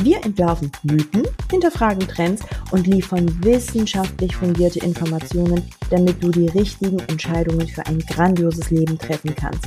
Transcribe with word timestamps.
Wir 0.00 0.24
entwerfen 0.24 0.70
Mythen, 0.84 1.24
hinterfragen 1.50 2.06
Trends 2.06 2.44
und 2.70 2.86
liefern 2.86 3.26
wissenschaftlich 3.42 4.36
fundierte 4.36 4.78
Informationen, 4.78 5.68
damit 5.90 6.22
du 6.22 6.30
die 6.30 6.46
richtigen 6.46 7.00
Entscheidungen 7.00 7.66
für 7.66 7.84
ein 7.84 7.98
grandioses 7.98 8.70
Leben 8.70 8.96
treffen 8.96 9.34
kannst. 9.34 9.66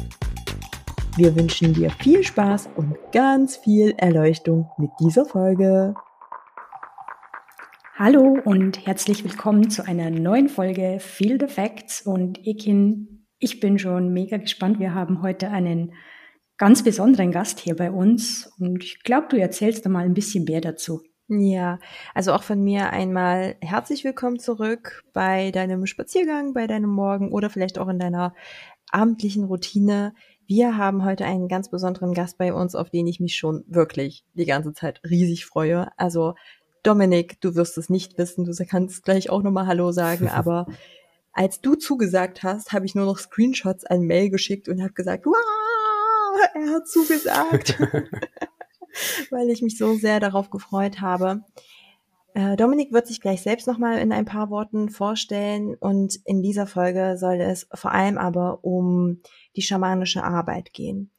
Wir 1.17 1.35
wünschen 1.35 1.73
dir 1.73 1.89
viel 1.89 2.23
Spaß 2.23 2.69
und 2.77 2.95
ganz 3.11 3.57
viel 3.57 3.93
Erleuchtung 3.97 4.69
mit 4.77 4.91
dieser 5.01 5.25
Folge. 5.25 5.95
Hallo 7.97 8.37
und 8.45 8.87
herzlich 8.87 9.25
willkommen 9.25 9.69
zu 9.69 9.85
einer 9.85 10.09
neuen 10.09 10.47
Folge 10.47 10.99
Feel 11.01 11.37
the 11.41 11.53
Facts 11.53 12.03
und 12.03 12.39
Ekin, 12.47 13.21
ich 13.43 13.59
bin 13.59 13.79
schon 13.79 14.13
mega 14.13 14.37
gespannt. 14.37 14.79
Wir 14.79 14.93
haben 14.93 15.23
heute 15.23 15.49
einen 15.49 15.93
ganz 16.61 16.83
besonderen 16.83 17.31
Gast 17.31 17.59
hier 17.59 17.75
bei 17.75 17.89
uns 17.89 18.53
und 18.59 18.83
ich 18.83 19.01
glaube, 19.01 19.25
du 19.31 19.39
erzählst 19.39 19.83
da 19.83 19.89
mal 19.89 20.05
ein 20.05 20.13
bisschen 20.13 20.43
mehr 20.43 20.61
dazu. 20.61 21.01
Ja, 21.27 21.79
also 22.13 22.33
auch 22.33 22.43
von 22.43 22.63
mir 22.63 22.91
einmal 22.91 23.55
herzlich 23.61 24.03
willkommen 24.03 24.37
zurück 24.37 25.03
bei 25.11 25.49
deinem 25.49 25.87
Spaziergang, 25.87 26.53
bei 26.53 26.67
deinem 26.67 26.91
Morgen 26.91 27.31
oder 27.31 27.49
vielleicht 27.49 27.79
auch 27.79 27.87
in 27.87 27.97
deiner 27.97 28.35
abendlichen 28.91 29.45
Routine. 29.45 30.13
Wir 30.45 30.77
haben 30.77 31.03
heute 31.03 31.25
einen 31.25 31.47
ganz 31.47 31.71
besonderen 31.71 32.13
Gast 32.13 32.37
bei 32.37 32.53
uns, 32.53 32.75
auf 32.75 32.91
den 32.91 33.07
ich 33.07 33.19
mich 33.19 33.37
schon 33.37 33.63
wirklich 33.67 34.23
die 34.35 34.45
ganze 34.45 34.71
Zeit 34.71 35.01
riesig 35.03 35.47
freue. 35.47 35.87
Also 35.97 36.35
Dominik, 36.83 37.41
du 37.41 37.55
wirst 37.55 37.75
es 37.79 37.89
nicht 37.89 38.19
wissen, 38.19 38.45
du 38.45 38.53
kannst 38.67 39.01
gleich 39.01 39.31
auch 39.31 39.41
nochmal 39.41 39.65
Hallo 39.65 39.91
sagen, 39.91 40.29
aber 40.29 40.67
als 41.33 41.59
du 41.61 41.73
zugesagt 41.73 42.43
hast, 42.43 42.71
habe 42.71 42.85
ich 42.85 42.93
nur 42.93 43.05
noch 43.05 43.17
Screenshots 43.17 43.83
an 43.83 44.01
Mail 44.01 44.29
geschickt 44.29 44.69
und 44.69 44.79
habe 44.83 44.93
gesagt, 44.93 45.25
wow, 45.25 45.33
er 46.53 46.69
hat 46.71 46.87
zugesagt, 46.87 47.79
weil 49.29 49.49
ich 49.49 49.61
mich 49.61 49.77
so 49.77 49.95
sehr 49.95 50.19
darauf 50.19 50.49
gefreut 50.49 51.01
habe. 51.01 51.43
Äh, 52.33 52.55
Dominik 52.55 52.93
wird 52.93 53.07
sich 53.07 53.19
gleich 53.19 53.41
selbst 53.41 53.67
nochmal 53.67 53.99
in 53.99 54.11
ein 54.13 54.25
paar 54.25 54.49
Worten 54.49 54.89
vorstellen 54.89 55.75
und 55.75 56.19
in 56.25 56.41
dieser 56.41 56.65
Folge 56.65 57.17
soll 57.17 57.41
es 57.41 57.67
vor 57.73 57.91
allem 57.91 58.17
aber 58.17 58.63
um 58.63 59.21
die 59.55 59.61
schamanische 59.61 60.23
Arbeit 60.23 60.71
gehen. 60.73 61.11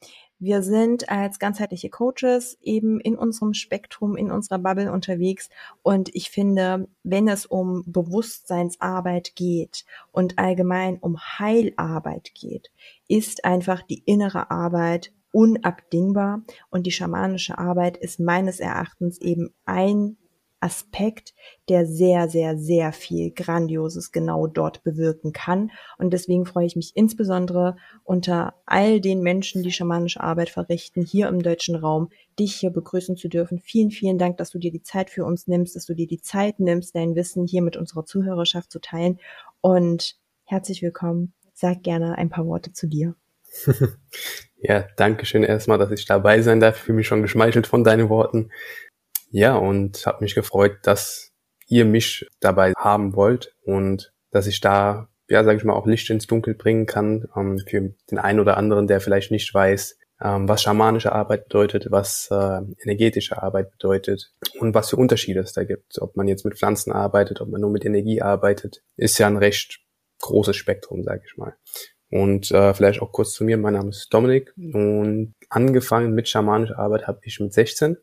Wir 0.44 0.62
sind 0.62 1.08
als 1.08 1.38
ganzheitliche 1.38 1.88
Coaches 1.88 2.58
eben 2.62 2.98
in 2.98 3.14
unserem 3.14 3.54
Spektrum, 3.54 4.16
in 4.16 4.32
unserer 4.32 4.58
Bubble 4.58 4.90
unterwegs. 4.90 5.48
Und 5.82 6.12
ich 6.16 6.30
finde, 6.30 6.88
wenn 7.04 7.28
es 7.28 7.46
um 7.46 7.84
Bewusstseinsarbeit 7.86 9.36
geht 9.36 9.84
und 10.10 10.40
allgemein 10.40 10.98
um 10.98 11.16
Heilarbeit 11.16 12.32
geht, 12.34 12.72
ist 13.12 13.44
einfach 13.44 13.82
die 13.82 14.02
innere 14.06 14.50
Arbeit 14.50 15.12
unabdingbar. 15.32 16.42
Und 16.70 16.86
die 16.86 16.92
schamanische 16.92 17.58
Arbeit 17.58 17.98
ist 17.98 18.20
meines 18.20 18.58
Erachtens 18.58 19.20
eben 19.20 19.54
ein 19.66 20.16
Aspekt, 20.60 21.34
der 21.68 21.84
sehr, 21.84 22.30
sehr, 22.30 22.56
sehr 22.56 22.92
viel 22.92 23.32
Grandioses 23.32 24.12
genau 24.12 24.46
dort 24.46 24.82
bewirken 24.82 25.32
kann. 25.34 25.72
Und 25.98 26.14
deswegen 26.14 26.46
freue 26.46 26.64
ich 26.64 26.74
mich 26.74 26.92
insbesondere 26.94 27.76
unter 28.02 28.54
all 28.64 29.00
den 29.00 29.20
Menschen, 29.20 29.62
die 29.62 29.72
schamanische 29.72 30.22
Arbeit 30.22 30.48
verrichten, 30.48 31.02
hier 31.02 31.28
im 31.28 31.42
deutschen 31.42 31.74
Raum, 31.74 32.08
dich 32.38 32.54
hier 32.54 32.70
begrüßen 32.70 33.16
zu 33.18 33.28
dürfen. 33.28 33.58
Vielen, 33.58 33.90
vielen 33.90 34.16
Dank, 34.16 34.38
dass 34.38 34.50
du 34.50 34.58
dir 34.58 34.70
die 34.70 34.84
Zeit 34.84 35.10
für 35.10 35.26
uns 35.26 35.48
nimmst, 35.48 35.76
dass 35.76 35.84
du 35.84 35.94
dir 35.94 36.06
die 36.06 36.22
Zeit 36.22 36.60
nimmst, 36.60 36.94
dein 36.94 37.14
Wissen 37.14 37.46
hier 37.46 37.60
mit 37.60 37.76
unserer 37.76 38.06
Zuhörerschaft 38.06 38.70
zu 38.72 38.80
teilen. 38.80 39.18
Und 39.60 40.16
herzlich 40.44 40.80
willkommen. 40.80 41.34
Sag 41.62 41.84
gerne 41.84 42.18
ein 42.18 42.28
paar 42.28 42.44
Worte 42.44 42.72
zu 42.72 42.88
dir. 42.88 43.14
Ja, 44.64 44.86
danke 44.96 45.26
schön 45.26 45.42
erstmal, 45.42 45.76
dass 45.78 45.90
ich 45.90 46.04
dabei 46.04 46.40
sein 46.40 46.60
darf. 46.60 46.76
Ich 46.76 46.82
fühle 46.82 46.98
mich 46.98 47.08
schon 47.08 47.20
geschmeichelt 47.20 47.66
von 47.66 47.82
deinen 47.82 48.08
Worten. 48.08 48.52
Ja, 49.32 49.56
und 49.56 50.06
habe 50.06 50.22
mich 50.22 50.36
gefreut, 50.36 50.76
dass 50.84 51.32
ihr 51.66 51.84
mich 51.84 52.28
dabei 52.38 52.72
haben 52.78 53.16
wollt 53.16 53.56
und 53.62 54.12
dass 54.30 54.46
ich 54.46 54.60
da, 54.60 55.08
ja, 55.28 55.42
sage 55.42 55.58
ich 55.58 55.64
mal, 55.64 55.72
auch 55.72 55.88
Licht 55.88 56.08
ins 56.10 56.28
Dunkel 56.28 56.54
bringen 56.54 56.86
kann 56.86 57.26
ähm, 57.36 57.58
für 57.58 57.92
den 58.08 58.18
einen 58.20 58.38
oder 58.38 58.56
anderen, 58.56 58.86
der 58.86 59.00
vielleicht 59.00 59.32
nicht 59.32 59.52
weiß, 59.52 59.98
ähm, 60.22 60.48
was 60.48 60.62
schamanische 60.62 61.10
Arbeit 61.10 61.48
bedeutet, 61.48 61.88
was 61.90 62.28
äh, 62.30 62.60
energetische 62.84 63.42
Arbeit 63.42 63.72
bedeutet 63.72 64.30
und 64.60 64.74
was 64.76 64.90
für 64.90 64.96
Unterschiede 64.96 65.40
es 65.40 65.54
da 65.54 65.64
gibt. 65.64 66.00
Ob 66.00 66.14
man 66.14 66.28
jetzt 66.28 66.44
mit 66.44 66.56
Pflanzen 66.56 66.92
arbeitet, 66.92 67.40
ob 67.40 67.48
man 67.48 67.60
nur 67.60 67.70
mit 67.70 67.84
Energie 67.84 68.22
arbeitet, 68.22 68.84
ist 68.96 69.18
ja 69.18 69.26
ein 69.26 69.38
recht 69.38 69.80
großes 70.22 70.56
Spektrum, 70.56 71.04
sage 71.04 71.22
ich 71.26 71.36
mal. 71.36 71.54
Und 72.10 72.50
äh, 72.50 72.74
vielleicht 72.74 73.02
auch 73.02 73.12
kurz 73.12 73.32
zu 73.32 73.44
mir, 73.44 73.58
mein 73.58 73.74
Name 73.74 73.90
ist 73.90 74.12
Dominik 74.12 74.52
und 74.56 75.34
angefangen 75.48 76.14
mit 76.14 76.28
schamanischer 76.28 76.78
Arbeit 76.78 77.06
habe 77.06 77.20
ich 77.24 77.40
mit 77.40 77.52
16 77.52 77.96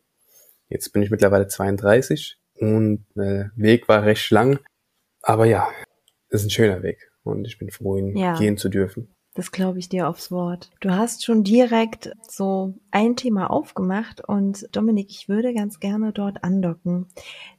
Jetzt 0.70 0.92
bin 0.92 1.02
ich 1.02 1.10
mittlerweile 1.10 1.48
32 1.48 2.38
und 2.54 3.04
der 3.16 3.50
Weg 3.56 3.88
war 3.88 4.04
recht 4.04 4.30
lang. 4.30 4.60
Aber 5.20 5.44
ja, 5.44 5.68
ist 6.28 6.44
ein 6.44 6.50
schöner 6.50 6.82
Weg 6.82 7.10
und 7.24 7.46
ich 7.46 7.58
bin 7.58 7.70
froh, 7.70 7.96
ihn 7.96 8.16
ja. 8.16 8.38
gehen 8.38 8.56
zu 8.56 8.68
dürfen. 8.68 9.12
Das 9.34 9.50
glaube 9.50 9.80
ich 9.80 9.88
dir 9.88 10.08
aufs 10.08 10.30
Wort. 10.30 10.70
Du 10.80 10.90
hast 10.90 11.24
schon 11.24 11.42
direkt 11.42 12.12
so 12.28 12.74
ein 12.92 13.16
Thema 13.16 13.50
aufgemacht 13.50 14.26
und 14.26 14.68
Dominik, 14.74 15.10
ich 15.10 15.28
würde 15.28 15.52
ganz 15.54 15.80
gerne 15.80 16.12
dort 16.12 16.44
andocken. 16.44 17.08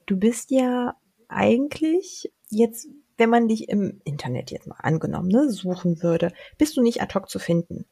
Du 0.06 0.18
bist 0.18 0.52
ja 0.52 0.96
eigentlich 1.28 2.32
jetzt, 2.50 2.88
wenn 3.22 3.30
man 3.30 3.48
dich 3.48 3.70
im 3.70 4.02
Internet 4.04 4.50
jetzt 4.50 4.66
mal 4.66 4.80
angenommen 4.80 5.28
ne, 5.28 5.48
suchen 5.48 6.02
würde, 6.02 6.34
bist 6.58 6.76
du 6.76 6.82
nicht 6.82 7.04
ad 7.04 7.14
hoc 7.14 7.30
zu 7.30 7.38
finden. 7.38 7.86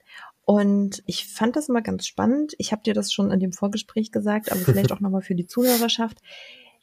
Und 0.44 1.04
ich 1.06 1.28
fand 1.28 1.56
das 1.56 1.70
immer 1.70 1.84
ganz 1.84 2.08
spannend. 2.08 2.56
Ich 2.58 2.72
habe 2.72 2.82
dir 2.82 2.96
das 2.96 3.14
schon 3.14 3.30
in 3.30 3.40
dem 3.40 3.54
Vorgespräch 3.54 4.12
gesagt, 4.12 4.52
aber 4.52 4.62
vielleicht 4.62 4.92
auch 4.92 5.02
nochmal 5.02 5.22
für 5.22 5.36
die 5.36 5.46
Zuhörerschaft. 5.46 6.18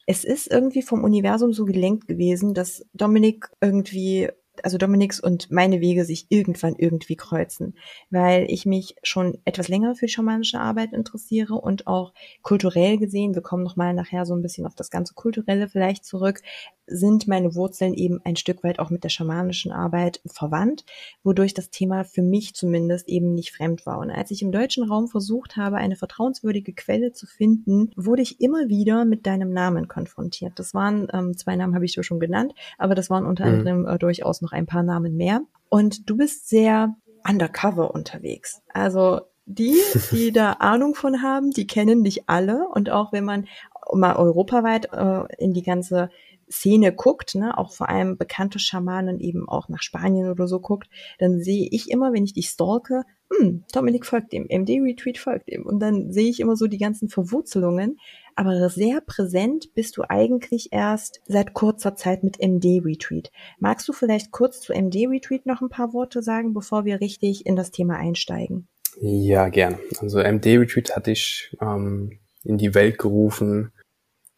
Es 0.07 0.23
ist 0.23 0.47
irgendwie 0.47 0.83
vom 0.83 1.03
Universum 1.03 1.53
so 1.53 1.65
gelenkt 1.65 2.07
gewesen, 2.07 2.55
dass 2.55 2.87
Dominik 2.95 3.51
irgendwie 3.61 4.29
also 4.65 4.79
Dominiks 4.79 5.21
und 5.21 5.51
meine 5.51 5.81
Wege 5.81 6.05
sich 6.05 6.27
irgendwann 6.29 6.77
irgendwie 6.77 7.17
kreuzen, 7.17 7.75
weil 8.11 8.47
ich 8.49 8.67
mich 8.67 8.97
schon 9.03 9.39
etwas 9.45 9.69
länger 9.69 9.95
für 9.95 10.09
schamanische 10.09 10.61
Arbeit 10.61 10.93
interessiere 10.93 11.55
und 11.55 11.87
auch 11.87 12.13
kulturell 12.43 12.99
gesehen, 12.99 13.35
wir 13.35 13.43
kommen 13.43 13.63
nochmal 13.63 13.95
nachher 13.95 14.27
so 14.27 14.35
ein 14.35 14.43
bisschen 14.43 14.67
auf 14.67 14.75
das 14.75 14.91
ganze 14.91 15.15
Kulturelle 15.15 15.69
vielleicht 15.69 16.05
zurück, 16.05 16.43
sind 16.87 17.27
meine 17.27 17.55
Wurzeln 17.55 17.95
eben 17.95 18.21
ein 18.25 18.37
Stück 18.37 18.63
weit 18.63 18.79
auch 18.79 18.91
mit 18.91 19.05
der 19.05 19.09
schamanischen 19.09 19.73
Arbeit 19.73 20.21
verwandt, 20.27 20.85
wodurch 21.25 21.53
das 21.53 21.71
Thema 21.71 22.05
für 22.05 22.23
mich 22.23 22.55
zumindest 22.55 23.09
eben 23.09 23.35
nicht 23.35 23.53
fremd 23.53 23.87
war. 23.87 23.99
Und 23.99 24.11
als 24.11 24.31
ich 24.31 24.43
im 24.43 24.53
deutschen 24.53 24.85
Raum 24.85 25.09
versucht 25.09 25.57
habe, 25.57 25.77
eine 25.77 25.97
vertrauenswürdige 25.97 26.73
Quelle 26.75 27.13
zu 27.13 27.27
finden, 27.27 27.91
wurde 27.97 28.23
ich 28.23 28.41
immer 28.41 28.69
wieder 28.69 29.05
mit 29.05 29.27
deinem 29.27 29.53
Namen 29.53 29.89
konfrontiert. 29.89 30.53
Das 30.57 30.75
waren, 30.75 31.09
ähm, 31.13 31.37
zwei 31.37 31.57
Namen 31.57 31.75
habe 31.75 31.85
ich 31.85 31.95
dir 31.95 32.05
schon 32.05 32.21
genannt, 32.21 32.55
aber 32.79 32.95
das 32.95 33.11
waren 33.11 33.27
unter 33.27 33.47
mhm. 33.47 33.55
anderem 33.55 33.87
äh, 33.87 33.99
durchaus 33.99 34.43
noch 34.47 34.53
ein 34.53 34.67
paar 34.67 34.83
Namen 34.83 35.17
mehr. 35.17 35.43
Und 35.69 36.09
du 36.09 36.17
bist 36.17 36.49
sehr 36.49 36.95
undercover 37.29 37.93
unterwegs. 37.95 38.63
Also 38.73 39.21
die, 39.45 39.77
die 40.13 40.33
da 40.33 40.53
Ahnung 40.53 40.95
von 40.95 41.23
haben, 41.23 41.51
die 41.51 41.67
kennen 41.67 42.05
dich 42.05 42.29
alle. 42.29 42.69
Und 42.69 42.91
auch 42.91 43.13
wenn 43.13 43.25
man 43.25 43.47
mal 43.93 44.17
europaweit 44.17 44.93
äh, 44.93 45.23
in 45.39 45.53
die 45.53 45.63
ganze 45.63 46.11
Szene 46.51 46.93
guckt, 46.93 47.35
ne, 47.35 47.57
auch 47.59 47.73
vor 47.73 47.89
allem 47.89 48.17
bekannte 48.17 48.59
Schamanen 48.59 49.21
eben 49.21 49.49
auch 49.49 49.69
nach 49.69 49.83
Spanien 49.83 50.31
oder 50.31 50.47
so 50.47 50.61
guckt, 50.61 50.89
dann 51.19 51.41
sehe 51.41 51.69
ich 51.71 51.91
immer, 51.91 52.13
wenn 52.13 52.25
ich 52.25 52.35
dich 52.35 52.49
stalke, 52.49 53.03
hm, 53.31 53.65
Dominik 53.73 54.07
folgt 54.07 54.33
dem, 54.33 54.47
MD-Retweet 54.49 55.19
folgt 55.19 55.51
dem. 55.51 55.67
Und 55.67 55.81
dann 55.81 56.13
sehe 56.13 56.31
ich 56.31 56.41
immer 56.41 56.57
so 56.57 56.67
die 56.67 56.79
ganzen 56.79 57.09
Verwurzelungen. 57.09 57.99
Aber 58.37 58.69
sehr 58.69 59.01
präsent 59.01 59.75
bist 59.75 59.97
du 59.97 60.03
eigentlich 60.09 60.69
erst 60.71 61.23
seit 61.27 61.55
kurzer 61.55 61.97
Zeit 61.97 62.23
mit 62.23 62.39
MD-Retweet. 62.39 63.33
Magst 63.59 63.89
du 63.89 63.93
vielleicht 63.93 64.31
kurz 64.31 64.61
zu 64.61 64.73
MD-Retweet 64.73 65.47
noch 65.47 65.63
ein 65.63 65.71
paar 65.71 65.93
Worte 65.93 66.23
sagen, 66.23 66.55
bevor 66.55 66.85
wir 66.85 67.01
richtig 67.01 67.47
in 67.47 67.57
das 67.57 67.71
Thema 67.71 67.97
einsteigen? 67.97 68.69
Ja, 69.01 69.49
gern. 69.49 69.79
Also 70.01 70.21
MD-Retweet 70.21 70.95
hatte 70.95 71.11
ich 71.11 71.57
ähm, 71.61 72.19
in 72.45 72.59
die 72.59 72.75
Welt 72.75 72.99
gerufen. 72.99 73.73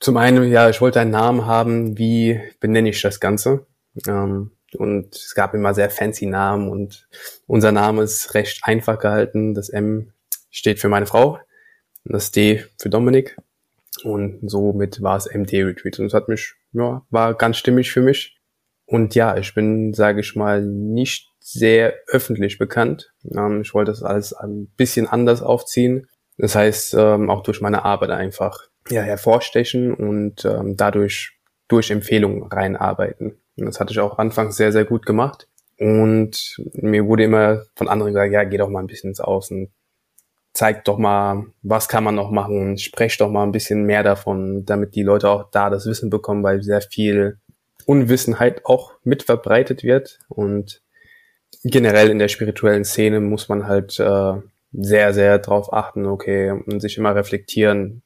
Zum 0.00 0.16
einen, 0.16 0.50
ja, 0.50 0.68
ich 0.68 0.80
wollte 0.80 1.00
einen 1.00 1.10
Namen 1.10 1.46
haben, 1.46 1.98
wie 1.98 2.40
benenne 2.60 2.90
ich 2.90 3.02
das 3.02 3.20
Ganze? 3.20 3.66
Ähm, 4.06 4.52
und 4.74 5.14
es 5.14 5.34
gab 5.34 5.54
immer 5.54 5.74
sehr 5.74 5.90
fancy 5.90 6.26
Namen 6.26 6.68
und 6.68 7.08
unser 7.46 7.72
Name 7.72 8.02
ist 8.02 8.34
recht 8.34 8.60
einfach 8.62 8.98
gehalten. 8.98 9.54
Das 9.54 9.70
M 9.70 10.12
steht 10.50 10.78
für 10.78 10.88
meine 10.88 11.06
Frau 11.06 11.38
und 12.04 12.12
das 12.12 12.30
D 12.30 12.64
für 12.78 12.90
Dominik. 12.90 13.36
Und 14.04 14.48
somit 14.48 15.02
war 15.02 15.16
es 15.16 15.26
MD-Retreat. 15.26 15.98
Und 15.98 16.06
es 16.06 16.14
hat 16.14 16.28
mich, 16.28 16.54
ja, 16.72 17.02
war 17.10 17.34
ganz 17.34 17.56
stimmig 17.56 17.90
für 17.90 18.02
mich. 18.02 18.38
Und 18.86 19.14
ja, 19.14 19.36
ich 19.36 19.54
bin, 19.54 19.92
sage 19.94 20.20
ich 20.20 20.36
mal, 20.36 20.62
nicht 20.62 21.32
sehr 21.40 21.94
öffentlich 22.06 22.58
bekannt. 22.58 23.12
Ähm, 23.34 23.62
ich 23.62 23.74
wollte 23.74 23.90
das 23.90 24.02
alles 24.02 24.32
ein 24.32 24.68
bisschen 24.76 25.06
anders 25.06 25.42
aufziehen. 25.42 26.06
Das 26.36 26.54
heißt, 26.54 26.94
ähm, 26.94 27.30
auch 27.30 27.42
durch 27.42 27.60
meine 27.60 27.84
Arbeit 27.84 28.10
einfach 28.10 28.67
ja, 28.90 29.02
hervorstechen 29.02 29.94
und 29.94 30.44
ähm, 30.44 30.76
dadurch 30.76 31.38
durch 31.68 31.90
Empfehlungen 31.90 32.44
reinarbeiten. 32.44 33.36
Und 33.56 33.66
das 33.66 33.80
hatte 33.80 33.92
ich 33.92 34.00
auch 34.00 34.18
anfangs 34.18 34.56
sehr, 34.56 34.72
sehr 34.72 34.84
gut 34.84 35.04
gemacht. 35.04 35.48
Und 35.78 36.56
mir 36.72 37.06
wurde 37.06 37.24
immer 37.24 37.62
von 37.76 37.88
anderen 37.88 38.12
gesagt, 38.12 38.32
ja, 38.32 38.44
geh 38.44 38.56
doch 38.56 38.68
mal 38.68 38.80
ein 38.80 38.86
bisschen 38.86 39.10
ins 39.10 39.20
Außen, 39.20 39.70
zeig 40.52 40.84
doch 40.84 40.98
mal, 40.98 41.46
was 41.62 41.88
kann 41.88 42.02
man 42.02 42.16
noch 42.16 42.30
machen, 42.30 42.78
sprech 42.78 43.16
doch 43.18 43.30
mal 43.30 43.44
ein 43.44 43.52
bisschen 43.52 43.84
mehr 43.84 44.02
davon, 44.02 44.64
damit 44.64 44.96
die 44.96 45.02
Leute 45.02 45.28
auch 45.30 45.50
da 45.50 45.70
das 45.70 45.86
Wissen 45.86 46.10
bekommen, 46.10 46.42
weil 46.42 46.62
sehr 46.62 46.80
viel 46.80 47.38
Unwissenheit 47.86 48.66
auch 48.66 48.94
mit 49.04 49.22
verbreitet 49.22 49.84
wird 49.84 50.18
und 50.28 50.82
generell 51.62 52.10
in 52.10 52.18
der 52.18 52.28
spirituellen 52.28 52.84
Szene 52.84 53.20
muss 53.20 53.48
man 53.48 53.66
halt 53.66 54.00
äh, 54.00 54.34
sehr, 54.72 55.14
sehr 55.14 55.38
drauf 55.38 55.72
achten, 55.72 56.06
okay, 56.06 56.50
und 56.50 56.80
sich 56.80 56.98
immer 56.98 57.14
reflektieren, 57.14 58.02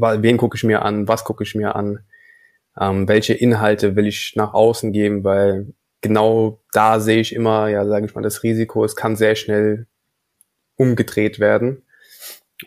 wen 0.00 0.36
gucke 0.36 0.56
ich 0.56 0.64
mir 0.64 0.82
an, 0.82 1.08
was 1.08 1.24
gucke 1.24 1.44
ich 1.44 1.54
mir 1.54 1.76
an, 1.76 2.00
ähm, 2.78 3.08
welche 3.08 3.34
Inhalte 3.34 3.96
will 3.96 4.06
ich 4.06 4.34
nach 4.36 4.54
außen 4.54 4.92
geben, 4.92 5.24
weil 5.24 5.74
genau 6.00 6.62
da 6.72 7.00
sehe 7.00 7.20
ich 7.20 7.34
immer, 7.34 7.68
ja, 7.68 7.86
sage 7.86 8.06
ich 8.06 8.14
mal, 8.14 8.22
das 8.22 8.42
Risiko, 8.42 8.84
es 8.84 8.96
kann 8.96 9.16
sehr 9.16 9.34
schnell 9.34 9.86
umgedreht 10.76 11.38
werden. 11.38 11.82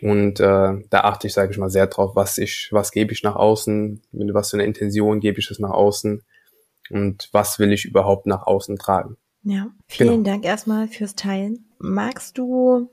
Und 0.00 0.40
äh, 0.40 0.82
da 0.90 1.00
achte 1.02 1.28
ich, 1.28 1.34
sage 1.34 1.52
ich 1.52 1.58
mal, 1.58 1.70
sehr 1.70 1.86
drauf, 1.86 2.16
was 2.16 2.38
ich, 2.38 2.68
was 2.72 2.90
gebe 2.90 3.12
ich 3.12 3.22
nach 3.22 3.36
außen, 3.36 4.02
mit 4.12 4.34
was 4.34 4.50
für 4.50 4.56
eine 4.56 4.64
Intention 4.64 5.20
gebe 5.20 5.38
ich 5.38 5.50
es 5.50 5.60
nach 5.60 5.70
außen 5.70 6.22
und 6.90 7.28
was 7.32 7.58
will 7.58 7.72
ich 7.72 7.84
überhaupt 7.84 8.26
nach 8.26 8.46
außen 8.46 8.76
tragen. 8.76 9.16
Ja, 9.42 9.68
vielen 9.88 10.24
genau. 10.24 10.30
Dank 10.30 10.44
erstmal 10.44 10.88
fürs 10.88 11.14
Teilen. 11.14 11.70
Magst 11.78 12.38
du 12.38 12.90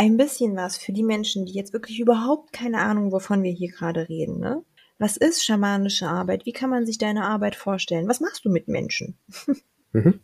ein 0.00 0.16
bisschen 0.16 0.56
was 0.56 0.78
für 0.78 0.92
die 0.92 1.02
Menschen, 1.02 1.44
die 1.44 1.52
jetzt 1.52 1.74
wirklich 1.74 2.00
überhaupt 2.00 2.54
keine 2.54 2.78
Ahnung, 2.78 3.12
wovon 3.12 3.42
wir 3.42 3.52
hier 3.52 3.70
gerade 3.70 4.08
reden, 4.08 4.40
ne? 4.40 4.64
Was 4.98 5.18
ist 5.18 5.44
schamanische 5.44 6.06
Arbeit? 6.06 6.46
Wie 6.46 6.52
kann 6.52 6.70
man 6.70 6.86
sich 6.86 6.96
deine 6.96 7.24
Arbeit 7.24 7.54
vorstellen? 7.54 8.08
Was 8.08 8.20
machst 8.20 8.46
du 8.46 8.50
mit 8.50 8.66
Menschen? 8.66 9.18
mhm. 9.92 10.20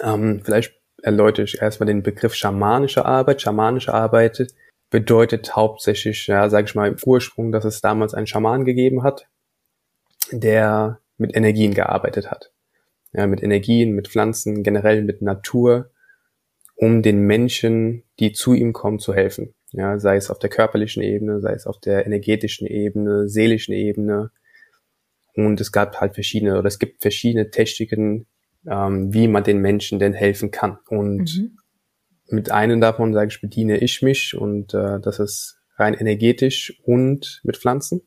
ähm, 0.00 0.40
vielleicht 0.44 0.74
erläutere 1.00 1.44
ich 1.44 1.62
erstmal 1.62 1.86
den 1.86 2.02
Begriff 2.02 2.34
schamanische 2.34 3.04
Arbeit. 3.04 3.40
Schamanische 3.40 3.94
Arbeit 3.94 4.48
bedeutet 4.90 5.54
hauptsächlich, 5.54 6.26
ja, 6.26 6.48
sage 6.50 6.66
ich 6.66 6.74
mal, 6.74 6.88
im 6.88 6.96
Ursprung, 7.06 7.52
dass 7.52 7.64
es 7.64 7.80
damals 7.80 8.14
einen 8.14 8.26
Schaman 8.26 8.64
gegeben 8.64 9.04
hat, 9.04 9.28
der 10.32 11.00
mit 11.18 11.36
Energien 11.36 11.72
gearbeitet 11.72 12.32
hat. 12.32 12.52
Ja, 13.12 13.28
mit 13.28 13.44
Energien, 13.44 13.92
mit 13.92 14.08
Pflanzen, 14.08 14.64
generell 14.64 15.02
mit 15.02 15.22
Natur, 15.22 15.90
um 16.74 17.02
den 17.02 17.20
Menschen, 17.20 18.02
die 18.18 18.32
zu 18.32 18.54
ihm 18.54 18.72
kommen, 18.72 18.98
zu 18.98 19.14
helfen. 19.14 19.54
Ja, 19.72 19.98
sei 19.98 20.16
es 20.16 20.30
auf 20.30 20.38
der 20.38 20.50
körperlichen 20.50 21.02
Ebene, 21.02 21.40
sei 21.40 21.52
es 21.52 21.66
auf 21.66 21.78
der 21.78 22.06
energetischen 22.06 22.66
Ebene, 22.66 23.28
seelischen 23.28 23.74
Ebene. 23.74 24.30
Und 25.34 25.60
es 25.60 25.72
gab 25.72 26.00
halt 26.00 26.14
verschiedene, 26.14 26.58
oder 26.58 26.66
es 26.66 26.78
gibt 26.78 27.02
verschiedene 27.02 27.50
Techniken, 27.50 28.26
ähm, 28.66 29.12
wie 29.12 29.28
man 29.28 29.44
den 29.44 29.58
Menschen 29.60 29.98
denn 29.98 30.14
helfen 30.14 30.50
kann. 30.50 30.78
Und 30.88 31.36
mhm. 31.36 31.58
mit 32.28 32.50
einem 32.50 32.80
davon, 32.80 33.12
sage 33.12 33.28
ich, 33.30 33.40
bediene 33.40 33.78
ich 33.78 34.02
mich 34.02 34.36
und 34.36 34.74
äh, 34.74 35.00
das 35.00 35.18
ist 35.18 35.58
rein 35.76 35.94
energetisch 35.94 36.80
und 36.84 37.40
mit 37.44 37.56
Pflanzen. 37.56 38.02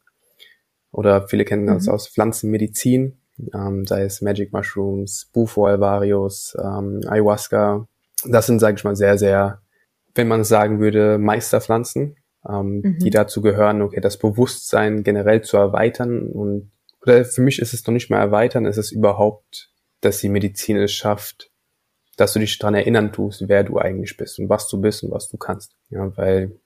Oder 0.92 1.28
viele 1.28 1.46
kennen 1.46 1.68
das 1.68 1.86
mhm. 1.86 1.94
aus 1.94 2.10
Pflanzenmedizin, 2.10 3.22
ähm, 3.54 3.86
sei 3.86 4.04
es 4.04 4.22
Magic 4.22 4.52
Mushrooms, 4.52 5.30
Bufo 5.32 5.66
alvarius, 5.66 6.56
ähm, 6.62 7.00
Ayahuasca. 7.08 7.88
Das 8.26 8.48
sind, 8.48 8.60
sage 8.60 8.78
ich 8.78 8.84
mal, 8.84 8.96
sehr, 8.96 9.18
sehr, 9.18 9.62
wenn 10.16 10.28
man 10.28 10.44
sagen 10.44 10.80
würde, 10.80 11.18
Meisterpflanzen, 11.18 12.18
ähm, 12.48 12.82
mhm. 12.82 13.00
die 13.00 13.10
dazu 13.10 13.42
gehören, 13.42 13.82
okay, 13.82 14.02
das 14.02 14.18
Bewusstsein 14.18 15.04
generell 15.04 15.42
zu 15.42 15.58
erweitern 15.58 16.28
und 16.28 16.72
oder 17.02 17.26
für 17.26 17.42
mich 17.42 17.60
ist 17.60 17.74
es 17.74 17.86
noch 17.86 17.94
nicht 17.94 18.10
mal 18.10 18.20
erweitern, 18.20 18.66
es 18.66 18.78
ist 18.78 18.92
überhaupt, 18.92 19.72
dass 20.02 20.20
die 20.20 20.30
Medizin 20.30 20.78
es 20.78 20.92
schafft, 20.92 21.50
dass 22.16 22.34
du 22.34 22.40
dich 22.40 22.60
dran 22.60 22.76
erinnern 22.76 23.12
tust, 23.12 23.48
wer 23.48 23.64
du 23.64 23.80
eigentlich 23.80 24.18
bist 24.18 24.38
und 24.38 24.50
was 24.50 24.68
du 24.68 24.80
bist 24.80 25.04
und 25.04 25.12
was 25.12 25.28
du 25.28 25.38
kannst. 25.38 25.76
Ja, 25.90 26.16
weil 26.16 26.60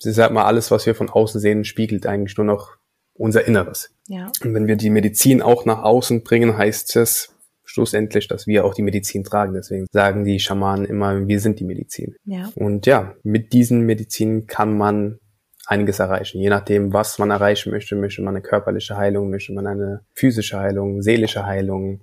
es 0.00 0.06
ist 0.06 0.18
halt 0.18 0.32
mal 0.32 0.44
alles, 0.44 0.70
was 0.70 0.86
wir 0.86 0.94
von 0.94 1.08
außen 1.08 1.40
sehen, 1.40 1.64
spiegelt 1.64 2.06
eigentlich 2.06 2.36
nur 2.36 2.46
noch 2.46 2.76
unser 3.14 3.46
Inneres. 3.46 3.94
Ja. 4.08 4.30
Und 4.42 4.54
wenn 4.54 4.66
wir 4.66 4.76
die 4.76 4.90
Medizin 4.90 5.40
auch 5.40 5.64
nach 5.64 5.82
außen 5.82 6.22
bringen, 6.22 6.56
heißt 6.56 6.96
es 6.96 7.32
schlussendlich, 7.76 8.26
dass 8.26 8.46
wir 8.46 8.64
auch 8.64 8.72
die 8.72 8.82
Medizin 8.82 9.22
tragen. 9.22 9.52
Deswegen 9.52 9.86
sagen 9.92 10.24
die 10.24 10.40
Schamanen 10.40 10.86
immer, 10.86 11.28
wir 11.28 11.40
sind 11.40 11.60
die 11.60 11.64
Medizin. 11.64 12.16
Ja. 12.24 12.50
Und 12.54 12.86
ja, 12.86 13.14
mit 13.22 13.52
diesen 13.52 13.82
Medizinen 13.82 14.46
kann 14.46 14.76
man 14.76 15.18
einiges 15.66 15.98
erreichen. 15.98 16.40
Je 16.40 16.48
nachdem, 16.48 16.94
was 16.94 17.18
man 17.18 17.30
erreichen 17.30 17.70
möchte, 17.70 17.94
möchte 17.94 18.22
man 18.22 18.34
eine 18.34 18.42
körperliche 18.42 18.96
Heilung, 18.96 19.28
möchte 19.28 19.52
man 19.52 19.66
eine 19.66 20.00
physische 20.14 20.58
Heilung, 20.58 21.02
seelische 21.02 21.44
Heilung, 21.44 22.00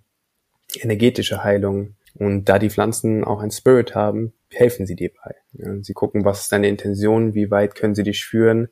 energetische 0.79 1.43
Heilung. 1.43 1.95
Und 2.19 2.45
da 2.49 2.59
die 2.59 2.69
Pflanzen 2.69 3.23
auch 3.23 3.41
ein 3.41 3.49
Spirit 3.49 3.95
haben, 3.95 4.33
helfen 4.51 4.85
sie 4.85 4.95
dir 4.95 5.09
bei. 5.23 5.33
Ja, 5.53 5.81
sie 5.81 5.93
gucken, 5.93 6.23
was 6.23 6.41
ist 6.41 6.51
deine 6.51 6.67
Intention, 6.67 7.33
wie 7.33 7.49
weit 7.49 7.73
können 7.73 7.95
sie 7.95 8.03
dich 8.03 8.23
führen, 8.25 8.67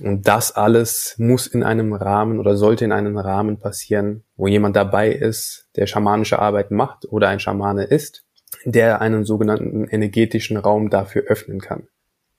und 0.00 0.26
das 0.28 0.52
alles 0.52 1.14
muss 1.18 1.46
in 1.46 1.62
einem 1.62 1.92
Rahmen 1.92 2.38
oder 2.38 2.56
sollte 2.56 2.84
in 2.84 2.92
einem 2.92 3.16
Rahmen 3.18 3.58
passieren, 3.58 4.24
wo 4.36 4.46
jemand 4.46 4.76
dabei 4.76 5.10
ist, 5.10 5.68
der 5.76 5.86
schamanische 5.86 6.38
Arbeit 6.38 6.70
macht 6.70 7.10
oder 7.10 7.28
ein 7.28 7.40
Schamane 7.40 7.84
ist, 7.84 8.24
der 8.64 9.00
einen 9.00 9.24
sogenannten 9.24 9.86
energetischen 9.88 10.56
Raum 10.56 10.90
dafür 10.90 11.22
öffnen 11.22 11.60
kann. 11.60 11.88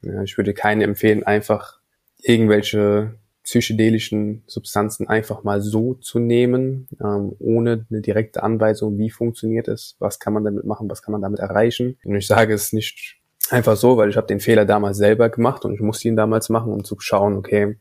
Ja, 0.02 0.24
ich 0.24 0.38
würde 0.38 0.54
keinen 0.54 0.82
empfehlen, 0.82 1.24
einfach 1.24 1.80
irgendwelche 2.22 3.16
psychedelischen 3.44 4.44
Substanzen 4.46 5.08
einfach 5.08 5.44
mal 5.44 5.62
so 5.62 5.96
zu 5.96 6.20
nehmen, 6.20 6.88
ähm, 7.02 7.36
ohne 7.40 7.88
eine 7.90 8.02
direkte 8.02 8.44
Anweisung, 8.44 8.98
wie 8.98 9.10
funktioniert 9.10 9.68
es, 9.68 9.96
was 10.00 10.20
kann 10.20 10.34
man 10.34 10.44
damit 10.44 10.66
machen, 10.66 10.90
was 10.90 11.02
kann 11.02 11.14
man 11.14 11.22
damit 11.22 11.40
erreichen. 11.40 11.98
Und 12.04 12.16
ich 12.16 12.28
sage 12.28 12.54
es 12.54 12.74
nicht 12.74 13.19
Einfach 13.50 13.76
so, 13.76 13.98
weil 13.98 14.10
ich 14.10 14.18
habe 14.18 14.28
den 14.28 14.40
Fehler 14.40 14.66
damals 14.66 14.98
selber 14.98 15.30
gemacht 15.30 15.66
und 15.66 15.74
ich 15.74 15.82
musste 15.82 16.08
ihn 16.08 16.16
damals 16.16 16.50
machen, 16.50 16.72
um 16.72 16.84
zu 16.84 16.96
schauen, 17.00 17.36
okay, 17.36 17.78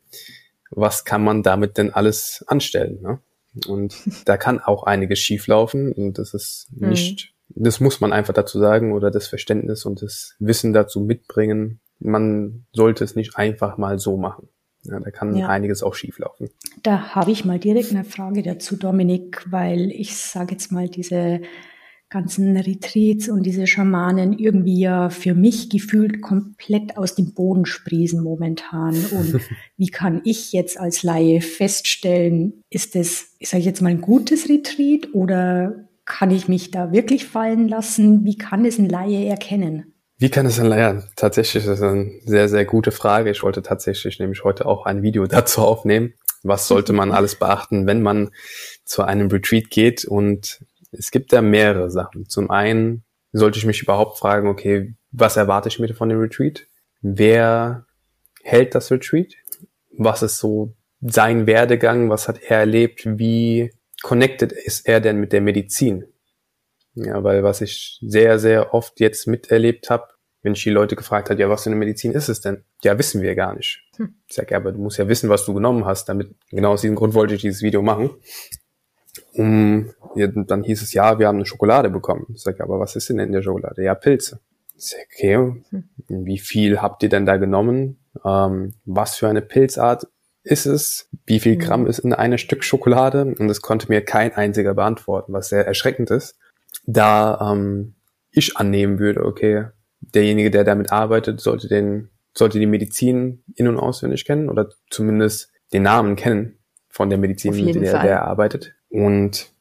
was 0.70 1.05
kann 1.05 1.23
man 1.25 1.43
damit 1.43 1.79
denn 1.79 1.93
alles 1.93 2.44
anstellen? 2.47 3.00
Ne? 3.03 3.20
Und 3.67 3.97
da 4.25 4.37
kann 4.37 4.61
auch 4.61 4.85
einiges 4.85 5.19
schieflaufen 5.19 5.93
und 5.93 6.19
das 6.19 6.34
ist 6.34 6.69
mhm. 6.70 6.89
nicht, 6.91 7.34
mhm. 7.48 7.65
das 7.65 7.81
muss 7.81 8.01
man 8.01 8.13
einfach 8.13 8.34
dazu 8.34 8.58
sagen 8.58 8.93
oder 8.93 9.10
das 9.10 9.27
Verständnis 9.27 9.84
und 9.84 10.03
das 10.03 10.37
Wissen 10.39 10.72
dazu 10.72 11.01
mitbringen. 11.01 11.81
Man 11.98 12.67
sollte 12.72 13.05
es 13.05 13.17
nicht 13.17 13.37
einfach 13.37 13.77
mal 13.77 13.98
so 13.98 14.17
machen. 14.17 14.48
Ja, 14.84 15.01
da 15.01 15.10
kann 15.10 15.37
ja. 15.37 15.48
einiges 15.48 15.82
auch 15.82 15.94
schieflaufen. 15.94 16.51
Da 16.82 17.15
habe 17.15 17.32
ich 17.32 17.44
mal 17.44 17.58
direkt 17.58 17.91
eine 17.91 18.05
Frage 18.05 18.43
dazu, 18.43 18.77
Dominik, 18.77 19.44
weil 19.51 19.91
ich 19.91 20.17
sage 20.17 20.53
jetzt 20.53 20.70
mal 20.70 20.89
diese 20.89 21.41
ganzen 22.10 22.56
Retreats 22.56 23.29
und 23.29 23.43
diese 23.43 23.67
Schamanen 23.67 24.38
irgendwie 24.38 24.81
ja 24.81 25.10
für 25.10 25.34
mich 25.34 25.69
gefühlt 25.69 26.22
komplett 26.22 26.96
aus 26.96 27.15
dem 27.15 27.34
Boden 27.34 27.67
sprießen 27.67 28.22
momentan. 28.22 28.94
Und 28.94 29.41
wie 29.77 29.88
kann 29.88 30.22
ich 30.24 30.53
jetzt 30.53 30.81
als 30.81 31.03
Laie 31.03 31.41
feststellen, 31.41 32.62
ist 32.70 32.94
das, 32.94 33.36
sage 33.43 33.60
ich 33.60 33.67
jetzt 33.67 33.82
mal, 33.82 33.91
ein 33.91 34.00
gutes 34.00 34.48
Retreat 34.48 35.12
oder 35.12 35.88
kann 36.05 36.31
ich 36.31 36.48
mich 36.48 36.70
da 36.70 36.93
wirklich 36.93 37.27
fallen 37.27 37.69
lassen? 37.69 38.24
Wie 38.24 38.38
kann 38.38 38.65
es 38.65 38.79
ein 38.79 38.88
Laie 38.88 39.27
erkennen? 39.27 39.93
Wie 40.17 40.31
kann 40.31 40.46
es 40.46 40.58
ein 40.58 40.67
Laie? 40.67 41.05
Tatsächlich 41.15 41.65
ist 41.65 41.69
das 41.69 41.82
eine 41.82 42.10
sehr, 42.24 42.48
sehr 42.48 42.65
gute 42.65 42.91
Frage. 42.91 43.31
Ich 43.31 43.43
wollte 43.43 43.62
tatsächlich 43.62 44.19
nämlich 44.19 44.43
heute 44.43 44.67
auch 44.67 44.86
ein 44.86 45.03
Video 45.03 45.27
dazu 45.29 45.60
aufnehmen. 45.60 46.15
Was 46.43 46.67
sollte 46.67 46.93
man 46.93 47.12
alles 47.12 47.36
beachten, 47.36 47.86
wenn 47.86 48.03
man 48.03 48.31
zu 48.84 49.03
einem 49.03 49.29
Retreat 49.29 49.70
geht 49.70 50.05
und 50.05 50.60
es 50.93 51.11
gibt 51.11 51.33
da 51.33 51.43
mehrere 51.43 51.91
Sachen. 51.91 52.29
Zum 52.29 52.51
einen 52.51 53.05
sollte 53.33 53.59
ich 53.59 53.67
mich 53.67 53.83
überhaupt 53.83 54.19
fragen, 54.19 54.49
okay, 54.49 54.95
was 55.11 55.37
erwarte 55.37 55.69
ich 55.69 55.79
mir 55.79 55.93
von 55.95 56.09
dem 56.09 56.21
Retreat? 56.21 56.67
Wer 57.01 57.87
hält 58.43 58.75
das 58.75 58.91
Retreat? 58.91 59.35
Was 59.97 60.23
ist 60.23 60.39
so 60.39 60.75
sein 61.01 61.47
Werdegang? 61.47 62.11
Was 62.11 62.29
hat 62.29 62.41
er 62.43 62.59
erlebt? 62.59 63.03
Wie 63.19 63.73
connected 64.03 64.53
ist 64.53 64.87
er 64.87 65.01
denn 65.01 65.19
mit 65.19 65.33
der 65.33 65.41
Medizin? 65.41 66.05
Ja, 66.95 67.23
weil 67.23 67.43
was 67.43 67.61
ich 67.61 67.99
sehr, 68.03 68.39
sehr 68.39 68.75
oft 68.75 68.99
jetzt 69.01 69.27
miterlebt 69.27 69.91
habe, 69.91 70.09
wenn 70.43 70.55
ich 70.55 70.63
die 70.63 70.71
Leute 70.71 70.97
gefragt 70.97 71.31
habe, 71.31 71.41
ja, 71.41 71.49
was 71.49 71.65
für 71.65 71.71
eine 71.71 71.79
Medizin 71.79 72.13
ist 72.13 72.29
es 72.29 72.41
denn? 72.41 72.65
Ja, 72.83 72.99
wissen 72.99 73.23
wir 73.23 73.35
gar 73.35 73.55
nicht. 73.55 73.83
Hm. 73.97 74.15
Ich 74.27 74.35
sage, 74.35 74.53
ja, 74.53 74.57
aber 74.57 74.73
du 74.73 74.79
musst 74.79 74.99
ja 74.99 75.09
wissen, 75.09 75.29
was 75.29 75.45
du 75.45 75.55
genommen 75.55 75.85
hast, 75.85 76.09
damit, 76.09 76.35
genau 76.51 76.73
aus 76.73 76.81
diesem 76.81 76.97
Grund 76.97 77.15
wollte 77.15 77.35
ich 77.35 77.43
dieses 77.43 77.63
Video 77.63 77.83
machen 77.83 78.11
um, 79.32 79.91
ja, 80.15 80.27
dann 80.27 80.63
hieß 80.63 80.82
es, 80.82 80.93
ja, 80.93 81.19
wir 81.19 81.29
haben 81.29 81.37
eine 81.37 81.46
Schokolade 81.46 81.91
bekommen. 81.91 82.27
Ich 82.34 82.43
sage, 82.43 82.63
aber 82.63 82.81
was 82.81 82.96
ist 82.96 83.08
denn 83.08 83.19
in 83.19 83.32
der 83.32 83.43
Schokolade? 83.43 83.82
Ja, 83.82 83.94
Pilze. 83.94 84.41
Ich 84.77 84.87
sage, 84.87 85.05
okay, 85.13 85.82
wie 86.08 86.39
viel 86.39 86.81
habt 86.81 87.03
ihr 87.03 87.08
denn 87.08 87.27
da 87.27 87.37
genommen? 87.37 87.98
Ähm, 88.25 88.75
was 88.84 89.17
für 89.17 89.29
eine 89.29 89.43
Pilzart? 89.43 90.06
ist 90.48 90.67
es, 90.67 91.08
wie 91.27 91.41
viel 91.41 91.56
Gramm 91.56 91.87
ist 91.87 91.98
in 91.98 92.13
einem 92.13 92.39
Stück 92.39 92.65
Schokolade 92.65 93.34
und 93.39 93.48
das 93.48 93.60
konnte 93.60 93.89
mir 93.89 94.01
kein 94.01 94.32
einziger 94.32 94.75
beantworten, 94.75 95.32
was 95.32 95.48
sehr 95.51 95.67
erschreckend 95.67 96.10
ist, 96.10 96.39
da 96.87 97.53
ähm, 97.53 97.94
ich 98.31 98.56
annehmen 98.56 98.98
würde, 98.98 99.25
okay, 99.25 99.67
derjenige, 100.01 100.51
der 100.51 100.65
damit 100.65 100.91
arbeitet, 100.91 101.41
sollte 101.41 101.69
den, 101.69 102.08
sollte 102.34 102.58
die 102.58 102.67
Medizin 102.67 103.43
in- 103.56 103.69
und 103.69 103.79
auswendig 103.79 104.25
kennen 104.25 104.48
oder 104.48 104.70
zumindest 104.91 105.53
den 105.72 105.82
Namen 105.82 106.17
kennen 106.17 106.58
von 106.89 107.10
der 107.10 107.19
Medizin, 107.19 107.55
mit 107.65 107.75
der 107.75 108.01
er 108.01 108.22
arbeitet. 108.22 108.75
Und 108.89 109.53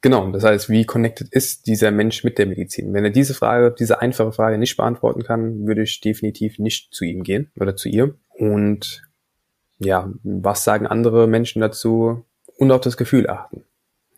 genau, 0.00 0.30
das 0.30 0.44
heißt, 0.44 0.68
wie 0.68 0.84
connected 0.84 1.28
ist 1.30 1.66
dieser 1.66 1.90
Mensch 1.90 2.24
mit 2.24 2.38
der 2.38 2.46
Medizin? 2.46 2.92
Wenn 2.92 3.04
er 3.04 3.10
diese 3.10 3.34
Frage, 3.34 3.74
diese 3.78 4.00
einfache 4.00 4.32
Frage 4.32 4.58
nicht 4.58 4.76
beantworten 4.76 5.22
kann, 5.22 5.66
würde 5.66 5.82
ich 5.82 6.00
definitiv 6.00 6.58
nicht 6.58 6.94
zu 6.94 7.04
ihm 7.04 7.22
gehen 7.22 7.50
oder 7.58 7.76
zu 7.76 7.88
ihr. 7.88 8.14
Und 8.28 9.02
ja, 9.78 10.10
was 10.22 10.64
sagen 10.64 10.86
andere 10.86 11.26
Menschen 11.26 11.60
dazu? 11.60 12.24
Und 12.58 12.72
auf 12.72 12.80
das 12.80 12.96
Gefühl 12.96 13.28
achten. 13.28 13.64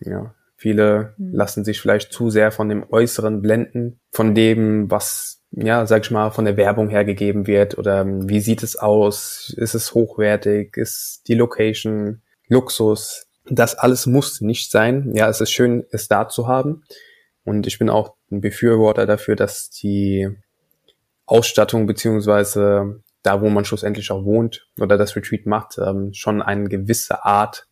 Ja, 0.01 0.35
viele 0.57 1.15
mhm. 1.19 1.35
lassen 1.35 1.65
sich 1.65 1.81
vielleicht 1.81 2.13
zu 2.13 2.31
sehr 2.31 2.53
von 2.53 2.69
dem 2.69 2.85
Äußeren 2.89 3.43
blenden, 3.43 3.99
von 4.13 4.35
dem, 4.35 4.91
was 4.91 5.39
ja, 5.51 5.87
sag 5.87 6.05
ich 6.05 6.11
mal, 6.11 6.31
von 6.31 6.45
der 6.45 6.57
Werbung 6.57 6.89
hergegeben 6.89 7.47
wird 7.47 7.79
oder 7.79 8.07
wie 8.07 8.41
sieht 8.41 8.63
es 8.63 8.77
aus? 8.77 9.55
Ist 9.57 9.75
es 9.75 9.95
hochwertig? 9.95 10.77
Ist 10.77 11.23
die 11.29 11.35
Location 11.35 12.23
Luxus? 12.49 13.28
Das 13.51 13.75
alles 13.75 14.07
muss 14.07 14.41
nicht 14.41 14.71
sein. 14.71 15.13
Ja, 15.15 15.29
es 15.29 15.41
ist 15.41 15.51
schön, 15.51 15.87
es 15.91 16.09
da 16.09 16.29
zu 16.29 16.47
haben. 16.47 16.85
Und 17.45 17.67
ich 17.67 17.79
bin 17.79 17.89
auch 17.89 18.15
ein 18.31 18.41
Befürworter 18.41 19.07
dafür, 19.07 19.37
dass 19.37 19.71
die 19.71 20.29
Ausstattung 21.27 21.87
beziehungsweise 21.87 23.03
da, 23.23 23.41
wo 23.41 23.49
man 23.49 23.65
schlussendlich 23.65 24.11
auch 24.11 24.25
wohnt 24.25 24.67
oder 24.81 24.97
das 24.97 25.17
Retreat 25.17 25.47
macht, 25.47 25.79
ähm, 25.79 26.13
schon 26.13 26.43
eine 26.43 26.69
gewisse 26.69 27.25
Art 27.25 27.67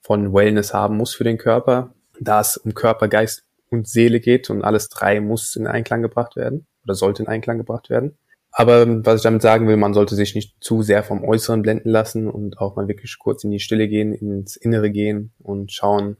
von 0.00 0.32
Wellness 0.32 0.74
haben 0.74 0.96
muss 0.96 1.14
für 1.14 1.24
den 1.24 1.38
Körper, 1.38 1.94
da 2.20 2.40
es 2.40 2.56
um 2.56 2.74
Körper, 2.74 3.08
Geist 3.08 3.44
und 3.70 3.88
Seele 3.88 4.20
geht 4.20 4.50
und 4.50 4.62
alles 4.62 4.88
drei 4.88 5.20
muss 5.20 5.56
in 5.56 5.66
Einklang 5.66 6.02
gebracht 6.02 6.36
werden 6.36 6.66
oder 6.84 6.94
sollte 6.94 7.22
in 7.22 7.28
Einklang 7.28 7.58
gebracht 7.58 7.90
werden. 7.90 8.18
Aber 8.52 9.04
was 9.04 9.16
ich 9.16 9.22
damit 9.22 9.42
sagen 9.42 9.68
will, 9.68 9.76
man 9.76 9.94
sollte 9.94 10.14
sich 10.14 10.34
nicht 10.34 10.56
zu 10.60 10.82
sehr 10.82 11.02
vom 11.02 11.24
Äußeren 11.24 11.62
blenden 11.62 11.90
lassen 11.90 12.28
und 12.28 12.58
auch 12.58 12.76
mal 12.76 12.88
wirklich 12.88 13.18
kurz 13.18 13.44
in 13.44 13.50
die 13.50 13.60
Stille 13.60 13.88
gehen, 13.88 14.12
ins 14.12 14.56
Innere 14.56 14.90
gehen 14.90 15.32
und 15.38 15.72
schauen, 15.72 16.16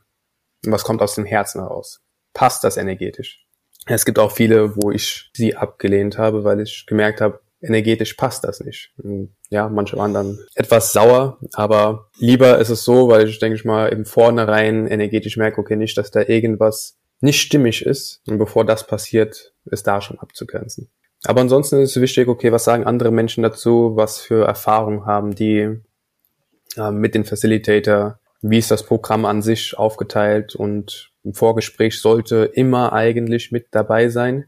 was 0.64 0.84
kommt 0.84 1.02
aus 1.02 1.14
dem 1.14 1.24
Herzen 1.24 1.60
heraus. 1.60 2.02
Passt 2.32 2.62
das 2.64 2.76
energetisch? 2.76 3.46
Es 3.86 4.04
gibt 4.04 4.18
auch 4.18 4.30
viele, 4.30 4.76
wo 4.76 4.90
ich 4.90 5.30
sie 5.34 5.56
abgelehnt 5.56 6.18
habe, 6.18 6.44
weil 6.44 6.60
ich 6.60 6.84
gemerkt 6.86 7.20
habe, 7.20 7.40
energetisch 7.60 8.14
passt 8.14 8.44
das 8.44 8.60
nicht. 8.60 8.94
Ja, 9.48 9.68
manche 9.68 9.96
waren 9.96 10.14
dann 10.14 10.38
etwas 10.54 10.92
sauer, 10.92 11.38
aber 11.52 12.10
lieber 12.18 12.58
ist 12.58 12.70
es 12.70 12.84
so, 12.84 13.08
weil 13.08 13.28
ich 13.28 13.38
denke 13.38 13.56
ich 13.56 13.64
mal 13.64 13.88
im 13.88 14.04
Vornherein 14.04 14.86
energetisch 14.86 15.36
merke, 15.36 15.60
okay, 15.60 15.76
nicht, 15.76 15.98
dass 15.98 16.10
da 16.10 16.22
irgendwas 16.22 16.98
nicht 17.20 17.40
stimmig 17.40 17.84
ist 17.84 18.22
und 18.26 18.38
bevor 18.38 18.64
das 18.64 18.86
passiert, 18.86 19.52
ist 19.66 19.86
da 19.86 20.00
schon 20.00 20.18
abzugrenzen. 20.18 20.90
Aber 21.24 21.40
ansonsten 21.42 21.80
ist 21.80 21.96
es 21.96 22.02
wichtig, 22.02 22.28
okay, 22.28 22.50
was 22.52 22.64
sagen 22.64 22.84
andere 22.84 23.10
Menschen 23.10 23.42
dazu, 23.42 23.92
was 23.94 24.20
für 24.20 24.46
Erfahrungen 24.46 25.04
haben 25.04 25.34
die 25.34 25.80
äh, 26.76 26.90
mit 26.90 27.14
den 27.14 27.24
Facilitator, 27.24 28.18
wie 28.42 28.58
ist 28.58 28.70
das 28.70 28.84
Programm 28.84 29.26
an 29.26 29.42
sich 29.42 29.76
aufgeteilt 29.76 30.54
und 30.54 31.12
im 31.22 31.34
Vorgespräch 31.34 32.00
sollte 32.00 32.50
immer 32.54 32.94
eigentlich 32.94 33.52
mit 33.52 33.66
dabei 33.72 34.08
sein 34.08 34.46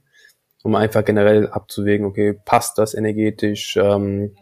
um 0.62 0.75
einfach 0.75 1.05
generell 1.05 1.49
abzuwägen, 1.49 2.07
okay, 2.07 2.33
passt 2.45 2.79
das 2.79 2.95
energetisch, 2.95 3.76
ähm, 3.76 4.35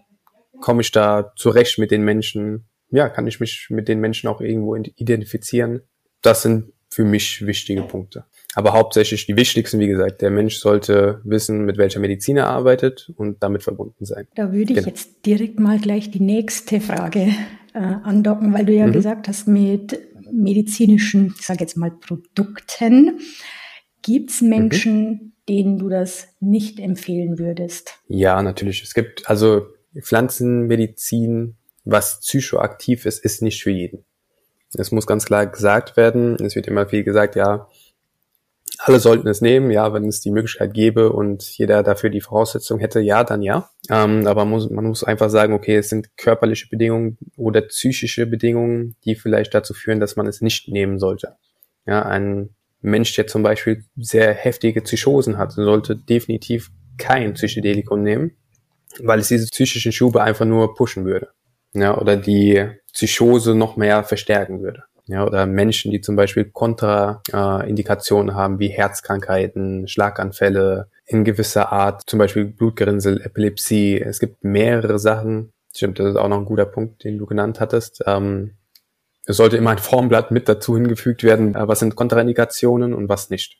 komme 0.61 0.83
ich 0.83 0.93
da 0.93 1.33
zurecht 1.37 1.79
mit 1.79 1.91
den 1.91 2.03
Menschen, 2.03 2.67
ja, 2.91 3.09
kann 3.09 3.27
ich 3.27 3.41
mich 3.41 3.69
mit 3.71 3.89
den 3.89 4.01
Menschen 4.01 4.29
auch 4.29 4.41
irgendwo 4.41 4.77
identifizieren. 4.77 5.83
Das 6.23 6.43
sind 6.43 6.73
für 6.91 7.05
mich 7.05 7.47
wichtige 7.47 7.83
Punkte. 7.83 8.25
Aber 8.55 8.73
hauptsächlich 8.73 9.27
die 9.27 9.37
wichtigsten, 9.37 9.79
wie 9.79 9.87
gesagt, 9.87 10.23
der 10.23 10.31
Mensch 10.31 10.57
sollte 10.57 11.21
wissen, 11.25 11.65
mit 11.65 11.79
welcher 11.79 12.01
Medizin 12.01 12.37
er 12.37 12.49
arbeitet 12.49 13.13
und 13.17 13.43
damit 13.43 13.63
verbunden 13.63 14.05
sein. 14.05 14.27
Da 14.35 14.53
würde 14.53 14.73
ich 14.73 14.79
genau. 14.79 14.89
jetzt 14.89 15.25
direkt 15.25 15.61
mal 15.61 15.79
gleich 15.79 16.11
die 16.11 16.21
nächste 16.21 16.81
Frage 16.81 17.29
äh, 17.75 17.79
andocken, 17.79 18.53
weil 18.53 18.67
du 18.67 18.75
ja 18.75 18.87
mhm. 18.87 18.93
gesagt 18.93 19.29
hast, 19.29 19.47
mit 19.47 19.99
medizinischen, 20.33 21.35
ich 21.39 21.47
sage 21.47 21.61
jetzt 21.61 21.77
mal 21.77 21.93
Produkten, 21.93 23.21
gibt's 24.03 24.41
Menschen, 24.41 25.09
mhm 25.09 25.31
denen 25.51 25.79
du 25.79 25.89
das 25.89 26.29
nicht 26.39 26.79
empfehlen 26.79 27.41
würdest? 27.41 27.99
Ja, 28.07 28.41
natürlich. 28.41 28.85
Es 28.85 28.95
gibt 28.95 29.29
also 29.29 29.67
Pflanzenmedizin, 30.01 31.57
was 31.85 32.21
psychoaktiv 32.21 33.05
ist, 33.05 33.25
ist 33.25 33.43
nicht 33.43 33.61
für 33.61 33.73
jeden. 33.73 34.05
Es 34.75 34.93
muss 34.93 35.09
ganz 35.09 35.25
klar 35.25 35.49
gesagt 35.49 35.97
werden. 35.97 36.37
Es 36.37 36.55
wird 36.55 36.69
immer 36.69 36.87
viel 36.87 37.03
gesagt, 37.03 37.35
ja, 37.35 37.67
alle 38.83 38.99
sollten 38.99 39.29
es 39.29 39.43
nehmen, 39.43 39.71
ja, 39.71 39.93
wenn 39.93 40.07
es 40.07 40.21
die 40.21 40.31
Möglichkeit 40.31 40.73
gäbe 40.73 41.13
und 41.13 41.43
jeder 41.43 41.83
dafür 41.83 42.09
die 42.09 42.23
Voraussetzung 42.23 42.79
hätte, 42.79 43.01
ja, 43.01 43.25
dann 43.25 43.43
ja. 43.43 43.71
Ähm, 43.91 44.27
aber 44.27 44.45
man 44.45 44.51
muss, 44.51 44.71
man 44.71 44.87
muss 44.87 45.05
einfach 45.05 45.29
sagen, 45.29 45.53
okay, 45.53 45.77
es 45.77 45.91
sind 45.91 46.17
körperliche 46.17 46.67
Bedingungen 46.69 47.19
oder 47.37 47.61
psychische 47.61 48.27
Bedingungen, 48.27 48.97
die 49.05 49.17
vielleicht 49.17 49.55
dazu 49.55 49.75
führen, 49.75 50.01
dass 50.01 50.17
man 50.17 50.27
es 50.27 50.41
nicht 50.41 50.69
nehmen 50.69 50.99
sollte. 50.99 51.37
Ja, 51.87 52.03
ein 52.03 52.55
Mensch, 52.81 53.15
der 53.15 53.27
zum 53.27 53.43
Beispiel 53.43 53.85
sehr 53.97 54.33
heftige 54.33 54.81
Psychosen 54.81 55.37
hat, 55.37 55.53
sollte 55.53 55.97
definitiv 55.97 56.71
kein 56.97 57.35
Psychedelikum 57.35 58.03
nehmen, 58.03 58.33
weil 59.03 59.21
es 59.21 59.29
diese 59.29 59.47
psychischen 59.49 59.93
Schube 59.93 60.23
einfach 60.23 60.47
nur 60.47 60.75
pushen 60.75 61.05
würde. 61.05 61.29
Ja, 61.75 61.99
oder 61.99 62.17
die 62.17 62.67
Psychose 62.93 63.55
noch 63.55 63.77
mehr 63.77 64.03
verstärken 64.05 64.63
würde. 64.63 64.85
Ja, 65.11 65.27
oder 65.27 65.45
Menschen, 65.45 65.91
die 65.91 66.01
zum 66.01 66.15
Beispiel 66.15 66.45
Kontraindikationen 66.45 68.29
äh, 68.29 68.39
haben, 68.39 68.61
wie 68.61 68.69
Herzkrankheiten, 68.69 69.89
Schlaganfälle, 69.89 70.89
in 71.05 71.25
gewisser 71.25 71.73
Art, 71.73 72.03
zum 72.07 72.21
Beispiel 72.21 72.45
Blutgerinnsel, 72.45 73.21
Epilepsie. 73.21 74.01
Es 74.01 74.21
gibt 74.21 74.45
mehrere 74.45 75.01
Sachen. 75.01 75.53
Stimmt, 75.75 75.99
das 75.99 76.11
ist 76.11 76.17
auch 76.17 76.29
noch 76.29 76.39
ein 76.39 76.45
guter 76.45 76.65
Punkt, 76.65 77.03
den 77.03 77.19
du 77.19 77.27
genannt 77.27 77.59
hattest. 77.59 78.05
Ähm, 78.07 78.53
es 79.27 79.37
sollte 79.37 79.57
immer 79.57 79.71
ein 79.71 79.79
Formblatt 79.79 80.31
mit 80.31 80.49
dazu 80.49 80.77
hingefügt 80.77 81.25
werden, 81.25 81.57
äh, 81.57 81.67
was 81.67 81.81
sind 81.81 81.97
Kontraindikationen 81.97 82.95
und 82.95 83.09
was 83.09 83.31
nicht. 83.31 83.59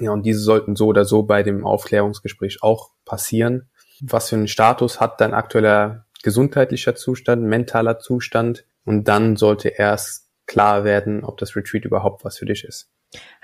Ja, 0.00 0.10
und 0.10 0.26
diese 0.26 0.40
sollten 0.40 0.76
so 0.76 0.88
oder 0.88 1.06
so 1.06 1.22
bei 1.22 1.42
dem 1.42 1.64
Aufklärungsgespräch 1.64 2.62
auch 2.62 2.90
passieren. 3.06 3.70
Was 4.02 4.28
für 4.28 4.36
einen 4.36 4.48
Status 4.48 5.00
hat 5.00 5.18
dein 5.22 5.32
aktueller 5.32 6.04
gesundheitlicher 6.22 6.94
Zustand, 6.94 7.42
mentaler 7.42 8.00
Zustand? 8.00 8.66
Und 8.84 9.08
dann 9.08 9.36
sollte 9.36 9.68
erst 9.70 10.21
klar 10.46 10.84
werden, 10.84 11.24
ob 11.24 11.38
das 11.38 11.56
Retreat 11.56 11.84
überhaupt 11.84 12.24
was 12.24 12.38
für 12.38 12.46
dich 12.46 12.64
ist. 12.64 12.90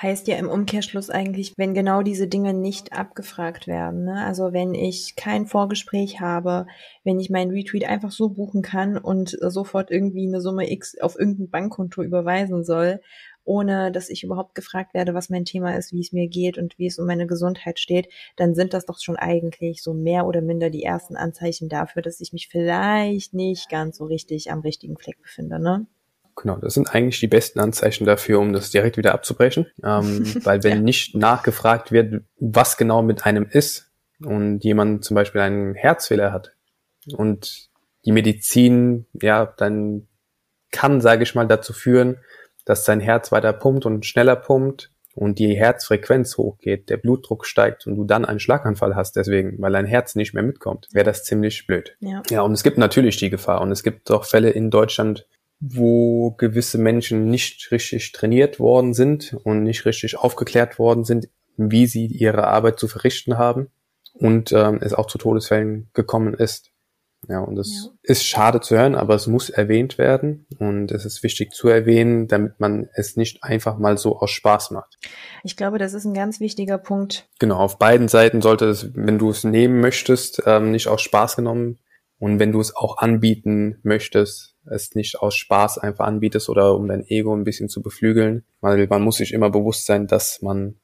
Heißt 0.00 0.28
ja 0.28 0.36
im 0.36 0.48
Umkehrschluss 0.48 1.10
eigentlich, 1.10 1.52
wenn 1.58 1.74
genau 1.74 2.02
diese 2.02 2.26
Dinge 2.26 2.54
nicht 2.54 2.94
abgefragt 2.94 3.66
werden. 3.66 4.04
Ne? 4.04 4.24
Also 4.24 4.54
wenn 4.54 4.72
ich 4.74 5.14
kein 5.14 5.46
Vorgespräch 5.46 6.20
habe, 6.20 6.66
wenn 7.04 7.20
ich 7.20 7.28
meinen 7.28 7.50
Retweet 7.50 7.84
einfach 7.84 8.10
so 8.10 8.30
buchen 8.30 8.62
kann 8.62 8.96
und 8.96 9.36
sofort 9.40 9.90
irgendwie 9.90 10.26
eine 10.26 10.40
Summe 10.40 10.70
X 10.70 10.98
auf 10.98 11.18
irgendein 11.18 11.50
Bankkonto 11.50 12.02
überweisen 12.02 12.64
soll, 12.64 13.00
ohne 13.44 13.92
dass 13.92 14.10
ich 14.10 14.24
überhaupt 14.24 14.54
gefragt 14.54 14.94
werde, 14.94 15.14
was 15.14 15.30
mein 15.30 15.44
Thema 15.44 15.76
ist, 15.76 15.92
wie 15.92 16.00
es 16.00 16.12
mir 16.12 16.28
geht 16.28 16.58
und 16.58 16.78
wie 16.78 16.86
es 16.86 16.98
um 16.98 17.06
meine 17.06 17.26
Gesundheit 17.26 17.78
steht, 17.78 18.08
dann 18.36 18.54
sind 18.54 18.72
das 18.74 18.86
doch 18.86 19.00
schon 19.00 19.16
eigentlich 19.16 19.82
so 19.82 19.92
mehr 19.94 20.26
oder 20.26 20.40
minder 20.40 20.70
die 20.70 20.82
ersten 20.82 21.16
Anzeichen 21.16 21.68
dafür, 21.68 22.02
dass 22.02 22.20
ich 22.20 22.32
mich 22.32 22.48
vielleicht 22.48 23.34
nicht 23.34 23.68
ganz 23.68 23.98
so 23.98 24.04
richtig 24.04 24.50
am 24.50 24.60
richtigen 24.60 24.96
Fleck 24.96 25.20
befinde. 25.22 25.58
Ne? 25.58 25.86
Genau, 26.40 26.56
das 26.56 26.74
sind 26.74 26.94
eigentlich 26.94 27.20
die 27.20 27.26
besten 27.26 27.58
Anzeichen 27.58 28.06
dafür, 28.06 28.38
um 28.38 28.52
das 28.52 28.70
direkt 28.70 28.96
wieder 28.96 29.12
abzubrechen. 29.12 29.66
Ähm, 29.82 30.24
weil 30.44 30.62
wenn 30.62 30.78
ja. 30.78 30.82
nicht 30.82 31.14
nachgefragt 31.14 31.90
wird, 31.92 32.22
was 32.38 32.76
genau 32.76 33.02
mit 33.02 33.26
einem 33.26 33.46
ist 33.50 33.90
und 34.24 34.62
jemand 34.64 35.04
zum 35.04 35.14
Beispiel 35.14 35.40
einen 35.40 35.74
Herzfehler 35.74 36.32
hat 36.32 36.52
und 37.16 37.68
die 38.04 38.12
Medizin, 38.12 39.06
ja, 39.20 39.46
dann 39.46 40.06
kann, 40.70 41.00
sage 41.00 41.22
ich 41.22 41.34
mal, 41.34 41.46
dazu 41.46 41.72
führen, 41.72 42.18
dass 42.64 42.84
sein 42.84 43.00
Herz 43.00 43.32
weiter 43.32 43.52
pumpt 43.52 43.86
und 43.86 44.06
schneller 44.06 44.36
pumpt 44.36 44.90
und 45.14 45.38
die 45.40 45.56
Herzfrequenz 45.56 46.36
hochgeht, 46.36 46.90
der 46.90 46.98
Blutdruck 46.98 47.46
steigt 47.46 47.86
und 47.86 47.96
du 47.96 48.04
dann 48.04 48.24
einen 48.24 48.38
Schlaganfall 48.38 48.94
hast 48.94 49.16
deswegen, 49.16 49.60
weil 49.60 49.72
dein 49.72 49.86
Herz 49.86 50.14
nicht 50.14 50.34
mehr 50.34 50.42
mitkommt, 50.44 50.88
wäre 50.92 51.06
das 51.06 51.24
ziemlich 51.24 51.66
blöd. 51.66 51.96
Ja. 52.00 52.22
ja, 52.30 52.42
und 52.42 52.52
es 52.52 52.62
gibt 52.62 52.78
natürlich 52.78 53.16
die 53.16 53.30
Gefahr 53.30 53.60
und 53.60 53.72
es 53.72 53.82
gibt 53.82 54.10
auch 54.10 54.24
Fälle 54.24 54.50
in 54.50 54.70
Deutschland, 54.70 55.26
wo 55.60 56.32
gewisse 56.32 56.78
Menschen 56.78 57.30
nicht 57.30 57.70
richtig 57.72 58.12
trainiert 58.12 58.60
worden 58.60 58.94
sind 58.94 59.34
und 59.44 59.62
nicht 59.62 59.84
richtig 59.86 60.16
aufgeklärt 60.16 60.78
worden 60.78 61.04
sind, 61.04 61.28
wie 61.56 61.86
sie 61.86 62.06
ihre 62.06 62.46
Arbeit 62.46 62.78
zu 62.78 62.86
verrichten 62.86 63.38
haben 63.38 63.68
und 64.14 64.52
ähm, 64.52 64.78
es 64.80 64.94
auch 64.94 65.06
zu 65.06 65.18
Todesfällen 65.18 65.90
gekommen 65.92 66.34
ist. 66.34 66.70
Ja, 67.26 67.40
und 67.40 67.56
das 67.56 67.68
ja. 67.84 67.90
ist 68.02 68.24
schade 68.24 68.60
zu 68.60 68.76
hören, 68.76 68.94
aber 68.94 69.16
es 69.16 69.26
muss 69.26 69.50
erwähnt 69.50 69.98
werden 69.98 70.46
und 70.58 70.92
es 70.92 71.04
ist 71.04 71.24
wichtig 71.24 71.52
zu 71.52 71.66
erwähnen, 71.66 72.28
damit 72.28 72.60
man 72.60 72.88
es 72.94 73.16
nicht 73.16 73.42
einfach 73.42 73.76
mal 73.76 73.98
so 73.98 74.20
aus 74.20 74.30
Spaß 74.30 74.70
macht. 74.70 74.98
Ich 75.42 75.56
glaube, 75.56 75.78
das 75.78 75.94
ist 75.94 76.04
ein 76.04 76.14
ganz 76.14 76.38
wichtiger 76.38 76.78
Punkt. 76.78 77.28
Genau, 77.40 77.56
auf 77.56 77.78
beiden 77.78 78.06
Seiten 78.06 78.40
sollte 78.40 78.66
es, 78.66 78.94
wenn 78.94 79.18
du 79.18 79.30
es 79.30 79.42
nehmen 79.42 79.80
möchtest, 79.80 80.42
ähm, 80.46 80.70
nicht 80.70 80.86
aus 80.86 81.02
Spaß 81.02 81.34
genommen 81.34 81.80
und 82.18 82.38
wenn 82.38 82.52
du 82.52 82.60
es 82.60 82.74
auch 82.76 82.98
anbieten 82.98 83.78
möchtest, 83.82 84.54
es 84.70 84.94
nicht 84.94 85.20
aus 85.20 85.34
Spaß 85.34 85.78
einfach 85.78 86.06
anbietest 86.06 86.48
oder 86.48 86.74
um 86.74 86.88
dein 86.88 87.06
Ego 87.06 87.34
ein 87.34 87.44
bisschen 87.44 87.68
zu 87.68 87.82
beflügeln, 87.82 88.44
weil 88.60 88.86
man 88.88 89.02
muss 89.02 89.16
sich 89.16 89.32
immer 89.32 89.50
bewusst 89.50 89.86
sein, 89.86 90.06
dass 90.06 90.42
man 90.42 90.76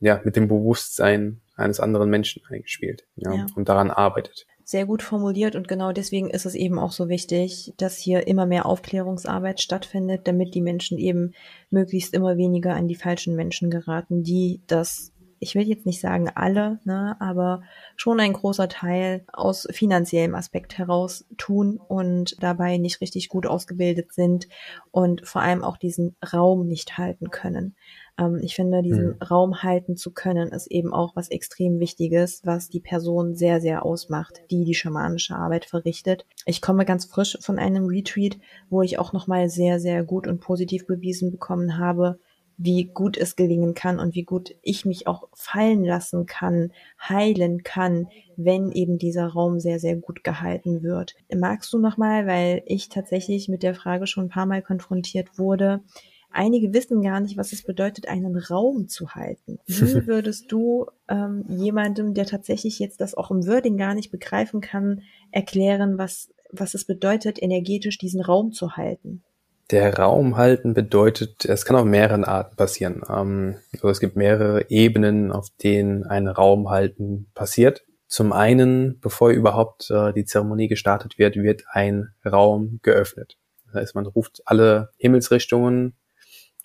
ja 0.00 0.20
mit 0.24 0.36
dem 0.36 0.48
Bewusstsein 0.48 1.40
eines 1.56 1.80
anderen 1.80 2.10
Menschen 2.10 2.42
eigentlich 2.48 2.72
spielt 2.72 3.06
ja, 3.16 3.32
ja. 3.32 3.46
und 3.54 3.68
daran 3.68 3.90
arbeitet 3.90 4.46
sehr 4.64 4.86
gut 4.86 5.02
formuliert 5.02 5.56
und 5.56 5.68
genau 5.68 5.92
deswegen 5.92 6.30
ist 6.30 6.46
es 6.46 6.54
eben 6.54 6.78
auch 6.78 6.92
so 6.92 7.08
wichtig, 7.08 7.74
dass 7.76 7.98
hier 7.98 8.26
immer 8.26 8.46
mehr 8.46 8.64
Aufklärungsarbeit 8.64 9.60
stattfindet, 9.60 10.22
damit 10.26 10.54
die 10.54 10.62
Menschen 10.62 10.98
eben 10.98 11.34
möglichst 11.70 12.14
immer 12.14 12.38
weniger 12.38 12.74
an 12.74 12.88
die 12.88 12.94
falschen 12.94 13.36
Menschen 13.36 13.70
geraten, 13.70 14.22
die 14.22 14.62
das 14.66 15.12
ich 15.44 15.54
will 15.54 15.68
jetzt 15.68 15.84
nicht 15.84 16.00
sagen 16.00 16.30
alle, 16.34 16.80
ne, 16.84 17.16
aber 17.20 17.62
schon 17.96 18.18
ein 18.18 18.32
großer 18.32 18.66
Teil 18.66 19.24
aus 19.30 19.68
finanziellem 19.70 20.34
Aspekt 20.34 20.78
heraus 20.78 21.26
tun 21.36 21.78
und 21.86 22.42
dabei 22.42 22.78
nicht 22.78 23.02
richtig 23.02 23.28
gut 23.28 23.46
ausgebildet 23.46 24.14
sind 24.14 24.48
und 24.90 25.28
vor 25.28 25.42
allem 25.42 25.62
auch 25.62 25.76
diesen 25.76 26.16
Raum 26.32 26.66
nicht 26.66 26.96
halten 26.96 27.28
können. 27.30 27.76
Ähm, 28.18 28.40
ich 28.42 28.54
finde, 28.54 28.80
diesen 28.80 29.08
mhm. 29.08 29.22
Raum 29.22 29.62
halten 29.62 29.98
zu 29.98 30.12
können, 30.12 30.48
ist 30.48 30.68
eben 30.68 30.94
auch 30.94 31.14
was 31.14 31.30
extrem 31.30 31.78
Wichtiges, 31.78 32.40
was 32.44 32.70
die 32.70 32.80
Person 32.80 33.34
sehr, 33.34 33.60
sehr 33.60 33.84
ausmacht, 33.84 34.40
die 34.50 34.64
die 34.64 34.74
schamanische 34.74 35.36
Arbeit 35.36 35.66
verrichtet. 35.66 36.24
Ich 36.46 36.62
komme 36.62 36.86
ganz 36.86 37.04
frisch 37.04 37.36
von 37.42 37.58
einem 37.58 37.84
Retreat, 37.84 38.38
wo 38.70 38.80
ich 38.80 38.98
auch 38.98 39.12
nochmal 39.12 39.50
sehr, 39.50 39.78
sehr 39.78 40.04
gut 40.04 40.26
und 40.26 40.40
positiv 40.40 40.86
bewiesen 40.86 41.30
bekommen 41.30 41.76
habe, 41.76 42.18
wie 42.56 42.84
gut 42.84 43.16
es 43.16 43.36
gelingen 43.36 43.74
kann 43.74 43.98
und 43.98 44.14
wie 44.14 44.22
gut 44.22 44.54
ich 44.62 44.84
mich 44.84 45.06
auch 45.06 45.28
fallen 45.34 45.84
lassen 45.84 46.26
kann, 46.26 46.72
heilen 47.00 47.62
kann, 47.62 48.08
wenn 48.36 48.70
eben 48.70 48.98
dieser 48.98 49.26
Raum 49.26 49.60
sehr, 49.60 49.78
sehr 49.78 49.96
gut 49.96 50.24
gehalten 50.24 50.82
wird. 50.82 51.14
Magst 51.34 51.72
du 51.72 51.78
nochmal, 51.78 52.26
weil 52.26 52.62
ich 52.66 52.88
tatsächlich 52.88 53.48
mit 53.48 53.62
der 53.62 53.74
Frage 53.74 54.06
schon 54.06 54.26
ein 54.26 54.30
paar 54.30 54.46
Mal 54.46 54.62
konfrontiert 54.62 55.38
wurde, 55.38 55.82
einige 56.30 56.72
wissen 56.72 57.02
gar 57.02 57.20
nicht, 57.20 57.36
was 57.36 57.52
es 57.52 57.62
bedeutet, 57.62 58.08
einen 58.08 58.36
Raum 58.36 58.88
zu 58.88 59.14
halten. 59.14 59.58
Wie 59.66 60.06
würdest 60.06 60.50
du 60.52 60.86
ähm, 61.08 61.44
jemandem, 61.48 62.14
der 62.14 62.26
tatsächlich 62.26 62.78
jetzt 62.78 63.00
das 63.00 63.14
auch 63.14 63.30
im 63.30 63.46
Wording 63.46 63.76
gar 63.76 63.94
nicht 63.94 64.10
begreifen 64.10 64.60
kann, 64.60 65.02
erklären, 65.30 65.96
was, 65.98 66.32
was 66.50 66.74
es 66.74 66.84
bedeutet, 66.84 67.42
energetisch 67.42 67.98
diesen 67.98 68.20
Raum 68.20 68.52
zu 68.52 68.76
halten? 68.76 69.22
Der 69.70 69.96
Raum 69.98 70.36
halten 70.36 70.74
bedeutet, 70.74 71.44
es 71.46 71.64
kann 71.64 71.76
auf 71.76 71.84
mehreren 71.84 72.24
Arten 72.24 72.56
passieren. 72.56 73.02
Ähm, 73.08 73.56
also 73.72 73.88
es 73.88 74.00
gibt 74.00 74.16
mehrere 74.16 74.70
Ebenen, 74.70 75.32
auf 75.32 75.48
denen 75.62 76.04
ein 76.04 76.28
Raum 76.28 76.68
halten 76.68 77.30
passiert. 77.34 77.84
Zum 78.06 78.32
einen, 78.32 79.00
bevor 79.00 79.30
überhaupt 79.30 79.90
äh, 79.90 80.12
die 80.12 80.24
Zeremonie 80.24 80.68
gestartet 80.68 81.18
wird, 81.18 81.36
wird 81.36 81.64
ein 81.70 82.12
Raum 82.24 82.80
geöffnet. 82.82 83.38
Das 83.66 83.74
heißt, 83.74 83.94
man 83.94 84.06
ruft 84.06 84.42
alle 84.44 84.90
Himmelsrichtungen 84.98 85.94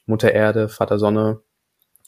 Mutter 0.10 0.34
Erde, 0.34 0.68
Vater 0.68 1.00
Sonne, 1.00 1.42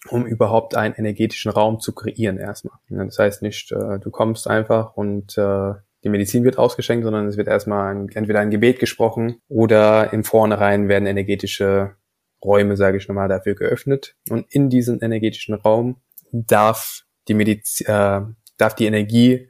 um 0.09 0.25
überhaupt 0.25 0.75
einen 0.75 0.95
energetischen 0.95 1.51
Raum 1.51 1.79
zu 1.79 1.93
kreieren 1.93 2.37
erstmal. 2.37 2.77
Das 2.89 3.19
heißt 3.19 3.41
nicht, 3.43 3.71
äh, 3.71 3.99
du 3.99 4.09
kommst 4.09 4.47
einfach 4.47 4.97
und 4.97 5.37
äh, 5.37 5.73
die 6.03 6.09
Medizin 6.09 6.43
wird 6.43 6.57
ausgeschenkt, 6.57 7.03
sondern 7.03 7.27
es 7.27 7.37
wird 7.37 7.47
erstmal 7.47 7.93
ein, 7.93 8.09
entweder 8.09 8.39
ein 8.39 8.49
Gebet 8.49 8.79
gesprochen 8.79 9.41
oder 9.47 10.13
im 10.13 10.23
Vornherein 10.23 10.87
werden 10.87 11.05
energetische 11.05 11.95
Räume, 12.43 12.75
sage 12.75 12.97
ich 12.97 13.07
nochmal, 13.07 13.29
dafür 13.29 13.55
geöffnet. 13.55 14.15
Und 14.29 14.45
in 14.49 14.69
diesen 14.69 14.99
energetischen 14.99 15.53
Raum 15.53 16.01
darf 16.31 17.03
die 17.27 17.35
Medizin, 17.35 17.87
äh, 17.87 18.21
darf 18.57 18.75
die 18.75 18.87
Energie 18.87 19.49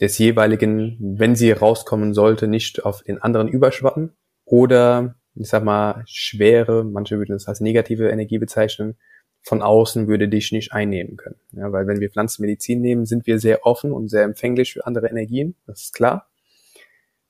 des 0.00 0.16
jeweiligen, 0.18 0.96
wenn 1.00 1.36
sie 1.36 1.52
rauskommen 1.52 2.14
sollte, 2.14 2.48
nicht 2.48 2.84
auf 2.84 3.02
den 3.02 3.20
anderen 3.20 3.48
überschwappen 3.48 4.16
oder 4.44 5.16
ich 5.34 5.48
sag 5.48 5.64
mal, 5.64 6.02
schwere, 6.06 6.84
manche 6.84 7.18
würden 7.18 7.34
es 7.34 7.48
als 7.48 7.60
negative 7.60 8.10
Energie 8.10 8.38
bezeichnen, 8.38 8.96
von 9.42 9.60
außen 9.62 10.06
würde 10.06 10.28
dich 10.28 10.52
nicht 10.52 10.72
einnehmen 10.72 11.16
können. 11.16 11.40
Ja, 11.52 11.72
weil 11.72 11.86
wenn 11.86 12.00
wir 12.00 12.10
Pflanzenmedizin 12.10 12.80
nehmen, 12.80 13.06
sind 13.06 13.26
wir 13.26 13.38
sehr 13.38 13.66
offen 13.66 13.92
und 13.92 14.08
sehr 14.08 14.22
empfänglich 14.22 14.72
für 14.72 14.86
andere 14.86 15.08
Energien, 15.08 15.56
das 15.66 15.82
ist 15.82 15.94
klar. 15.94 16.28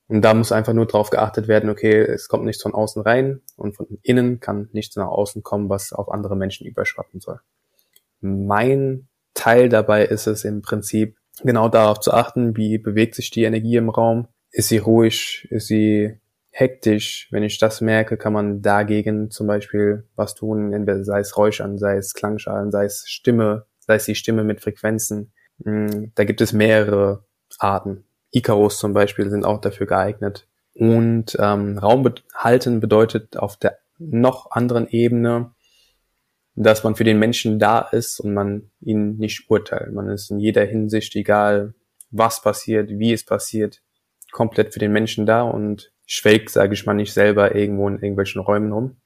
Und 0.09 0.23
da 0.23 0.35
muss 0.35 0.53
einfach 0.53 0.75
nur 0.75 0.87
drauf 0.87 1.09
geachtet 1.09 1.49
werden, 1.49 1.71
okay, 1.71 2.01
es 2.01 2.29
kommt 2.29 2.45
nichts 2.45 2.63
von 2.63 2.75
außen 2.75 3.01
rein 3.03 3.41
und 3.57 3.75
von 3.77 3.87
innen 4.03 4.41
kann 4.41 4.69
nichts 4.73 4.95
nach 4.97 5.09
außen 5.09 5.43
kommen, 5.43 5.71
was 5.71 5.93
auf 5.95 6.11
andere 6.11 6.37
Menschen 6.37 6.67
überschwappen 6.67 7.21
soll. 7.21 7.41
Mein 8.21 9.09
Teil 9.33 9.71
dabei 9.71 10.05
ist 10.05 10.27
es 10.27 10.45
im 10.45 10.61
Prinzip, 10.61 11.17
genau 11.43 11.69
darauf 11.69 12.01
zu 12.01 12.13
achten, 12.13 12.57
wie 12.57 12.77
bewegt 12.77 13.15
sich 13.15 13.31
die 13.31 13.45
Energie 13.45 13.77
im 13.77 13.89
Raum. 13.89 14.29
Ist 14.51 14.69
sie 14.69 14.79
ruhig? 14.79 15.49
Ist 15.51 15.69
sie 15.69 16.19
hektisch. 16.53 17.29
Wenn 17.31 17.43
ich 17.43 17.59
das 17.59 17.81
merke, 17.81 18.17
kann 18.17 18.33
man 18.33 18.63
dagegen 18.63 19.31
zum 19.31 19.47
Beispiel 19.47 20.05
was 20.15 20.35
tun, 20.35 20.73
entweder 20.73 21.03
sei 21.03 21.21
es 21.21 21.37
Räuschern, 21.37 21.79
sei 21.79 21.97
es 21.97 22.15
Klangschalen, 22.15 22.71
sei 22.71 22.85
es 22.85 23.05
Stimme, 23.07 23.67
sei 23.81 23.97
es 23.97 24.05
die 24.05 24.15
Stimme 24.15 24.45
mit 24.45 24.61
Frequenzen. 24.61 25.33
Hm, 25.65 26.13
da 26.15 26.25
gibt 26.25 26.41
es 26.41 26.53
mehrere 26.53 27.25
Arten. 27.59 28.05
Icarus 28.31 28.79
zum 28.79 28.93
Beispiel 28.93 29.29
sind 29.31 29.45
auch 29.45 29.61
dafür 29.61 29.87
geeignet. 29.87 30.47
Und 30.75 31.37
ähm, 31.39 31.79
Raum 31.79 32.09
halten 32.35 32.81
bedeutet 32.81 33.37
auf 33.37 33.57
der 33.57 33.79
noch 33.99 34.51
anderen 34.51 34.89
Ebene, 34.89 35.53
dass 36.55 36.85
man 36.85 36.97
für 36.97 37.05
den 37.05 37.19
Menschen 37.19 37.59
da 37.59 37.81
ist 37.81 38.21
und 38.21 38.35
man 38.35 38.71
ihn 38.81 39.17
nicht 39.17 39.49
urteilt. 39.49 39.93
Man 39.93 40.09
ist 40.09 40.31
in 40.31 40.39
jeder 40.39 40.65
Hinsicht, 40.65 41.15
egal 41.17 41.75
was 42.11 42.43
passiert, 42.43 42.91
wie 42.91 43.13
es 43.13 43.25
passiert, 43.25 43.83
komplett 44.33 44.73
für 44.73 44.79
den 44.79 44.93
Menschen 44.93 45.25
da 45.25 45.43
und 45.43 45.92
schwelgt, 46.07 46.51
sage 46.51 46.75
ich 46.75 46.87
mal, 46.87 46.95
nicht 46.95 47.13
selber 47.13 47.55
irgendwo 47.55 47.89
in 47.89 47.95
irgendwelchen 47.95 48.41
Räumen 48.41 48.73
rum 48.73 48.97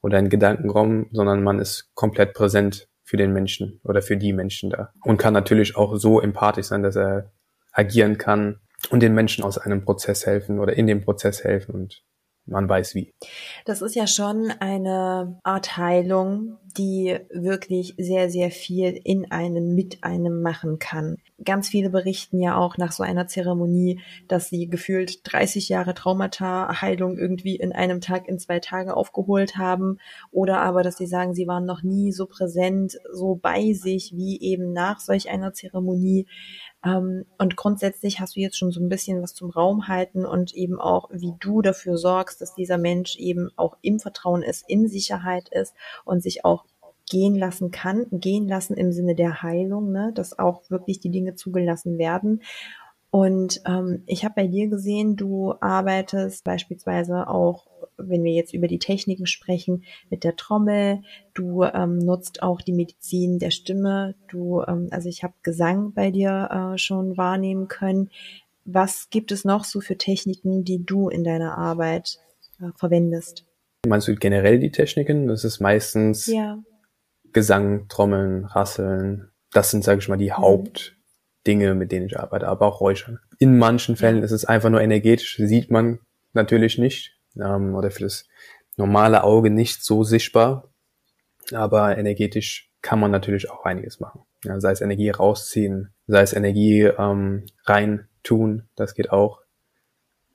oder 0.00 0.18
in 0.18 0.28
Gedankenraum, 0.28 1.08
sondern 1.12 1.42
man 1.42 1.58
ist 1.58 1.90
komplett 1.94 2.34
präsent 2.34 2.88
für 3.02 3.16
den 3.16 3.32
Menschen 3.32 3.80
oder 3.84 4.02
für 4.02 4.16
die 4.16 4.32
Menschen 4.32 4.70
da. 4.70 4.92
Und 5.02 5.18
kann 5.18 5.32
natürlich 5.32 5.76
auch 5.76 5.96
so 5.96 6.20
empathisch 6.20 6.66
sein, 6.66 6.82
dass 6.82 6.96
er 6.96 7.32
agieren 7.72 8.18
kann 8.18 8.60
und 8.90 9.00
den 9.00 9.14
Menschen 9.14 9.44
aus 9.44 9.58
einem 9.58 9.84
Prozess 9.84 10.26
helfen 10.26 10.58
oder 10.58 10.76
in 10.76 10.86
dem 10.86 11.02
Prozess 11.02 11.44
helfen 11.44 11.74
und 11.74 12.02
man 12.46 12.68
weiß 12.68 12.94
wie. 12.94 13.12
Das 13.64 13.82
ist 13.82 13.94
ja 13.94 14.06
schon 14.06 14.52
eine 14.60 15.38
Art 15.42 15.76
Heilung, 15.76 16.58
die 16.76 17.18
wirklich 17.30 17.94
sehr, 17.98 18.30
sehr 18.30 18.50
viel 18.50 19.00
in 19.02 19.30
einem, 19.30 19.74
mit 19.74 20.04
einem 20.04 20.42
machen 20.42 20.78
kann. 20.78 21.16
Ganz 21.44 21.68
viele 21.68 21.90
berichten 21.90 22.40
ja 22.40 22.56
auch 22.56 22.76
nach 22.78 22.92
so 22.92 23.02
einer 23.02 23.26
Zeremonie, 23.26 24.00
dass 24.28 24.48
sie 24.48 24.68
gefühlt 24.68 25.20
30 25.24 25.68
Jahre 25.68 25.94
Traumata-Heilung 25.94 27.18
irgendwie 27.18 27.56
in 27.56 27.72
einem 27.72 28.00
Tag, 28.00 28.28
in 28.28 28.38
zwei 28.38 28.60
Tagen 28.60 28.90
aufgeholt 28.90 29.56
haben. 29.56 29.98
Oder 30.30 30.60
aber, 30.60 30.82
dass 30.82 30.96
sie 30.96 31.06
sagen, 31.06 31.34
sie 31.34 31.46
waren 31.46 31.66
noch 31.66 31.82
nie 31.82 32.12
so 32.12 32.26
präsent, 32.26 32.98
so 33.12 33.34
bei 33.34 33.72
sich 33.72 34.12
wie 34.14 34.40
eben 34.40 34.72
nach 34.72 35.00
solch 35.00 35.30
einer 35.30 35.52
Zeremonie. 35.52 36.26
Ähm, 36.86 37.26
und 37.38 37.56
grundsätzlich 37.56 38.20
hast 38.20 38.36
du 38.36 38.40
jetzt 38.40 38.56
schon 38.56 38.70
so 38.70 38.80
ein 38.80 38.88
bisschen 38.88 39.22
was 39.22 39.34
zum 39.34 39.50
Raum 39.50 39.88
halten 39.88 40.24
und 40.24 40.54
eben 40.54 40.80
auch, 40.80 41.08
wie 41.12 41.34
du 41.40 41.60
dafür 41.60 41.98
sorgst, 41.98 42.40
dass 42.40 42.54
dieser 42.54 42.78
Mensch 42.78 43.16
eben 43.16 43.50
auch 43.56 43.76
im 43.82 43.98
Vertrauen 43.98 44.42
ist, 44.42 44.64
in 44.68 44.88
Sicherheit 44.88 45.48
ist 45.48 45.74
und 46.04 46.22
sich 46.22 46.44
auch 46.44 46.64
gehen 47.08 47.34
lassen 47.36 47.70
kann, 47.70 48.06
gehen 48.10 48.48
lassen 48.48 48.74
im 48.74 48.92
Sinne 48.92 49.14
der 49.14 49.42
Heilung, 49.42 49.92
ne, 49.92 50.12
dass 50.14 50.38
auch 50.38 50.68
wirklich 50.70 51.00
die 51.00 51.10
Dinge 51.10 51.34
zugelassen 51.34 51.98
werden. 51.98 52.42
Und 53.10 53.62
ähm, 53.66 54.02
ich 54.06 54.24
habe 54.24 54.34
bei 54.36 54.46
dir 54.46 54.68
gesehen, 54.68 55.16
du 55.16 55.54
arbeitest 55.60 56.44
beispielsweise 56.44 57.28
auch 57.28 57.66
wenn 57.98 58.24
wir 58.24 58.32
jetzt 58.32 58.54
über 58.54 58.68
die 58.68 58.78
Techniken 58.78 59.26
sprechen, 59.26 59.84
mit 60.10 60.24
der 60.24 60.36
Trommel. 60.36 61.02
Du 61.34 61.64
ähm, 61.64 61.98
nutzt 61.98 62.42
auch 62.42 62.60
die 62.60 62.72
Medizin 62.72 63.38
der 63.38 63.50
Stimme. 63.50 64.14
Du, 64.28 64.62
ähm, 64.62 64.88
also 64.90 65.08
ich 65.08 65.22
habe 65.22 65.34
Gesang 65.42 65.92
bei 65.92 66.10
dir 66.10 66.74
äh, 66.74 66.78
schon 66.78 67.16
wahrnehmen 67.16 67.68
können. 67.68 68.10
Was 68.64 69.08
gibt 69.10 69.32
es 69.32 69.44
noch 69.44 69.64
so 69.64 69.80
für 69.80 69.96
Techniken, 69.96 70.64
die 70.64 70.84
du 70.84 71.08
in 71.08 71.24
deiner 71.24 71.56
Arbeit 71.56 72.18
äh, 72.60 72.70
verwendest? 72.76 73.44
Meinst 73.86 74.08
du 74.08 74.14
generell 74.16 74.58
die 74.58 74.72
Techniken? 74.72 75.28
Das 75.28 75.44
ist 75.44 75.60
meistens 75.60 76.26
ja. 76.26 76.58
Gesang, 77.32 77.86
Trommeln, 77.88 78.44
Rasseln. 78.44 79.30
Das 79.52 79.70
sind, 79.70 79.84
sage 79.84 80.00
ich 80.00 80.08
mal, 80.08 80.16
die 80.16 80.30
mhm. 80.30 80.95
Hauptdinge, 81.46 81.74
mit 81.74 81.92
denen 81.92 82.06
ich 82.06 82.18
arbeite, 82.18 82.48
aber 82.48 82.66
auch 82.66 82.80
Räuchern. 82.80 83.20
In 83.38 83.56
manchen 83.56 83.96
Fällen 83.96 84.22
ist 84.24 84.32
es 84.32 84.44
einfach 84.44 84.68
nur 84.68 84.80
energetisch, 84.80 85.36
sieht 85.36 85.70
man 85.70 86.00
natürlich 86.32 86.76
nicht 86.76 87.16
ähm, 87.36 87.74
oder 87.74 87.90
für 87.90 88.02
das 88.02 88.26
normale 88.76 89.22
Auge 89.22 89.50
nicht 89.50 89.84
so 89.84 90.02
sichtbar, 90.02 90.68
aber 91.52 91.96
energetisch 91.96 92.72
kann 92.82 92.98
man 92.98 93.12
natürlich 93.12 93.48
auch 93.50 93.64
einiges 93.64 94.00
machen. 94.00 94.22
Ja, 94.44 94.60
sei 94.60 94.72
es 94.72 94.80
Energie 94.80 95.10
rausziehen, 95.10 95.92
sei 96.08 96.22
es 96.22 96.32
Energie 96.32 96.82
ähm, 96.82 97.46
rein 97.64 98.08
tun, 98.24 98.64
das 98.74 98.94
geht 98.94 99.10
auch. 99.12 99.40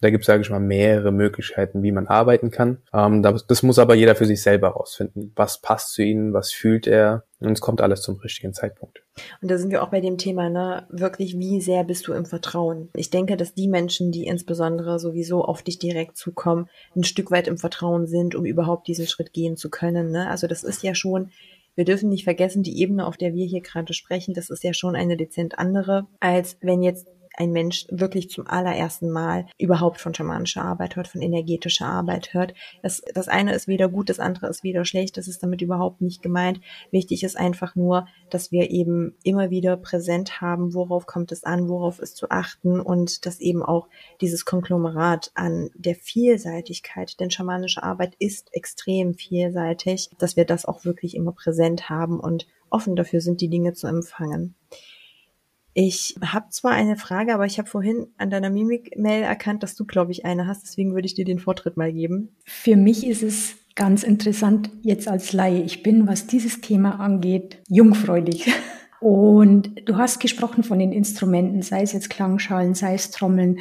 Da 0.02 0.10
gibt 0.10 0.24
es, 0.24 0.28
sage 0.28 0.42
ich 0.42 0.50
mal, 0.50 0.60
mehrere 0.60 1.12
Möglichkeiten, 1.12 1.84
wie 1.84 1.92
man 1.92 2.08
arbeiten 2.08 2.50
kann. 2.50 2.80
Ähm, 2.94 3.22
das, 3.22 3.46
das 3.46 3.64
muss 3.64 3.80
aber 3.80 3.96
jeder 3.96 4.16
für 4.16 4.26
sich 4.26 4.42
selber 4.42 4.70
rausfinden. 4.70 5.32
Was 5.36 5.62
passt 5.62 5.94
zu 5.94 6.02
ihnen, 6.04 6.34
was 6.34 6.52
fühlt 6.52 6.88
er, 6.88 7.24
Und 7.40 7.52
es 7.52 7.62
kommt 7.62 7.82
alles 7.82 8.02
zum 8.02 8.18
richtigen 8.18 8.54
Zeitpunkt. 8.54 9.04
Und 9.42 9.52
da 9.52 9.58
sind 9.58 9.72
wir 9.72 9.84
auch 9.84 9.90
bei 9.90 10.02
dem 10.02 10.18
Thema, 10.18 10.50
ne, 10.50 10.88
wirklich, 10.90 11.38
wie 11.38 11.62
sehr 11.62 11.84
bist 11.84 12.08
du 12.08 12.14
im 12.14 12.26
Vertrauen? 12.26 12.90
Ich 12.96 13.12
denke, 13.12 13.38
dass 13.38 13.54
die 13.54 13.68
Menschen, 13.68 14.12
die 14.12 14.26
insbesondere 14.26 15.00
sowieso 15.00 15.46
auf 15.46 15.62
dich 15.62 15.78
direkt 15.78 16.18
zukommen, 16.18 16.68
ein 16.96 17.04
Stück 17.04 17.30
weit 17.30 17.48
im 17.48 17.58
Vertrauen 17.58 18.08
sind, 18.08 18.36
um 18.36 18.46
überhaupt 18.46 18.88
diesen 18.88 19.06
Schritt 19.08 19.34
gehen 19.34 19.56
zu 19.56 19.70
können. 19.70 20.12
Ne? 20.12 20.28
Also 20.30 20.48
das 20.48 20.64
ist 20.64 20.82
ja 20.82 20.96
schon, 20.96 21.30
wir 21.76 21.86
dürfen 21.86 22.10
nicht 22.10 22.24
vergessen, 22.24 22.64
die 22.64 22.82
Ebene, 22.82 23.06
auf 23.06 23.18
der 23.18 23.34
wir 23.34 23.46
hier 23.46 23.62
gerade 23.62 23.94
sprechen, 23.94 24.34
das 24.34 24.50
ist 24.50 24.64
ja 24.64 24.74
schon 24.74 24.96
eine 24.96 25.16
dezent 25.16 25.60
andere, 25.60 26.08
als 26.20 26.58
wenn 26.62 26.82
jetzt 26.82 27.08
ein 27.36 27.52
Mensch 27.52 27.86
wirklich 27.90 28.30
zum 28.30 28.48
allerersten 28.48 29.10
Mal 29.10 29.48
überhaupt 29.58 30.00
von 30.00 30.14
schamanischer 30.14 30.64
Arbeit 30.64 30.96
hört, 30.96 31.08
von 31.08 31.22
energetischer 31.22 31.88
Arbeit 31.88 32.34
hört. 32.34 32.54
Das, 32.84 33.02
das 33.14 33.28
eine 33.28 33.54
ist 33.54 33.68
weder 33.68 33.90
gut, 33.90 34.10
das 34.10 34.20
andere 34.20 34.48
ist 34.48 34.64
weder 34.64 34.86
schlecht, 34.86 35.18
das 35.18 35.28
ist 35.28 35.42
damit 35.42 35.62
überhaupt 35.62 36.02
nicht 36.02 36.22
gemeint. 36.22 36.62
Wichtig 36.92 37.24
ist 37.24 37.38
einfach 37.38 37.76
nur, 37.76 38.08
dass 38.30 38.52
wir 38.52 38.70
eben 38.70 39.16
immer 39.24 39.50
wieder 39.50 39.78
präsent 39.78 40.42
haben, 40.42 40.74
worauf 40.74 41.06
kommt 41.06 41.32
es 41.32 41.44
an, 41.44 41.70
worauf 41.70 42.00
ist 42.00 42.18
zu 42.18 42.30
achten 42.30 42.80
und 42.80 43.26
dass 43.26 43.40
eben 43.40 43.64
auch 43.64 43.88
dieses 44.20 44.46
Konglomerat 44.46 45.32
an 45.36 45.70
der 45.76 45.96
Vielseitigkeit, 45.96 47.20
denn 47.20 47.32
schamanische 47.32 47.84
Arbeit 47.84 48.16
ist 48.20 48.54
extrem 48.54 49.14
vielseitig, 49.14 50.10
dass 50.18 50.36
wir 50.36 50.46
das 50.46 50.66
auch 50.66 50.86
wirklich 50.86 51.16
immer 51.16 51.32
präsent 51.32 51.90
haben 51.90 52.20
und 52.20 52.48
offen 52.70 52.96
dafür 52.96 53.22
sind, 53.22 53.42
die 53.42 53.50
Dinge 53.50 53.74
zu 53.74 53.88
empfangen. 53.88 54.56
Ich 55.74 56.16
habe 56.26 56.50
zwar 56.50 56.72
eine 56.72 56.98
Frage, 56.98 57.34
aber 57.34 57.46
ich 57.46 57.58
habe 57.58 57.70
vorhin 57.70 58.08
an 58.18 58.30
deiner 58.30 58.50
Mimik-Mail 58.50 59.24
erkannt, 59.24 59.64
dass 59.64 59.76
du, 59.76 59.86
glaube 59.86 60.12
ich, 60.12 60.26
eine 60.26 60.48
hast. 60.48 60.64
Deswegen 60.64 60.94
würde 60.94 61.06
ich 61.06 61.14
dir 61.14 61.26
den 61.26 61.40
Vortritt 61.40 61.78
mal 61.78 61.94
geben. 61.94 62.36
Für 62.46 62.76
mich 62.76 63.08
ist 63.08 63.24
es 63.24 63.56
ganz 63.76 64.04
interessant 64.04 64.70
jetzt 64.82 65.08
als 65.08 65.32
Laie. 65.32 65.62
Ich 65.62 65.82
bin, 65.82 66.08
was 66.08 66.28
dieses 66.28 66.62
Thema 66.62 67.00
angeht, 67.00 67.62
jungfräulich. 67.70 68.52
Und 69.00 69.88
du 69.88 69.98
hast 69.98 70.20
gesprochen 70.20 70.64
von 70.64 70.78
den 70.78 70.92
Instrumenten, 70.92 71.64
sei 71.64 71.82
es 71.82 71.94
jetzt 71.94 72.10
Klangschalen, 72.10 72.76
sei 72.76 72.94
es 72.94 73.10
Trommeln. 73.10 73.60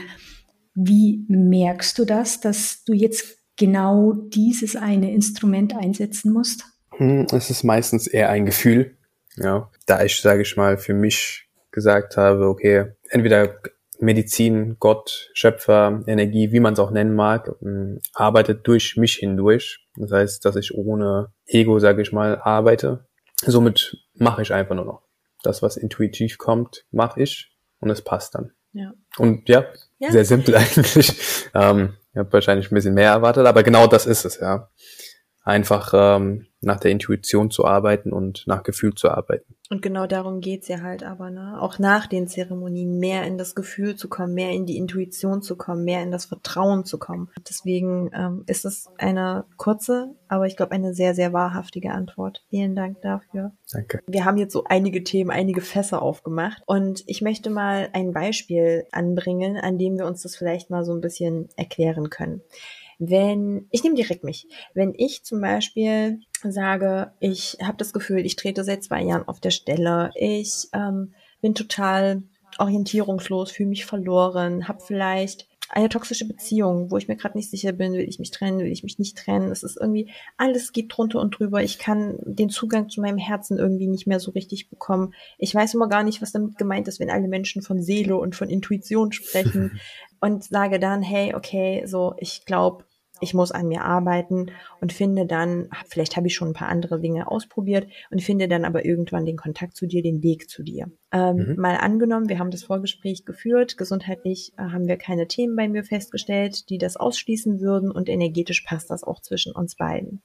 Wie 0.74 1.24
merkst 1.28 1.98
du 1.98 2.04
das, 2.04 2.40
dass 2.40 2.84
du 2.84 2.92
jetzt 2.92 3.38
genau 3.56 4.12
dieses 4.12 4.76
eine 4.76 5.12
Instrument 5.12 5.74
einsetzen 5.74 6.32
musst? 6.32 6.64
Hm, 6.96 7.26
es 7.32 7.48
ist 7.48 7.62
meistens 7.62 8.06
eher 8.06 8.28
ein 8.28 8.44
Gefühl. 8.44 8.98
Ja, 9.36 9.70
da 9.86 10.02
ich, 10.02 10.20
sage 10.20 10.42
ich 10.42 10.56
mal, 10.56 10.76
für 10.76 10.92
mich 10.92 11.49
gesagt 11.70 12.16
habe, 12.16 12.46
okay, 12.46 12.92
entweder 13.08 13.60
Medizin, 14.00 14.76
Gott, 14.78 15.30
Schöpfer, 15.34 16.02
Energie, 16.06 16.52
wie 16.52 16.60
man 16.60 16.72
es 16.72 16.78
auch 16.78 16.90
nennen 16.90 17.14
mag, 17.14 17.50
ähm, 17.62 18.00
arbeitet 18.14 18.66
durch 18.66 18.96
mich 18.96 19.14
hindurch. 19.14 19.86
Das 19.96 20.10
heißt, 20.10 20.44
dass 20.44 20.56
ich 20.56 20.74
ohne 20.74 21.32
Ego, 21.46 21.78
sage 21.78 22.02
ich 22.02 22.12
mal, 22.12 22.40
arbeite. 22.40 23.06
Somit 23.36 23.96
mache 24.14 24.42
ich 24.42 24.52
einfach 24.52 24.74
nur 24.74 24.84
noch. 24.84 25.02
Das, 25.42 25.62
was 25.62 25.76
intuitiv 25.76 26.38
kommt, 26.38 26.84
mache 26.90 27.22
ich 27.22 27.52
und 27.80 27.90
es 27.90 28.02
passt 28.02 28.34
dann. 28.34 28.52
Ja. 28.72 28.92
Und 29.18 29.48
ja, 29.48 29.64
ja. 29.98 30.10
sehr 30.10 30.24
simpel 30.24 30.54
eigentlich. 30.56 31.48
Ähm, 31.54 31.94
ich 32.12 32.18
habe 32.18 32.32
wahrscheinlich 32.32 32.70
ein 32.70 32.74
bisschen 32.74 32.94
mehr 32.94 33.10
erwartet, 33.10 33.46
aber 33.46 33.62
genau 33.62 33.86
das 33.86 34.06
ist 34.06 34.24
es, 34.24 34.40
ja. 34.40 34.70
Einfach 35.50 35.92
ähm, 35.94 36.46
nach 36.60 36.78
der 36.78 36.92
Intuition 36.92 37.50
zu 37.50 37.64
arbeiten 37.64 38.12
und 38.12 38.44
nach 38.46 38.62
Gefühl 38.62 38.94
zu 38.94 39.10
arbeiten. 39.10 39.56
Und 39.68 39.82
genau 39.82 40.06
darum 40.06 40.40
geht's 40.40 40.68
ja 40.68 40.80
halt 40.80 41.02
aber, 41.02 41.30
ne? 41.30 41.60
Auch 41.60 41.80
nach 41.80 42.06
den 42.06 42.28
Zeremonien 42.28 43.00
mehr 43.00 43.24
in 43.24 43.36
das 43.36 43.56
Gefühl 43.56 43.96
zu 43.96 44.08
kommen, 44.08 44.34
mehr 44.34 44.52
in 44.52 44.64
die 44.64 44.76
Intuition 44.76 45.42
zu 45.42 45.56
kommen, 45.56 45.84
mehr 45.84 46.04
in 46.04 46.12
das 46.12 46.26
Vertrauen 46.26 46.84
zu 46.84 46.98
kommen. 46.98 47.30
Deswegen 47.48 48.10
ähm, 48.14 48.44
ist 48.46 48.64
es 48.64 48.88
eine 48.98 49.44
kurze, 49.56 50.14
aber 50.28 50.46
ich 50.46 50.56
glaube 50.56 50.70
eine 50.70 50.94
sehr, 50.94 51.16
sehr 51.16 51.32
wahrhaftige 51.32 51.90
Antwort. 51.90 52.44
Vielen 52.48 52.76
Dank 52.76 53.00
dafür. 53.00 53.50
Danke. 53.72 54.02
Wir 54.06 54.24
haben 54.24 54.38
jetzt 54.38 54.52
so 54.52 54.62
einige 54.68 55.02
Themen, 55.02 55.30
einige 55.30 55.62
Fässer 55.62 56.00
aufgemacht 56.00 56.62
und 56.66 57.02
ich 57.06 57.22
möchte 57.22 57.50
mal 57.50 57.88
ein 57.92 58.12
Beispiel 58.12 58.86
anbringen, 58.92 59.56
an 59.56 59.78
dem 59.78 59.98
wir 59.98 60.06
uns 60.06 60.22
das 60.22 60.36
vielleicht 60.36 60.70
mal 60.70 60.84
so 60.84 60.92
ein 60.92 61.00
bisschen 61.00 61.48
erklären 61.56 62.08
können 62.08 62.42
wenn, 63.00 63.66
ich 63.70 63.82
nehme 63.82 63.96
direkt 63.96 64.24
mich, 64.24 64.46
wenn 64.74 64.94
ich 64.94 65.24
zum 65.24 65.40
Beispiel 65.40 66.20
sage, 66.42 67.12
ich 67.18 67.56
habe 67.62 67.78
das 67.78 67.94
Gefühl, 67.94 68.24
ich 68.24 68.36
trete 68.36 68.62
seit 68.62 68.84
zwei 68.84 69.02
Jahren 69.02 69.26
auf 69.26 69.40
der 69.40 69.50
Stelle, 69.50 70.10
ich 70.14 70.68
ähm, 70.74 71.14
bin 71.40 71.54
total 71.54 72.22
orientierungslos, 72.58 73.52
fühle 73.52 73.70
mich 73.70 73.86
verloren, 73.86 74.68
habe 74.68 74.80
vielleicht 74.86 75.48
eine 75.70 75.88
toxische 75.88 76.26
Beziehung, 76.26 76.90
wo 76.90 76.96
ich 76.96 77.06
mir 77.08 77.16
gerade 77.16 77.38
nicht 77.38 77.48
sicher 77.48 77.72
bin, 77.72 77.92
will 77.92 78.08
ich 78.08 78.18
mich 78.18 78.32
trennen, 78.32 78.58
will 78.58 78.72
ich 78.72 78.82
mich 78.82 78.98
nicht 78.98 79.16
trennen. 79.16 79.52
Es 79.52 79.62
ist 79.62 79.78
irgendwie, 79.80 80.10
alles 80.36 80.72
geht 80.72 80.94
drunter 80.94 81.20
und 81.20 81.38
drüber. 81.38 81.62
Ich 81.62 81.78
kann 81.78 82.18
den 82.24 82.50
Zugang 82.50 82.88
zu 82.88 83.00
meinem 83.00 83.18
Herzen 83.18 83.56
irgendwie 83.56 83.86
nicht 83.86 84.06
mehr 84.06 84.18
so 84.18 84.32
richtig 84.32 84.68
bekommen. 84.68 85.14
Ich 85.38 85.54
weiß 85.54 85.74
immer 85.74 85.88
gar 85.88 86.02
nicht, 86.02 86.20
was 86.20 86.32
damit 86.32 86.58
gemeint 86.58 86.88
ist, 86.88 86.98
wenn 86.98 87.08
alle 87.08 87.28
Menschen 87.28 87.62
von 87.62 87.80
Seele 87.80 88.16
und 88.16 88.34
von 88.34 88.50
Intuition 88.50 89.12
sprechen 89.12 89.80
und 90.20 90.42
sage 90.42 90.80
dann, 90.80 91.02
hey, 91.02 91.34
okay, 91.36 91.84
so, 91.86 92.14
ich 92.18 92.44
glaube, 92.44 92.84
ich 93.20 93.34
muss 93.34 93.52
an 93.52 93.68
mir 93.68 93.84
arbeiten 93.84 94.50
und 94.80 94.92
finde 94.92 95.26
dann, 95.26 95.68
vielleicht 95.88 96.16
habe 96.16 96.26
ich 96.26 96.34
schon 96.34 96.48
ein 96.48 96.54
paar 96.54 96.68
andere 96.68 97.00
Dinge 97.00 97.30
ausprobiert 97.30 97.86
und 98.10 98.22
finde 98.22 98.48
dann 98.48 98.64
aber 98.64 98.84
irgendwann 98.84 99.26
den 99.26 99.36
Kontakt 99.36 99.76
zu 99.76 99.86
dir, 99.86 100.02
den 100.02 100.22
Weg 100.22 100.48
zu 100.48 100.62
dir. 100.62 100.90
Ähm, 101.12 101.36
mhm. 101.36 101.56
Mal 101.56 101.76
angenommen, 101.76 102.28
wir 102.28 102.38
haben 102.38 102.50
das 102.50 102.64
Vorgespräch 102.64 103.24
geführt, 103.24 103.76
gesundheitlich 103.76 104.52
äh, 104.56 104.62
haben 104.62 104.86
wir 104.86 104.96
keine 104.96 105.26
Themen 105.26 105.56
bei 105.56 105.68
mir 105.68 105.84
festgestellt, 105.84 106.70
die 106.70 106.78
das 106.78 106.96
ausschließen 106.96 107.60
würden 107.60 107.90
und 107.90 108.08
energetisch 108.08 108.62
passt 108.62 108.90
das 108.90 109.04
auch 109.04 109.20
zwischen 109.20 109.54
uns 109.54 109.76
beiden. 109.76 110.22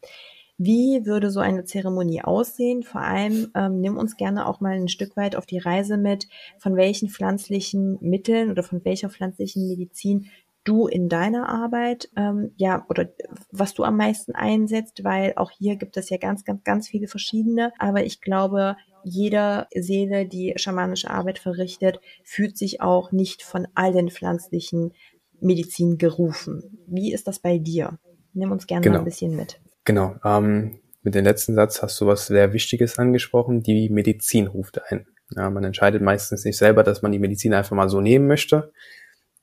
Wie 0.57 1.05
würde 1.05 1.31
so 1.31 1.41
eine 1.41 1.65
Zeremonie 1.65 2.21
aussehen? 2.21 2.83
Vor 2.83 3.01
allem 3.01 3.51
ähm, 3.55 3.81
nimm 3.81 3.97
uns 3.97 4.15
gerne 4.15 4.47
auch 4.47 4.61
mal 4.61 4.75
ein 4.75 4.87
Stück 4.87 5.17
weit 5.17 5.35
auf 5.35 5.45
die 5.45 5.57
Reise 5.57 5.97
mit, 5.97 6.27
von 6.59 6.77
welchen 6.77 7.09
pflanzlichen 7.09 7.97
Mitteln 7.99 8.49
oder 8.49 8.63
von 8.63 8.83
welcher 8.85 9.09
pflanzlichen 9.09 9.67
Medizin 9.67 10.29
du 10.65 10.87
in 10.87 11.07
deiner 11.07 11.47
Arbeit, 11.47 12.09
ähm, 12.17 12.51
ja, 12.57 12.85
oder 12.89 13.07
was 13.51 13.73
du 13.73 13.83
am 13.83 13.95
meisten 13.95 14.33
einsetzt, 14.33 15.03
weil 15.03 15.33
auch 15.37 15.51
hier 15.51 15.77
gibt 15.77 15.95
es 15.95 16.09
ja 16.09 16.17
ganz, 16.17 16.43
ganz, 16.43 16.63
ganz 16.63 16.89
viele 16.89 17.07
verschiedene. 17.07 17.71
Aber 17.79 18.03
ich 18.03 18.19
glaube, 18.19 18.75
jeder 19.03 19.67
Seele, 19.73 20.27
die 20.27 20.53
schamanische 20.57 21.09
Arbeit 21.09 21.39
verrichtet, 21.39 22.01
fühlt 22.23 22.57
sich 22.57 22.81
auch 22.81 23.11
nicht 23.11 23.43
von 23.43 23.67
allen 23.75 24.09
pflanzlichen 24.09 24.93
Medizin 25.39 25.97
gerufen. 25.97 26.79
Wie 26.87 27.13
ist 27.13 27.27
das 27.27 27.39
bei 27.39 27.57
dir? 27.57 27.99
Nimm 28.33 28.51
uns 28.51 28.67
gerne 28.67 28.83
genau. 28.83 28.95
mal 28.95 29.01
ein 29.01 29.05
bisschen 29.05 29.35
mit. 29.35 29.61
Genau. 29.85 30.15
Ähm, 30.25 30.79
mit 31.03 31.13
dem 31.13 31.23
letzten 31.23 31.53
Satz 31.53 31.83
hast 31.83 32.01
du 32.01 32.07
was 32.07 32.25
sehr 32.25 32.51
Wichtiges 32.51 32.97
angesprochen. 32.97 33.61
Die 33.61 33.89
Medizin 33.89 34.47
ruft 34.47 34.81
ein. 34.91 35.05
Ja, 35.35 35.49
man 35.49 35.63
entscheidet 35.63 36.01
meistens 36.01 36.45
nicht 36.45 36.57
selber, 36.57 36.83
dass 36.83 37.01
man 37.01 37.11
die 37.11 37.19
Medizin 37.19 37.53
einfach 37.53 37.75
mal 37.75 37.89
so 37.89 38.01
nehmen 38.01 38.27
möchte, 38.27 38.71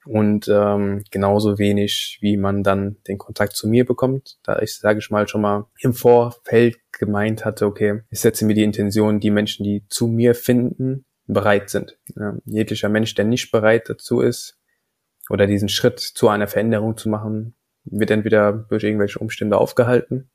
und 0.05 0.49
ähm, 0.49 1.05
genauso 1.11 1.59
wenig, 1.59 2.19
wie 2.21 2.37
man 2.37 2.63
dann 2.63 2.97
den 3.07 3.19
Kontakt 3.19 3.55
zu 3.55 3.69
mir 3.69 3.85
bekommt, 3.85 4.39
da 4.43 4.59
ich, 4.59 4.77
sage 4.77 4.99
ich 4.99 5.11
mal, 5.11 5.29
schon 5.29 5.43
mal 5.43 5.67
im 5.79 5.95
Vorfeld 5.95 6.79
gemeint 6.93 7.45
hatte, 7.45 7.67
okay, 7.67 8.03
ich 8.11 8.21
setze 8.21 8.45
mir 8.45 8.55
die 8.55 8.65
Intention, 8.65 9.21
die 9.21 9.31
Menschen, 9.31 9.65
die 9.65 9.87
zu 9.89 10.09
mir 10.09 10.35
finden, 10.35 11.05
bereit 11.27 11.71
sind. 11.71 11.99
Ja, 12.17 12.37
jeglicher 12.45 12.89
Mensch, 12.89 13.15
der 13.15 13.25
nicht 13.25 13.53
bereit 13.53 13.89
dazu 13.89 14.21
ist 14.21 14.59
oder 15.31 15.47
diesen 15.47 15.69
Schritt 15.69 16.01
zu 16.01 16.29
einer 16.29 16.49
Veränderung 16.49 16.97
zu 16.97 17.09
machen, 17.09 17.55
wird 17.85 18.11
entweder 18.11 18.53
durch 18.53 18.85
irgendwelche 18.85 19.19
Umstände 19.19 19.57
aufgehalten 19.57 20.31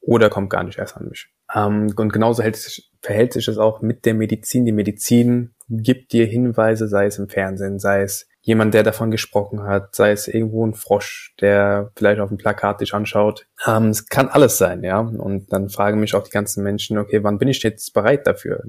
oder 0.00 0.30
kommt 0.30 0.50
gar 0.50 0.62
nicht 0.62 0.78
erst 0.78 0.96
an 0.96 1.08
mich. 1.08 1.28
Ähm, 1.54 1.92
und 1.96 2.12
genauso 2.12 2.42
hält 2.42 2.82
verhält 3.02 3.32
sich 3.32 3.48
es 3.48 3.58
auch 3.58 3.82
mit 3.82 4.04
der 4.04 4.14
Medizin. 4.14 4.64
Die 4.64 4.72
Medizin 4.72 5.54
gibt 5.68 6.12
dir 6.12 6.26
Hinweise, 6.26 6.88
sei 6.88 7.06
es 7.06 7.18
im 7.18 7.28
Fernsehen, 7.28 7.78
sei 7.78 8.02
es 8.02 8.28
jemand, 8.46 8.74
der 8.74 8.84
davon 8.84 9.10
gesprochen 9.10 9.64
hat, 9.64 9.94
sei 9.96 10.12
es 10.12 10.28
irgendwo 10.28 10.64
ein 10.64 10.74
Frosch, 10.74 11.34
der 11.40 11.90
vielleicht 11.96 12.20
auf 12.20 12.28
dem 12.28 12.38
Plakat 12.38 12.80
dich 12.80 12.94
anschaut. 12.94 13.46
Ähm, 13.66 13.88
es 13.88 14.06
kann 14.06 14.28
alles 14.28 14.56
sein, 14.56 14.84
ja. 14.84 15.00
Und 15.00 15.52
dann 15.52 15.68
fragen 15.68 15.98
mich 15.98 16.14
auch 16.14 16.22
die 16.22 16.30
ganzen 16.30 16.62
Menschen, 16.62 16.96
okay, 16.96 17.24
wann 17.24 17.38
bin 17.38 17.48
ich 17.48 17.62
jetzt 17.64 17.92
bereit 17.92 18.26
dafür? 18.26 18.62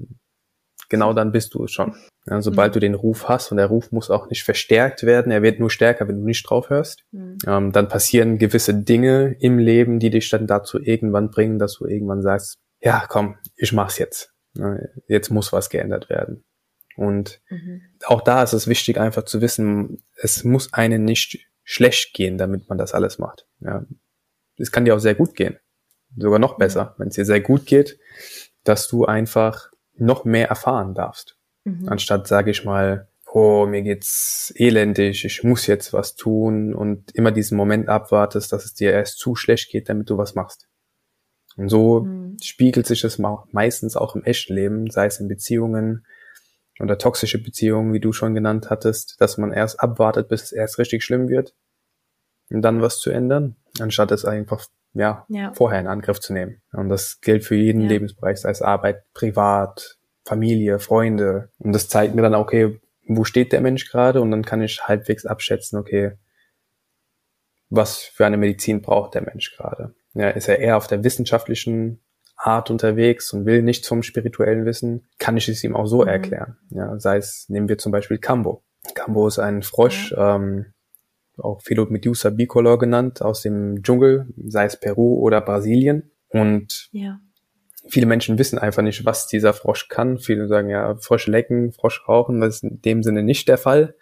Genau 0.90 1.13
dann 1.13 1.32
bist 1.32 1.54
du 1.54 1.66
es 1.66 1.72
schon. 1.72 1.96
Ja, 2.26 2.42
sobald 2.42 2.72
mhm. 2.72 2.74
du 2.74 2.80
den 2.80 2.96
Ruf 2.96 3.30
hast, 3.30 3.52
und 3.52 3.58
der 3.58 3.68
Ruf 3.68 3.92
muss 3.92 4.10
auch 4.10 4.30
nicht 4.30 4.44
verstärkt 4.44 5.04
werden, 5.04 5.32
er 5.32 5.44
wird 5.44 5.60
nur 5.60 5.70
stärker, 5.70 6.08
wenn 6.08 6.22
du 6.22 6.26
nicht 6.26 6.50
drauf 6.50 6.72
hörst, 6.72 7.04
mhm. 7.12 7.38
ähm, 7.46 7.72
dann 7.72 7.88
passieren 7.88 8.40
gewisse 8.40 8.74
Dinge 8.74 9.36
im 9.40 9.60
Leben, 9.60 10.00
die 10.00 10.10
dich 10.10 10.30
dann 10.32 10.48
dazu 10.48 10.82
irgendwann 10.82 11.30
bringen, 11.30 11.60
dass 11.60 11.76
du 11.76 11.86
irgendwann 11.86 12.24
sagst, 12.24 12.58
ja, 12.82 13.06
komm, 13.08 13.38
ich 13.56 13.74
mach's 13.74 14.00
jetzt. 14.00 14.34
Jetzt 15.08 15.30
muss 15.30 15.54
was 15.54 15.70
geändert 15.70 16.10
werden. 16.10 16.44
Und 16.98 17.42
mhm. 17.50 17.82
auch 18.06 18.22
da 18.22 18.44
ist 18.44 18.54
es 18.54 18.68
wichtig, 18.68 19.00
einfach 19.00 19.24
zu 19.24 19.40
wissen, 19.40 20.04
es 20.16 20.44
muss 20.44 20.74
einen 20.74 21.06
nicht 21.06 21.48
schlecht 21.64 22.14
gehen, 22.14 22.38
damit 22.38 22.68
man 22.70 22.78
das 22.78 22.94
alles 22.94 23.20
macht. 23.20 23.48
Ja. 23.60 23.86
Es 24.58 24.72
kann 24.72 24.86
dir 24.86 24.96
auch 24.96 25.00
sehr 25.00 25.16
gut 25.16 25.36
gehen. 25.36 25.58
Sogar 26.18 26.40
noch 26.40 26.58
besser, 26.58 26.96
wenn 26.98 27.10
es 27.10 27.16
dir 27.16 27.26
sehr 27.26 27.42
gut 27.42 27.66
geht, 27.66 28.00
dass 28.64 28.88
du 28.88 29.06
einfach 29.06 29.72
noch 29.96 30.26
mehr 30.26 30.50
erfahren 30.50 30.96
darfst. 30.96 31.38
Mhm. 31.64 31.88
Anstatt, 31.88 32.28
sage 32.28 32.52
ich 32.52 32.66
mal, 32.66 33.08
oh, 33.32 33.68
mir 33.68 33.84
geht's 33.84 34.52
elendig, 34.56 35.24
ich 35.26 35.44
muss 35.44 35.68
jetzt 35.68 35.94
was 35.94 36.16
tun 36.16 36.74
und 36.74 37.14
immer 37.14 37.32
diesen 37.32 37.58
Moment 37.58 37.90
abwartest, 37.90 38.52
dass 38.52 38.66
es 38.66 38.74
dir 38.74 38.92
erst 38.92 39.20
zu 39.20 39.36
schlecht 39.36 39.70
geht, 39.70 39.90
damit 39.90 40.10
du 40.10 40.18
was 40.18 40.34
machst. 40.34 40.68
Und 41.58 41.70
so 41.70 42.02
mhm 42.02 42.28
spiegelt 42.44 42.86
sich 42.86 43.02
das 43.02 43.20
meistens 43.52 43.96
auch 43.96 44.16
im 44.16 44.24
echten 44.24 44.54
Leben, 44.54 44.90
sei 44.90 45.06
es 45.06 45.20
in 45.20 45.28
Beziehungen 45.28 46.06
oder 46.80 46.98
toxische 46.98 47.42
Beziehungen, 47.42 47.94
wie 47.94 48.00
du 48.00 48.13
schon 48.13 48.34
genannt 48.34 48.70
hattest, 48.70 49.20
dass 49.20 49.38
man 49.38 49.52
erst 49.52 49.80
abwartet, 49.80 50.28
bis 50.30 50.44
es 50.44 50.52
erst 50.52 50.78
richtig 50.78 51.04
schlimm 51.04 51.28
wird 51.28 51.56
und 52.50 52.62
dann 52.62 52.82
was 52.82 53.00
zu 53.00 53.10
ändern, 53.10 53.56
anstatt 53.80 54.12
es 54.12 54.26
einfach 54.26 54.66
ja, 54.94 55.26
ja. 55.30 55.54
vorher 55.54 55.80
in 55.80 55.88
Angriff 55.88 56.20
zu 56.20 56.34
nehmen. 56.34 56.62
Und 56.72 56.90
das 56.90 57.20
gilt 57.22 57.44
für 57.44 57.56
jeden 57.56 57.82
ja. 57.82 57.88
Lebensbereich, 57.88 58.38
sei 58.40 58.50
es 58.50 58.62
Arbeit, 58.62 59.04
privat, 59.13 59.98
Familie, 60.26 60.80
Freunde. 60.80 61.50
Und 61.60 61.74
das 61.74 61.88
zeigt 61.88 62.16
mir 62.16 62.22
dann, 62.22 62.36
okay, 62.36 62.80
wo 63.08 63.24
steht 63.24 63.54
der 63.54 63.62
Mensch 63.62 63.90
gerade? 63.90 64.22
Und 64.22 64.32
dann 64.32 64.44
kann 64.44 64.62
ich 64.62 64.88
halbwegs 64.88 65.26
abschätzen, 65.26 65.80
okay, 65.80 66.13
was 67.70 68.00
für 68.00 68.26
eine 68.26 68.38
Medizin 68.38 68.82
braucht 68.82 69.13
der 69.13 69.24
Mensch 69.24 69.56
gerade? 69.56 69.94
Ja, 70.13 70.30
ist 70.30 70.48
er 70.48 70.60
eher 70.60 70.78
auf 70.78 70.88
der 70.88 71.04
wissenschaftlichen 71.04 72.02
Art 72.38 72.69
unterwegs 72.69 73.34
und 73.34 73.45
will 73.45 73.63
nichts 73.63 73.88
vom 73.88 74.04
spirituellen 74.04 74.65
Wissen, 74.65 75.08
kann 75.17 75.38
ich 75.38 75.50
es 75.50 75.63
ihm 75.63 75.76
auch 75.76 75.88
so 75.88 76.04
mhm. 76.04 76.08
erklären. 76.08 76.58
Ja, 76.69 77.00
sei 77.00 77.17
es, 77.17 77.45
nehmen 77.50 77.67
wir 77.67 77.78
zum 77.78 77.91
Beispiel 77.91 78.19
Kambo. 78.19 78.63
Kambo 78.93 79.28
ist 79.28 79.39
ein 79.39 79.63
Frosch, 79.63 80.12
ja. 80.12 80.36
ähm, 80.36 80.67
auch 81.38 81.62
Philomedusa 81.62 82.30
bicolor 82.30 82.80
genannt, 82.80 83.21
aus 83.21 83.41
dem 83.41 83.84
Dschungel, 83.84 84.28
sei 84.47 84.65
es 84.65 84.80
Peru 84.80 85.19
oder 85.19 85.41
Brasilien. 85.41 86.12
Und 86.30 86.89
ja. 86.91 87.19
viele 87.88 88.06
Menschen 88.06 88.38
wissen 88.38 88.60
einfach 88.60 88.82
nicht, 88.82 89.06
was 89.06 89.28
dieser 89.28 89.54
Frosch 89.54 89.88
kann. 89.88 90.17
Viele 90.19 90.47
sagen 90.47 90.69
ja, 90.69 90.95
Frosch 90.97 91.28
lecken, 91.28 91.73
Frosch 91.73 92.08
rauchen, 92.08 92.39
das 92.39 92.56
ist 92.56 92.63
in 92.63 92.82
dem 92.82 93.04
Sinne 93.04 93.23
nicht 93.23 93.47
der 93.50 93.58
Fall. 93.58 93.95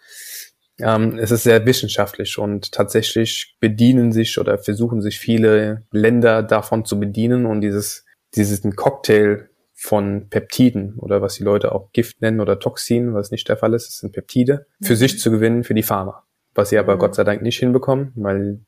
Ähm, 0.78 1.18
es 1.18 1.30
ist 1.30 1.44
sehr 1.44 1.64
wissenschaftlich 1.64 2.38
und 2.38 2.72
tatsächlich 2.72 3.56
bedienen 3.60 4.12
sich 4.12 4.38
oder 4.38 4.58
versuchen 4.58 5.00
sich 5.00 5.18
viele 5.18 5.86
Länder 5.90 6.42
davon 6.42 6.84
zu 6.84 7.00
bedienen 7.00 7.46
und 7.46 7.62
dieses, 7.62 8.05
dieses 8.36 8.62
Cocktail 8.76 9.48
von 9.74 10.28
Peptiden 10.30 10.98
oder 10.98 11.20
was 11.20 11.34
die 11.34 11.44
Leute 11.44 11.72
auch 11.72 11.92
Gift 11.92 12.22
nennen 12.22 12.40
oder 12.40 12.58
Toxin, 12.58 13.14
was 13.14 13.30
nicht 13.30 13.48
der 13.48 13.56
Fall 13.56 13.74
ist, 13.74 13.88
es 13.88 13.98
sind 13.98 14.12
Peptide, 14.12 14.66
für 14.82 14.94
mhm. 14.94 14.98
sich 14.98 15.18
zu 15.20 15.30
gewinnen 15.30 15.64
für 15.64 15.74
die 15.74 15.82
Pharma 15.82 16.26
was 16.56 16.70
sie 16.70 16.78
aber 16.78 16.96
mhm. 16.96 17.00
Gott 17.00 17.14
sei 17.14 17.24
Dank 17.24 17.42
nicht 17.42 17.58
hinbekommen, 17.58 18.12
weil 18.16 18.60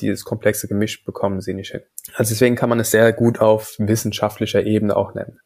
dieses 0.00 0.24
komplexe 0.24 0.68
Gemisch 0.68 1.04
bekommen 1.04 1.40
sie 1.40 1.54
nicht 1.54 1.72
hin. 1.72 1.82
Also 2.14 2.30
deswegen 2.30 2.56
kann 2.56 2.68
man 2.68 2.80
es 2.80 2.90
sehr 2.90 3.12
gut 3.12 3.40
auf 3.40 3.74
wissenschaftlicher 3.78 4.64
Ebene 4.64 4.96
auch 4.96 5.14
nennen. 5.14 5.40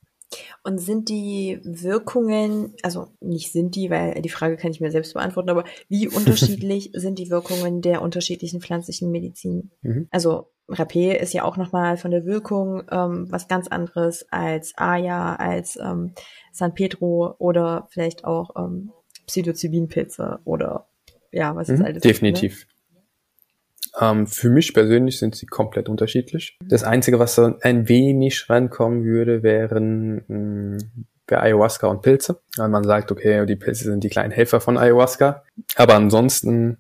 Und 0.65 0.79
sind 0.79 1.09
die 1.09 1.61
Wirkungen, 1.63 2.75
also 2.83 3.09
nicht 3.21 3.53
sind 3.53 3.75
die, 3.77 3.91
weil 3.91 4.21
die 4.23 4.31
Frage 4.31 4.57
kann 4.57 4.71
ich 4.71 4.81
mir 4.81 4.91
selbst 4.91 5.13
beantworten, 5.15 5.51
aber 5.51 5.65
wie 5.89 6.09
unterschiedlich 6.17 6.91
sind 6.95 7.19
die 7.19 7.31
Wirkungen 7.31 7.83
der 7.83 8.03
unterschiedlichen 8.03 8.61
pflanzlichen 8.61 9.11
Medizin? 9.11 9.71
Mhm. 9.83 10.09
Also 10.11 10.52
Rapé 10.69 11.13
ist 11.13 11.35
ja 11.35 11.45
auch 11.45 11.57
nochmal 11.57 11.97
von 11.97 12.11
der 12.11 12.25
Wirkung 12.25 12.83
ähm, 12.91 13.27
was 13.31 13.49
ganz 13.49 13.69
anderes 13.69 14.27
als 14.31 14.73
Aya, 14.77 15.37
als 15.37 15.77
ähm, 15.77 16.13
San 16.53 16.75
Pedro 16.75 17.35
oder 17.39 17.89
vielleicht 17.91 18.25
auch 18.25 18.51
ähm, 18.57 18.93
Psilocybin-Pilze 19.27 20.41
oder 20.45 20.89
ja, 21.31 21.57
was 21.57 21.69
ist 21.69 21.81
mhm, 21.81 21.87
alles. 21.87 22.03
Definitiv. 22.03 22.61
Gibt, 22.61 24.01
ne? 24.01 24.11
ähm, 24.11 24.27
für 24.27 24.51
mich 24.51 24.73
persönlich 24.73 25.19
sind 25.19 25.35
sie 25.35 25.47
komplett 25.47 25.89
unterschiedlich. 25.89 26.59
Das 26.67 26.85
Einzige, 26.85 27.19
was 27.19 27.35
so 27.35 27.55
ein 27.61 27.89
wenig 27.89 28.49
rankommen 28.49 29.05
würde, 29.05 29.43
wären 29.43 30.25
mh, 30.29 30.79
bei 31.27 31.41
Ayahuasca 31.41 31.87
und 31.87 32.03
Pilze. 32.03 32.41
Weil 32.57 32.69
man 32.69 32.85
sagt, 32.85 33.11
okay, 33.11 33.47
die 33.47 33.57
Pilze 33.57 33.85
sind 33.85 34.05
die 34.05 34.11
kleinen 34.11 34.33
Helfer 34.33 34.61
von 34.61 34.77
Ayahuasca. 34.77 35.45
Aber 35.77 35.95
ansonsten 35.95 36.79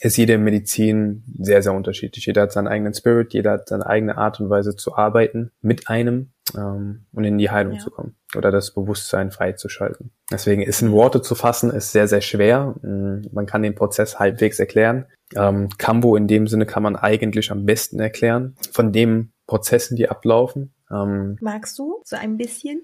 ist 0.00 0.16
jede 0.16 0.38
Medizin 0.38 1.24
sehr, 1.38 1.62
sehr 1.62 1.72
unterschiedlich. 1.72 2.26
Jeder 2.26 2.42
hat 2.42 2.52
seinen 2.52 2.68
eigenen 2.68 2.94
Spirit, 2.94 3.32
jeder 3.32 3.52
hat 3.52 3.68
seine 3.68 3.86
eigene 3.86 4.18
Art 4.18 4.40
und 4.40 4.50
Weise 4.50 4.76
zu 4.76 4.94
arbeiten 4.94 5.50
mit 5.62 5.88
einem 5.88 6.32
ähm, 6.54 7.06
und 7.12 7.24
in 7.24 7.38
die 7.38 7.50
Heilung 7.50 7.74
ja. 7.74 7.80
zu 7.80 7.90
kommen 7.90 8.16
oder 8.36 8.50
das 8.50 8.74
Bewusstsein 8.74 9.30
freizuschalten. 9.30 10.12
Deswegen 10.30 10.62
ist 10.62 10.82
in 10.82 10.92
Worte 10.92 11.22
zu 11.22 11.34
fassen, 11.34 11.70
ist 11.70 11.92
sehr, 11.92 12.08
sehr 12.08 12.20
schwer. 12.20 12.74
Mm, 12.82 13.22
man 13.32 13.46
kann 13.46 13.62
den 13.62 13.74
Prozess 13.74 14.18
halbwegs 14.18 14.58
erklären. 14.58 15.06
Ähm, 15.34 15.68
Cambo 15.78 16.16
in 16.16 16.28
dem 16.28 16.46
Sinne 16.46 16.66
kann 16.66 16.82
man 16.82 16.96
eigentlich 16.96 17.50
am 17.50 17.64
besten 17.64 17.98
erklären 17.98 18.56
von 18.72 18.92
den 18.92 19.32
Prozessen, 19.46 19.96
die 19.96 20.08
ablaufen. 20.08 20.74
Ähm, 20.90 21.36
Magst 21.40 21.78
du 21.78 22.00
so 22.04 22.16
ein 22.16 22.36
bisschen? 22.36 22.82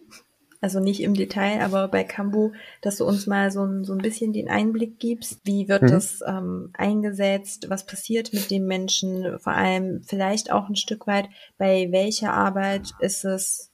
Also 0.63 0.79
nicht 0.79 1.03
im 1.03 1.15
Detail, 1.15 1.61
aber 1.61 1.89
bei 1.89 2.05
Kambu, 2.05 2.53
dass 2.83 2.99
du 2.99 3.05
uns 3.05 3.27
mal 3.27 3.51
so 3.51 3.65
ein, 3.65 3.83
so 3.83 3.93
ein 3.95 3.99
bisschen 3.99 4.33
den 4.33 4.49
Einblick 4.49 5.01
gibst. 5.01 5.41
Wie 5.43 5.69
wird 5.69 5.83
mhm. 5.83 5.89
das 5.89 6.21
ähm, 6.25 6.71
eingesetzt? 6.75 7.67
Was 7.69 7.85
passiert 7.85 8.33
mit 8.33 8.49
dem 8.49 8.67
Menschen? 8.67 9.41
Vor 9.41 9.55
allem 9.55 10.05
vielleicht 10.05 10.53
auch 10.53 10.69
ein 10.69 10.77
Stück 10.77 11.09
weit, 11.09 11.29
bei 11.59 11.89
welcher 11.91 12.33
Arbeit 12.33 12.93
ist 13.01 13.25
es 13.25 13.73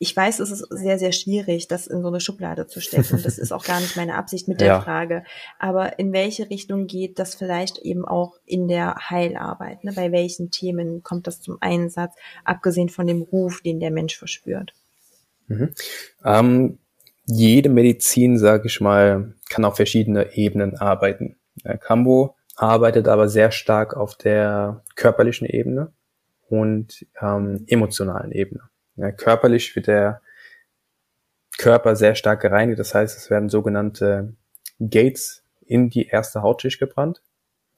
ich 0.00 0.16
weiß, 0.16 0.38
es 0.38 0.52
ist 0.52 0.64
sehr, 0.70 0.98
sehr 0.98 1.10
schwierig, 1.10 1.66
das 1.66 1.88
in 1.88 2.02
so 2.02 2.08
eine 2.08 2.20
Schublade 2.20 2.68
zu 2.68 2.80
stecken. 2.80 3.20
Das 3.24 3.36
ist 3.36 3.50
auch 3.50 3.64
gar 3.64 3.80
nicht 3.80 3.96
meine 3.96 4.14
Absicht 4.14 4.46
mit 4.46 4.60
der 4.60 4.68
ja. 4.68 4.80
Frage. 4.80 5.24
Aber 5.58 5.98
in 5.98 6.12
welche 6.12 6.48
Richtung 6.50 6.86
geht 6.86 7.18
das 7.18 7.34
vielleicht 7.34 7.78
eben 7.78 8.04
auch 8.04 8.36
in 8.44 8.68
der 8.68 8.94
Heilarbeit? 9.10 9.82
Ne? 9.82 9.92
Bei 9.92 10.12
welchen 10.12 10.52
Themen 10.52 11.02
kommt 11.02 11.26
das 11.26 11.40
zum 11.40 11.58
Einsatz, 11.60 12.14
abgesehen 12.44 12.90
von 12.90 13.08
dem 13.08 13.22
Ruf, 13.22 13.60
den 13.60 13.80
der 13.80 13.90
Mensch 13.90 14.16
verspürt? 14.16 14.72
Mhm. 15.48 15.74
Ähm, 16.24 16.78
jede 17.26 17.68
Medizin, 17.68 18.38
sage 18.38 18.66
ich 18.66 18.80
mal, 18.80 19.34
kann 19.50 19.64
auf 19.64 19.76
verschiedene 19.76 20.34
Ebenen 20.34 20.76
arbeiten. 20.76 21.36
Ja, 21.64 21.76
Cambo 21.76 22.36
arbeitet 22.56 23.08
aber 23.08 23.28
sehr 23.28 23.50
stark 23.50 23.96
auf 23.96 24.16
der 24.16 24.82
körperlichen 24.96 25.46
Ebene 25.46 25.92
und 26.48 27.06
ähm, 27.20 27.64
emotionalen 27.66 28.32
Ebene. 28.32 28.62
Ja, 28.96 29.12
körperlich 29.12 29.74
wird 29.76 29.86
der 29.86 30.22
Körper 31.56 31.96
sehr 31.96 32.14
stark 32.14 32.40
gereinigt, 32.40 32.78
das 32.78 32.94
heißt, 32.94 33.16
es 33.16 33.30
werden 33.30 33.48
sogenannte 33.48 34.34
Gates 34.78 35.42
in 35.66 35.90
die 35.90 36.06
erste 36.06 36.42
Hautschicht 36.42 36.78
gebrannt. 36.78 37.22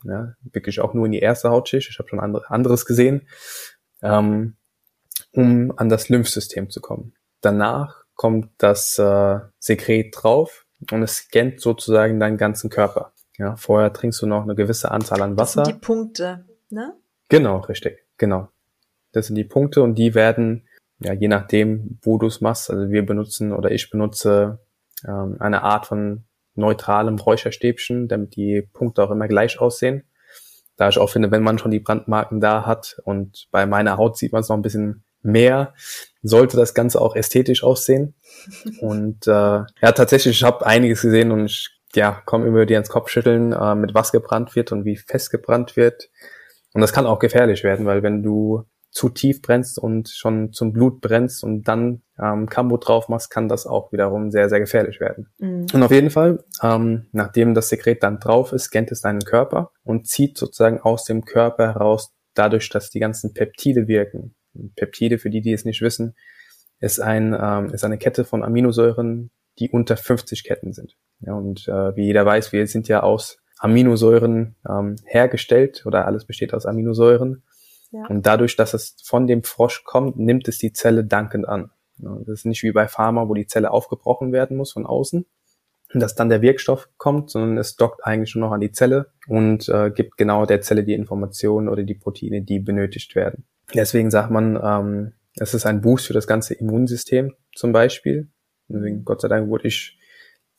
Ja, 0.05 0.35
wirklich 0.53 0.81
auch 0.81 0.95
nur 0.95 1.07
in 1.07 1.13
die 1.13 1.19
erste 1.19 1.51
Hautschicht. 1.51 1.91
Ich 1.91 1.99
habe 1.99 2.09
schon 2.09 2.21
andere, 2.21 2.49
anderes 2.51 2.87
gesehen, 2.87 3.29
ähm, 4.01 4.57
um 5.33 5.77
an 5.77 5.91
das 5.91 6.09
Lymphsystem 6.09 6.71
zu 6.71 6.81
kommen. 6.81 7.15
Danach 7.41 8.05
kommt 8.15 8.51
das 8.59 8.99
äh, 8.99 9.39
Sekret 9.59 10.15
drauf 10.17 10.67
und 10.91 11.03
es 11.03 11.17
scannt 11.17 11.61
sozusagen 11.61 12.21
deinen 12.21 12.37
ganzen 12.37 12.71
Körper. 12.71 13.13
Ja, 13.39 13.57
vorher 13.57 13.93
trinkst 13.93 14.21
du 14.21 14.27
noch 14.27 14.43
eine 14.43 14.55
gewisse 14.55 14.91
Anzahl 14.91 15.23
an 15.23 15.39
Wasser. 15.39 15.63
Das 15.63 15.69
sind 15.69 15.77
die 15.77 15.87
Punkte, 15.87 16.45
ne? 16.69 16.95
Genau, 17.31 17.59
richtig, 17.61 18.05
genau. 18.19 18.49
Das 19.13 19.27
sind 19.27 19.37
die 19.37 19.45
Punkte 19.45 19.83
und 19.83 19.95
die 19.95 20.15
werden, 20.15 20.69
ja, 20.99 21.15
je 21.15 21.29
nachdem, 21.29 21.99
wo 22.03 22.19
du 22.19 22.27
es 22.27 22.41
machst, 22.41 22.71
also 22.71 22.91
wir 22.91 23.07
benutzen 23.07 23.53
oder 23.53 23.71
ich 23.71 23.89
benutze 23.91 24.59
ähm, 25.07 25.37
eine 25.39 25.63
Art 25.63 25.87
von 25.87 26.25
neutralem 26.55 27.17
Räucherstäbchen, 27.17 28.09
damit 28.09 28.37
die 28.37 28.69
Punkte 28.73 29.03
auch 29.03 29.11
immer 29.11 29.29
gleich 29.29 29.61
aussehen. 29.61 30.05
Da 30.77 30.89
ich 30.89 30.99
auch 30.99 31.11
finde, 31.11 31.31
wenn 31.31 31.43
man 31.43 31.59
schon 31.59 31.71
die 31.71 31.81
Brandmarken 31.81 32.41
da 32.41 32.67
hat 32.67 33.01
und 33.05 33.49
bei 33.51 33.67
meiner 33.67 33.97
Haut 33.97 34.19
sieht 34.19 34.33
man 34.33 34.41
es 34.41 34.49
noch 34.49 34.57
ein 34.57 34.63
bisschen 34.63 35.05
mehr, 35.23 35.75
sollte 36.23 36.57
das 36.57 36.75
Ganze 36.75 37.01
auch 37.01 37.17
ästhetisch 37.17 37.63
aussehen. 37.63 38.15
Und 38.81 39.27
äh, 39.27 39.31
ja, 39.31 39.93
tatsächlich, 39.95 40.37
ich 40.39 40.45
habe 40.45 40.67
einiges 40.67 41.03
gesehen 41.03 41.31
und 41.31 41.47
ich 41.47 41.69
ja, 41.95 42.23
komme 42.25 42.47
immer 42.47 42.67
die 42.67 42.75
ans 42.75 42.89
Kopfschütteln, 42.89 43.53
äh, 43.53 43.75
mit 43.75 43.95
was 43.95 44.13
gebrannt 44.13 44.55
wird 44.55 44.73
und 44.73 44.85
wie 44.85 44.97
fest 44.97 45.31
gebrannt 45.31 45.77
wird. 45.77 46.09
Und 46.73 46.81
das 46.81 46.93
kann 46.93 47.07
auch 47.07 47.19
gefährlich 47.19 47.65
werden, 47.65 47.85
weil 47.87 48.03
wenn 48.03 48.23
du 48.23 48.65
zu 48.91 49.09
tief 49.09 49.41
brennst 49.41 49.79
und 49.79 50.09
schon 50.09 50.53
zum 50.53 50.73
Blut 50.73 51.01
brennst 51.01 51.45
und 51.45 51.65
dann 51.65 52.03
ähm, 52.21 52.49
Kambo 52.49 52.77
drauf 52.77 53.09
machst, 53.09 53.31
kann 53.31 53.49
das 53.49 53.67
auch 53.67 53.93
wiederum 53.93 54.31
sehr, 54.31 54.49
sehr 54.49 54.61
gefährlich 54.61 55.01
werden. 55.01 55.29
Mhm. 55.39 55.67
Und 55.73 55.83
auf 55.83 55.93
jeden 55.93 56.11
Fall, 56.11 56.45
ähm, 56.63 57.07
nachdem 57.13 57.55
das 57.55 57.69
Sekret 57.69 58.03
dann 58.03 58.19
drauf 58.19 58.53
ist, 58.53 58.65
scannt 58.65 58.91
es 58.91 59.01
deinen 59.01 59.21
Körper 59.21 59.71
und 59.85 60.09
zieht 60.09 60.37
sozusagen 60.37 60.81
aus 60.81 61.05
dem 61.05 61.25
Körper 61.25 61.75
heraus, 61.75 62.13
dadurch, 62.35 62.69
dass 62.69 62.91
die 62.91 63.01
ganzen 63.01 63.33
Peptide 63.33 63.87
wirken, 63.87 64.35
Peptide, 64.77 65.19
für 65.19 65.31
die, 65.31 65.41
die 65.41 65.53
es 65.53 65.65
nicht 65.65 65.83
wissen, 65.83 66.15
ist, 66.81 67.01
ein, 67.01 67.37
ähm, 67.39 67.73
ist 67.73 67.85
eine 67.85 67.99
Kette 67.99 68.25
von 68.25 68.43
Aminosäuren, 68.43 69.31
die 69.59 69.71
unter 69.71 69.97
50 69.97 70.45
Ketten 70.45 70.73
sind. 70.73 70.97
Ja, 71.21 71.35
und 71.35 71.69
äh, 71.69 71.95
wie 71.97 72.07
jeder 72.07 72.25
weiß, 72.25 72.53
wir 72.53 72.67
sind 72.67 72.89
ja 72.89 73.03
aus 73.03 73.39
Aminosäuren 73.59 74.57
ähm, 74.69 74.97
hergestellt 75.05 75.85
oder 75.85 76.07
alles 76.07 76.25
besteht 76.25 76.55
aus 76.55 76.65
Aminosäuren. 76.65 77.43
Ja. 77.93 78.07
Und 78.07 78.25
dadurch, 78.25 78.57
dass 78.57 78.73
es 78.73 78.97
von 79.05 79.27
dem 79.27 79.43
Frosch 79.43 79.85
kommt, 79.85 80.17
nimmt 80.19 80.49
es 80.49 80.59
die 80.59 80.73
Zelle 80.73 81.05
dankend 81.05 81.47
an. 81.47 81.71
Ja, 81.99 82.17
das 82.21 82.41
ist 82.41 82.47
nicht 82.47 82.63
wie 82.63 82.73
bei 82.73 82.89
Pharma, 82.89 83.29
wo 83.29 83.35
die 83.35 83.47
Zelle 83.47 83.71
aufgebrochen 83.71 84.33
werden 84.33 84.57
muss 84.57 84.73
von 84.73 84.87
außen 84.87 85.27
und 85.93 86.01
dass 86.01 86.15
dann 86.15 86.29
der 86.29 86.41
Wirkstoff 86.41 86.89
kommt, 86.97 87.31
sondern 87.31 87.59
es 87.59 87.77
dockt 87.77 88.05
eigentlich 88.05 88.35
nur 88.35 88.47
noch 88.47 88.55
an 88.55 88.61
die 88.61 88.73
Zelle 88.73 89.13
und 89.27 89.69
äh, 89.69 89.91
gibt 89.91 90.17
genau 90.17 90.47
der 90.47 90.61
Zelle 90.61 90.85
die 90.85 90.95
Informationen 90.95 91.69
oder 91.69 91.83
die 91.83 91.95
Proteine, 91.95 92.43
die 92.43 92.61
benötigt 92.61 93.15
werden. 93.15 93.45
Deswegen 93.75 94.11
sagt 94.11 94.31
man, 94.31 94.59
ähm, 94.63 95.13
es 95.37 95.55
ist 95.55 95.67
ein 95.67 95.81
Boost 95.81 96.07
für 96.07 96.13
das 96.13 96.27
ganze 96.27 96.55
Immunsystem 96.55 97.35
zum 97.55 97.73
Beispiel. 97.73 98.29
Deswegen, 98.69 99.05
Gott 99.05 99.21
sei 99.21 99.29
Dank 99.29 99.49
wurde 99.49 99.69
ich 99.69 99.99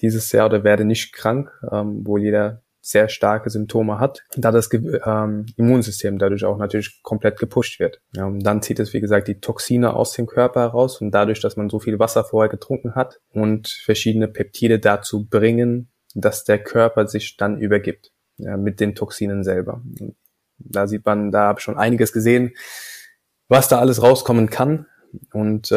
dieses 0.01 0.31
Jahr 0.31 0.47
oder 0.47 0.63
werde 0.63 0.85
nicht 0.85 1.13
krank, 1.13 1.51
ähm, 1.71 2.01
wo 2.05 2.17
jeder 2.17 2.63
sehr 2.83 3.09
starke 3.09 3.51
Symptome 3.51 3.99
hat, 3.99 4.23
da 4.35 4.51
das 4.51 4.69
ähm, 4.73 5.45
Immunsystem 5.55 6.17
dadurch 6.17 6.43
auch 6.45 6.57
natürlich 6.57 7.01
komplett 7.03 7.37
gepusht 7.37 7.79
wird. 7.79 8.01
Ja, 8.15 8.25
und 8.25 8.39
dann 8.43 8.63
zieht 8.63 8.79
es, 8.79 8.91
wie 8.93 9.01
gesagt, 9.01 9.27
die 9.27 9.39
Toxine 9.39 9.93
aus 9.93 10.13
dem 10.13 10.25
Körper 10.25 10.61
heraus 10.61 10.99
und 10.99 11.11
dadurch, 11.11 11.39
dass 11.41 11.57
man 11.57 11.69
so 11.69 11.79
viel 11.79 11.99
Wasser 11.99 12.23
vorher 12.23 12.49
getrunken 12.49 12.95
hat 12.95 13.19
und 13.29 13.67
verschiedene 13.67 14.27
Peptide 14.27 14.79
dazu 14.79 15.27
bringen, 15.27 15.91
dass 16.15 16.43
der 16.43 16.57
Körper 16.57 17.07
sich 17.07 17.37
dann 17.37 17.59
übergibt 17.59 18.11
ja, 18.37 18.57
mit 18.57 18.79
den 18.79 18.95
Toxinen 18.95 19.43
selber. 19.43 19.83
Da 20.57 20.87
sieht 20.87 21.05
man, 21.05 21.31
da 21.31 21.47
habe 21.47 21.59
ich 21.59 21.63
schon 21.63 21.77
einiges 21.77 22.13
gesehen, 22.13 22.53
was 23.51 23.67
da 23.67 23.79
alles 23.79 24.01
rauskommen 24.01 24.49
kann. 24.49 24.85
Und 25.33 25.71
äh, 25.71 25.75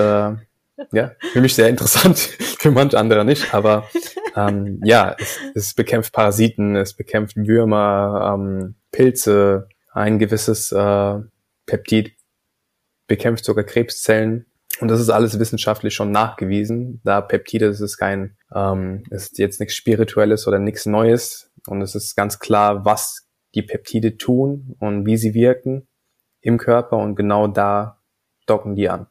ja, 0.93 1.13
für 1.33 1.41
mich 1.41 1.57
sehr 1.57 1.69
interessant, 1.69 2.19
für 2.59 2.71
manche 2.71 2.99
andere 2.99 3.25
nicht, 3.25 3.53
aber 3.53 3.89
ähm, 4.37 4.81
ja, 4.85 5.17
es, 5.19 5.41
es 5.55 5.75
bekämpft 5.75 6.13
Parasiten, 6.13 6.77
es 6.77 6.95
bekämpft 6.95 7.37
Würmer, 7.37 8.33
ähm, 8.33 8.77
Pilze, 8.93 9.69
ein 9.93 10.21
gewisses 10.21 10.71
äh, 10.71 11.19
Peptid 11.67 12.13
bekämpft 13.09 13.45
sogar 13.45 13.65
Krebszellen. 13.65 14.47
Und 14.81 14.89
das 14.89 15.01
ist 15.01 15.11
alles 15.11 15.39
wissenschaftlich 15.41 15.95
schon 15.95 16.13
nachgewiesen. 16.13 17.01
Da 17.05 17.21
Peptide, 17.21 17.67
das 17.67 17.81
ist 17.81 17.97
kein, 17.97 18.37
ähm, 18.55 19.03
ist 19.11 19.39
jetzt 19.39 19.59
nichts 19.59 19.75
Spirituelles 19.75 20.47
oder 20.47 20.61
nichts 20.61 20.87
Neues. 20.87 21.51
Und 21.67 21.83
es 21.83 21.97
ist 21.97 22.15
ganz 22.17 22.39
klar, 22.39 22.85
was 22.85 23.27
die 23.55 23.63
Peptide 23.63 24.17
tun 24.17 24.77
und 24.79 25.07
wie 25.07 25.17
sie 25.17 25.35
wirken 25.35 25.89
im 26.45 26.59
Körper. 26.59 26.99
Und 26.99 27.17
genau 27.17 27.49
da 27.49 28.01
docken 28.47 28.77
die 28.77 28.89
an. 28.89 29.09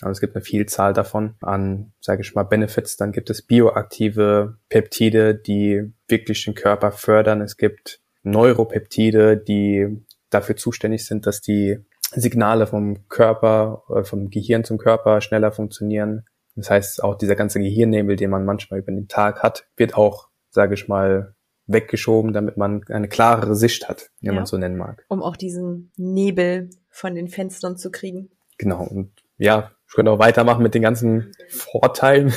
Also 0.00 0.12
es 0.12 0.20
gibt 0.20 0.34
eine 0.34 0.44
Vielzahl 0.44 0.94
davon 0.94 1.34
an, 1.42 1.92
sage 2.00 2.22
ich 2.22 2.34
mal, 2.34 2.44
Benefits. 2.44 2.96
Dann 2.96 3.12
gibt 3.12 3.28
es 3.28 3.42
bioaktive 3.42 4.56
Peptide, 4.70 5.34
die 5.34 5.92
wirklich 6.08 6.44
den 6.44 6.54
Körper 6.54 6.92
fördern. 6.92 7.42
Es 7.42 7.58
gibt 7.58 8.00
Neuropeptide, 8.22 9.36
die 9.36 10.02
dafür 10.30 10.56
zuständig 10.56 11.04
sind, 11.04 11.26
dass 11.26 11.40
die 11.40 11.78
Signale 12.12 12.66
vom 12.66 13.08
Körper, 13.08 13.82
äh, 13.94 14.04
vom 14.04 14.30
Gehirn 14.30 14.64
zum 14.64 14.78
Körper 14.78 15.20
schneller 15.20 15.52
funktionieren. 15.52 16.24
Das 16.56 16.70
heißt, 16.70 17.04
auch 17.04 17.16
dieser 17.16 17.36
ganze 17.36 17.60
Gehirnnebel, 17.60 18.16
den 18.16 18.30
man 18.30 18.44
manchmal 18.44 18.80
über 18.80 18.92
den 18.92 19.08
Tag 19.08 19.42
hat, 19.42 19.66
wird 19.76 19.94
auch, 19.94 20.28
sage 20.50 20.74
ich 20.74 20.88
mal, 20.88 21.34
weggeschoben, 21.72 22.32
damit 22.32 22.56
man 22.56 22.82
eine 22.88 23.08
klarere 23.08 23.54
Sicht 23.54 23.88
hat, 23.88 24.10
wenn 24.20 24.32
ja. 24.32 24.36
man 24.36 24.46
so 24.46 24.56
nennen 24.56 24.76
mag. 24.76 25.04
Um 25.08 25.22
auch 25.22 25.36
diesen 25.36 25.92
Nebel 25.96 26.70
von 26.88 27.14
den 27.14 27.28
Fenstern 27.28 27.76
zu 27.76 27.90
kriegen. 27.90 28.30
Genau. 28.58 28.82
Und 28.84 29.12
ja, 29.38 29.70
ich 29.88 29.94
könnte 29.94 30.12
auch 30.12 30.18
weitermachen 30.18 30.62
mit 30.62 30.74
den 30.74 30.82
ganzen 30.82 31.32
Vorteilen. 31.48 32.32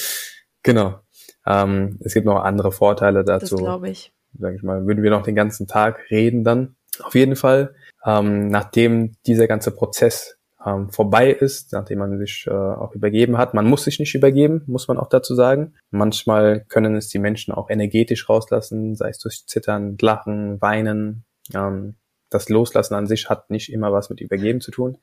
genau. 0.62 1.00
Ähm, 1.46 1.98
es 2.04 2.14
gibt 2.14 2.26
noch 2.26 2.42
andere 2.42 2.72
Vorteile 2.72 3.24
dazu. 3.24 3.56
Das 3.56 3.64
glaube 3.64 3.90
ich. 3.90 4.12
Sag 4.38 4.54
ich 4.54 4.62
mal, 4.62 4.86
würden 4.86 5.02
wir 5.02 5.10
noch 5.10 5.22
den 5.22 5.34
ganzen 5.34 5.66
Tag 5.66 6.10
reden 6.10 6.44
dann. 6.44 6.76
Auf 7.02 7.14
jeden 7.14 7.36
Fall, 7.36 7.74
ähm, 8.04 8.48
nachdem 8.48 9.16
dieser 9.26 9.46
ganze 9.46 9.70
Prozess 9.70 10.38
ähm, 10.64 10.90
vorbei 10.90 11.30
ist, 11.30 11.72
nachdem 11.72 11.98
man 11.98 12.18
sich 12.18 12.46
äh, 12.46 12.52
auch 12.52 12.94
übergeben 12.94 13.38
hat. 13.38 13.54
Man 13.54 13.66
muss 13.66 13.84
sich 13.84 13.98
nicht 13.98 14.14
übergeben, 14.14 14.62
muss 14.66 14.88
man 14.88 14.98
auch 14.98 15.08
dazu 15.08 15.34
sagen. 15.34 15.74
Manchmal 15.90 16.64
können 16.64 16.94
es 16.94 17.08
die 17.08 17.18
Menschen 17.18 17.52
auch 17.52 17.70
energetisch 17.70 18.28
rauslassen, 18.28 18.94
sei 18.94 19.10
es 19.10 19.18
durch 19.18 19.46
Zittern, 19.46 19.96
Lachen, 20.00 20.60
Weinen. 20.60 21.24
Ähm, 21.54 21.96
das 22.30 22.48
Loslassen 22.48 22.94
an 22.94 23.06
sich 23.06 23.28
hat 23.28 23.50
nicht 23.50 23.72
immer 23.72 23.92
was 23.92 24.08
mit 24.08 24.20
Übergeben 24.20 24.60
zu 24.60 24.70
tun. 24.70 24.98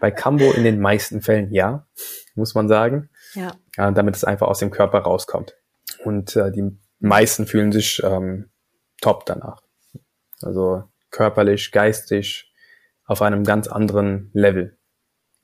Bei 0.00 0.10
Cambo 0.10 0.52
in 0.52 0.64
den 0.64 0.80
meisten 0.80 1.20
Fällen 1.20 1.52
ja, 1.52 1.86
muss 2.34 2.54
man 2.54 2.68
sagen. 2.68 3.10
Ja. 3.34 3.52
ja 3.76 3.90
damit 3.90 4.16
es 4.16 4.24
einfach 4.24 4.48
aus 4.48 4.60
dem 4.60 4.70
Körper 4.70 5.00
rauskommt. 5.00 5.56
Und 6.04 6.36
äh, 6.36 6.50
die 6.52 6.78
meisten 7.00 7.46
fühlen 7.46 7.72
sich 7.72 8.00
ähm, 8.04 8.50
top 9.00 9.26
danach. 9.26 9.62
Also 10.42 10.84
körperlich, 11.10 11.72
geistig, 11.72 12.52
auf 13.04 13.22
einem 13.22 13.44
ganz 13.44 13.68
anderen 13.68 14.30
Level, 14.32 14.78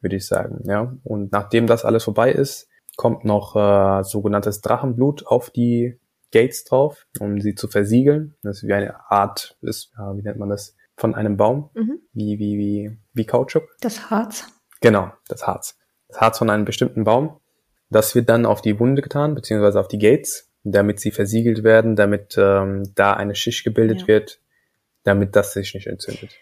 würde 0.00 0.16
ich 0.16 0.26
sagen. 0.26 0.62
Ja. 0.64 0.96
Und 1.04 1.32
nachdem 1.32 1.66
das 1.66 1.84
alles 1.84 2.04
vorbei 2.04 2.32
ist, 2.32 2.68
kommt 2.96 3.24
noch 3.24 3.56
äh, 3.56 4.02
sogenanntes 4.02 4.60
Drachenblut 4.60 5.26
auf 5.26 5.50
die 5.50 5.98
Gates 6.32 6.64
drauf, 6.64 7.06
um 7.18 7.40
sie 7.40 7.54
zu 7.54 7.68
versiegeln. 7.68 8.36
Das 8.42 8.58
ist 8.58 8.68
wie 8.68 8.72
eine 8.72 9.10
Art, 9.10 9.56
ist, 9.62 9.92
ja, 9.98 10.16
wie 10.16 10.22
nennt 10.22 10.38
man 10.38 10.48
das? 10.48 10.76
von 11.00 11.14
einem 11.14 11.36
Baum, 11.36 11.70
mhm. 11.74 12.00
wie, 12.12 12.38
wie, 12.38 12.58
wie, 12.58 12.98
wie 13.14 13.24
Kautschuk. 13.24 13.64
Das 13.80 14.10
Harz. 14.10 14.46
Genau, 14.80 15.10
das 15.28 15.46
Harz. 15.46 15.78
Das 16.08 16.20
Harz 16.20 16.38
von 16.38 16.50
einem 16.50 16.66
bestimmten 16.66 17.04
Baum. 17.04 17.40
Das 17.88 18.14
wird 18.14 18.28
dann 18.28 18.46
auf 18.46 18.60
die 18.60 18.78
Wunde 18.78 19.02
getan, 19.02 19.34
beziehungsweise 19.34 19.80
auf 19.80 19.88
die 19.88 19.98
Gates, 19.98 20.52
damit 20.62 21.00
sie 21.00 21.10
versiegelt 21.10 21.64
werden, 21.64 21.96
damit 21.96 22.36
ähm, 22.38 22.92
da 22.94 23.14
eine 23.14 23.34
Schicht 23.34 23.64
gebildet 23.64 24.02
ja. 24.02 24.08
wird, 24.08 24.40
damit 25.02 25.34
das 25.34 25.54
sich 25.54 25.74
nicht 25.74 25.86
entzündet. 25.86 26.36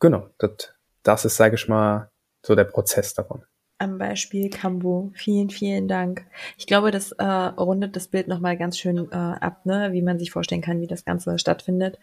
Genau, 0.00 0.28
das, 0.38 0.72
das 1.02 1.24
ist, 1.24 1.36
sage 1.36 1.54
ich 1.54 1.68
mal, 1.68 2.10
so 2.44 2.54
der 2.54 2.64
Prozess 2.64 3.14
davon. 3.14 3.44
Am 3.78 3.98
Beispiel 3.98 4.48
Kambo. 4.48 5.10
Vielen, 5.14 5.50
vielen 5.50 5.86
Dank. 5.86 6.26
Ich 6.56 6.66
glaube, 6.66 6.90
das 6.90 7.12
äh, 7.12 7.24
rundet 7.24 7.94
das 7.94 8.08
Bild 8.08 8.26
nochmal 8.26 8.56
ganz 8.56 8.78
schön 8.78 9.10
äh, 9.10 9.14
ab, 9.14 9.66
ne? 9.66 9.92
wie 9.92 10.00
man 10.00 10.18
sich 10.18 10.30
vorstellen 10.30 10.62
kann, 10.62 10.80
wie 10.80 10.86
das 10.86 11.04
Ganze 11.04 11.38
stattfindet. 11.38 11.98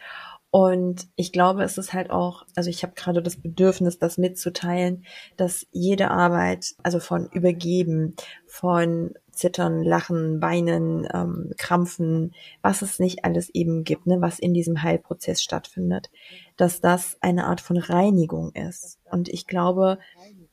Und 0.52 1.08
ich 1.16 1.32
glaube, 1.32 1.64
es 1.64 1.80
ist 1.80 1.94
halt 1.94 2.12
auch, 2.12 2.46
also 2.56 2.70
ich 2.70 2.84
habe 2.84 2.94
gerade 2.94 3.24
das 3.24 3.38
Bedürfnis, 3.38 3.98
das 3.98 4.20
mitzuteilen, 4.20 5.04
dass 5.36 5.66
jede 5.72 6.12
Arbeit, 6.12 6.76
also 6.84 7.00
von 7.00 7.28
Übergeben, 7.32 8.16
von 8.46 9.16
Zittern, 9.34 9.84
Lachen, 9.84 10.42
Weinen, 10.42 11.08
ähm, 11.14 11.52
Krampfen, 11.58 12.34
was 12.62 12.82
es 12.82 13.00
nicht 13.00 13.26
alles 13.26 13.50
eben 13.50 13.84
gibt, 13.84 14.08
ne, 14.08 14.18
was 14.22 14.40
in 14.40 14.54
diesem 14.54 14.82
Heilprozess 14.82 15.42
stattfindet, 15.42 16.10
dass 16.58 16.82
das 16.82 17.18
eine 17.22 17.46
Art 17.46 17.62
von 17.62 17.78
Reinigung 17.78 18.52
ist. 18.54 19.00
Und 19.10 19.30
ich 19.30 19.48
glaube, 19.48 20.00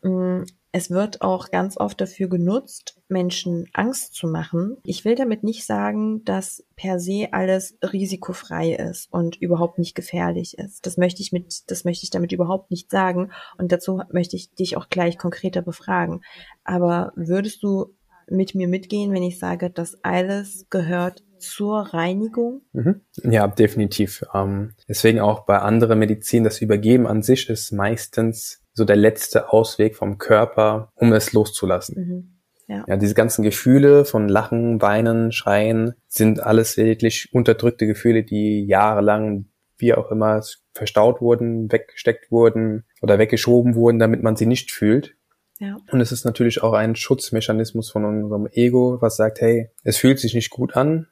mh, 0.03 0.45
es 0.73 0.91
wird 0.91 1.21
auch 1.21 1.51
ganz 1.51 1.77
oft 1.77 2.01
dafür 2.01 2.29
genutzt, 2.29 3.01
Menschen 3.09 3.69
Angst 3.73 4.15
zu 4.15 4.29
machen. 4.29 4.77
Ich 4.85 5.05
will 5.05 5.17
damit 5.17 5.43
nicht 5.43 5.67
sagen, 5.67 6.25
dass 6.25 6.65
per 6.77 7.01
se 7.01 7.29
alles 7.33 7.77
risikofrei 7.83 8.75
ist 8.75 9.13
und 9.13 9.37
überhaupt 9.37 9.79
nicht 9.79 9.97
gefährlich 9.97 10.59
ist. 10.59 10.87
Das 10.87 10.97
möchte 10.97 11.23
ich 11.23 11.33
mit, 11.33 11.69
das 11.71 11.85
möchte 11.85 12.05
ich 12.05 12.11
damit 12.11 12.31
überhaupt 12.31 12.71
nicht 12.71 12.89
sagen. 12.89 13.33
Und 13.59 13.73
dazu 13.73 14.01
möchte 14.13 14.37
ich 14.37 14.55
dich 14.55 14.77
auch 14.77 14.89
gleich 14.89 15.19
konkreter 15.19 15.63
befragen. 15.63 16.23
Aber 16.63 17.13
würdest 17.17 17.65
du 17.65 17.97
mit 18.31 18.55
mir 18.55 18.69
mitgehen, 18.69 19.13
wenn 19.13 19.23
ich 19.23 19.39
sage, 19.39 19.71
dass 19.71 20.03
alles 20.05 20.67
gehört 20.71 21.23
zur 21.39 21.81
Reinigung? 21.81 22.63
Mhm. 22.73 23.01
Ja, 23.25 23.49
definitiv. 23.49 24.25
Ähm, 24.35 24.73
deswegen 24.89 25.21
auch 25.21 25.47
bei 25.47 25.59
anderer 25.59 25.97
Medizin, 25.97 26.45
das 26.45 26.61
Übergeben 26.61 27.07
an 27.07 27.23
sich 27.23 27.49
ist 27.49 27.73
meistens 27.73 28.63
so 28.73 28.85
der 28.85 28.97
letzte 28.97 29.53
Ausweg 29.53 29.97
vom 29.97 30.19
Körper, 30.19 30.93
um 30.95 31.13
es 31.13 31.33
loszulassen. 31.33 31.97
Mhm. 31.97 32.41
Ja. 32.69 32.85
ja, 32.87 32.97
diese 32.97 33.15
ganzen 33.15 33.43
Gefühle 33.43 34.05
von 34.05 34.29
Lachen, 34.29 34.81
Weinen, 34.81 35.33
Schreien 35.33 35.95
sind 36.07 36.41
alles 36.41 36.77
wirklich 36.77 37.29
unterdrückte 37.33 37.89
Gefühle, 37.89 38.23
die 38.23 38.65
jahrelang, 38.65 39.47
wie 39.77 39.93
auch 39.93 40.13
immer, 40.13 40.41
verstaut 40.73 41.21
wurden, 41.21 41.71
weggesteckt 41.73 42.31
wurden 42.31 42.85
oder 43.03 43.19
weggeschoben 43.19 43.75
wurden, 43.75 43.99
damit 43.99 44.23
man 44.23 44.37
sie 44.37 44.47
nicht 44.47 44.71
fühlt. 44.71 45.17
Ja. 45.61 45.77
Und 45.93 46.01
es 46.01 46.11
ist 46.11 46.25
natürlich 46.25 46.63
auch 46.63 46.73
ein 46.73 46.97
Schutzmechanismus 46.97 47.91
von 47.91 48.05
unserem 48.05 48.49
Ego, 48.51 48.97
was 49.01 49.17
sagt, 49.17 49.41
hey, 49.41 49.71
es 49.85 49.99
fühlt 49.99 50.19
sich 50.19 50.35
nicht 50.35 50.51
gut 50.51 50.75
an, 50.75 51.07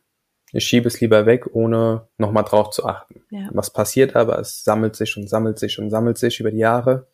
ich 0.53 0.65
schiebe 0.65 0.89
es 0.89 1.01
lieber 1.01 1.27
weg, 1.27 1.55
ohne 1.55 2.09
nochmal 2.17 2.45
drauf 2.45 2.71
zu 2.71 2.87
achten. 2.87 3.23
Ja. 3.31 3.51
Was 3.53 3.73
passiert 3.73 4.17
aber? 4.17 4.39
Es 4.39 4.65
sammelt 4.65 4.97
sich 4.97 5.17
und 5.17 5.29
sammelt 5.29 5.59
sich 5.59 5.79
und 5.79 5.91
sammelt 5.91 6.19
sich 6.19 6.41
über 6.41 6.51
die 6.51 6.59
Jahre. 6.59 7.07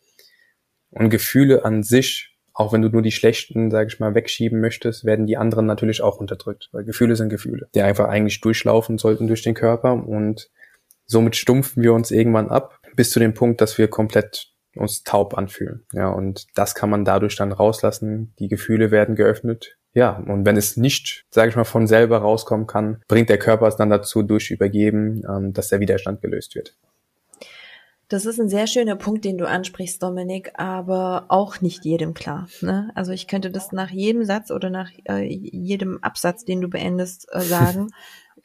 Und 0.91 1.09
Gefühle 1.09 1.65
an 1.65 1.83
sich, 1.83 2.37
auch 2.53 2.71
wenn 2.71 2.81
du 2.81 2.89
nur 2.89 3.01
die 3.01 3.11
schlechten, 3.11 3.69
sage 3.69 3.89
ich 3.91 3.99
mal, 3.99 4.15
wegschieben 4.15 4.61
möchtest, 4.61 5.03
werden 5.03 5.25
die 5.25 5.35
anderen 5.35 5.65
natürlich 5.65 6.01
auch 6.01 6.17
unterdrückt, 6.17 6.69
weil 6.71 6.85
Gefühle 6.85 7.17
sind 7.17 7.27
Gefühle, 7.27 7.67
die 7.75 7.81
einfach 7.81 8.07
eigentlich 8.07 8.39
durchlaufen 8.39 8.97
sollten 8.97 9.27
durch 9.27 9.41
den 9.41 9.55
Körper 9.55 9.93
und 9.93 10.49
somit 11.05 11.35
stumpfen 11.35 11.83
wir 11.83 11.93
uns 11.93 12.11
irgendwann 12.11 12.49
ab 12.49 12.79
bis 12.95 13.09
zu 13.09 13.19
dem 13.19 13.33
Punkt, 13.33 13.59
dass 13.59 13.77
wir 13.77 13.89
komplett 13.89 14.54
uns 14.75 15.03
taub 15.03 15.37
anfühlen. 15.37 15.85
Ja, 15.93 16.09
und 16.09 16.47
das 16.55 16.75
kann 16.75 16.89
man 16.89 17.05
dadurch 17.05 17.35
dann 17.35 17.51
rauslassen. 17.51 18.33
Die 18.39 18.47
Gefühle 18.47 18.91
werden 18.91 19.15
geöffnet. 19.15 19.77
Ja, 19.93 20.17
und 20.27 20.45
wenn 20.45 20.57
es 20.57 20.75
nicht, 20.75 21.25
sage 21.29 21.49
ich 21.49 21.55
mal, 21.55 21.63
von 21.63 21.87
selber 21.87 22.17
rauskommen 22.17 22.67
kann, 22.67 23.01
bringt 23.07 23.29
der 23.29 23.39
Körper 23.39 23.67
es 23.67 23.77
dann 23.77 23.89
dazu 23.89 24.23
durch 24.23 24.51
Übergeben, 24.51 25.23
ähm, 25.27 25.53
dass 25.53 25.69
der 25.69 25.79
Widerstand 25.79 26.21
gelöst 26.21 26.55
wird. 26.55 26.75
Das 28.07 28.27
ist 28.27 28.39
ein 28.39 28.49
sehr 28.49 28.67
schöner 28.67 28.95
Punkt, 28.95 29.25
den 29.25 29.37
du 29.37 29.47
ansprichst, 29.47 30.03
Dominik, 30.03 30.51
aber 30.59 31.25
auch 31.29 31.61
nicht 31.61 31.85
jedem 31.85 32.13
klar. 32.13 32.47
Ne? 32.61 32.91
Also 32.93 33.11
ich 33.13 33.27
könnte 33.27 33.49
das 33.49 33.71
nach 33.71 33.89
jedem 33.89 34.23
Satz 34.25 34.51
oder 34.51 34.69
nach 34.69 34.91
äh, 35.05 35.23
jedem 35.25 36.03
Absatz, 36.03 36.45
den 36.45 36.61
du 36.61 36.67
beendest, 36.67 37.27
äh, 37.31 37.39
sagen. 37.41 37.89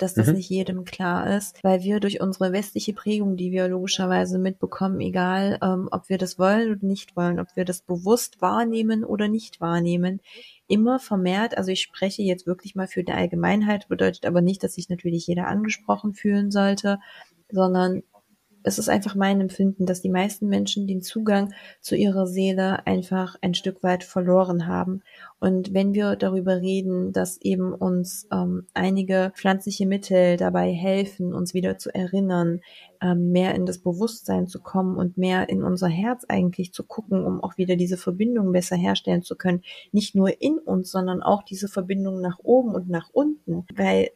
Dass 0.03 0.15
das 0.15 0.27
Mhm. 0.29 0.35
nicht 0.35 0.49
jedem 0.51 0.85
klar 0.85 1.37
ist, 1.37 1.59
weil 1.63 1.83
wir 1.83 2.01
durch 2.01 2.21
unsere 2.21 2.53
westliche 2.53 2.93
Prägung, 2.95 3.37
die 3.37 3.53
wir 3.53 3.69
logischerweise 3.69 4.39
mitbekommen, 4.39 5.01
egal 5.01 5.59
ähm, 5.63 5.89
ob 5.91 6.09
wir 6.09 6.19
das 6.19 6.39
wollen 6.39 6.71
oder 6.73 6.87
nicht 6.87 7.17
wollen, 7.17 7.39
ob 7.41 7.49
wir 7.55 7.65
das 7.65 7.83
bewusst 7.83 8.41
wahrnehmen 8.41 9.05
oder 9.05 9.29
nicht 9.29 9.61
wahrnehmen, 9.61 10.21
immer 10.69 10.99
vermehrt, 10.99 11.57
also 11.59 11.71
ich 11.73 11.83
spreche 11.83 12.23
jetzt 12.23 12.47
wirklich 12.47 12.75
mal 12.75 12.87
für 12.89 13.05
die 13.05 13.13
Allgemeinheit, 13.13 13.89
bedeutet 13.89 14.27
aber 14.27 14.41
nicht, 14.41 14.63
dass 14.63 14.75
sich 14.75 14.89
natürlich 14.89 15.27
jeder 15.27 15.49
angesprochen 15.49 16.15
fühlen 16.15 16.51
sollte, 16.51 16.99
sondern 17.51 18.03
es 18.63 18.79
ist 18.79 18.89
einfach 18.89 19.15
mein 19.15 19.41
Empfinden, 19.41 19.87
dass 19.87 20.03
die 20.03 20.11
meisten 20.11 20.49
Menschen 20.49 20.87
den 20.87 21.03
Zugang 21.03 21.53
zu 21.81 21.97
ihrer 21.97 22.27
Seele 22.27 22.87
einfach 22.87 23.37
ein 23.41 23.55
Stück 23.55 23.83
weit 23.83 24.05
verloren 24.05 24.67
haben. 24.67 25.03
Und 25.39 25.73
wenn 25.73 25.95
wir 25.95 26.17
darüber 26.17 26.61
reden, 26.61 27.13
dass 27.13 27.41
eben 27.41 27.73
uns 27.73 28.29
ähm, 28.31 28.67
einige 28.75 29.33
pflanzliche 29.35 29.87
Mittel 29.87 30.37
dabei 30.37 30.71
helfen, 30.73 31.33
uns 31.33 31.55
wieder 31.55 31.79
zu 31.79 31.95
erinnern, 31.95 32.61
ähm, 33.01 33.31
mehr 33.31 33.55
in 33.55 33.65
das 33.65 33.79
Bewusstsein 33.79 34.47
zu 34.47 34.61
kommen 34.61 34.97
und 34.97 35.17
mehr 35.17 35.49
in 35.49 35.63
unser 35.63 35.89
Herz 35.89 36.25
eigentlich 36.29 36.73
zu 36.73 36.85
gucken, 36.85 37.25
um 37.25 37.43
auch 37.43 37.57
wieder 37.57 37.77
diese 37.77 37.97
Verbindung 37.97 38.53
besser 38.53 38.77
herstellen 38.77 39.23
zu 39.23 39.37
können, 39.37 39.63
nicht 39.93 40.15
nur 40.15 40.43
in 40.43 40.59
uns, 40.59 40.91
sondern 40.91 41.23
auch 41.23 41.43
diese 41.43 41.69
Verbindung 41.69 42.21
nach 42.21 42.39
oben 42.43 42.75
und 42.75 42.91
nach 42.91 43.09
unten, 43.13 43.65
weil 43.75 44.11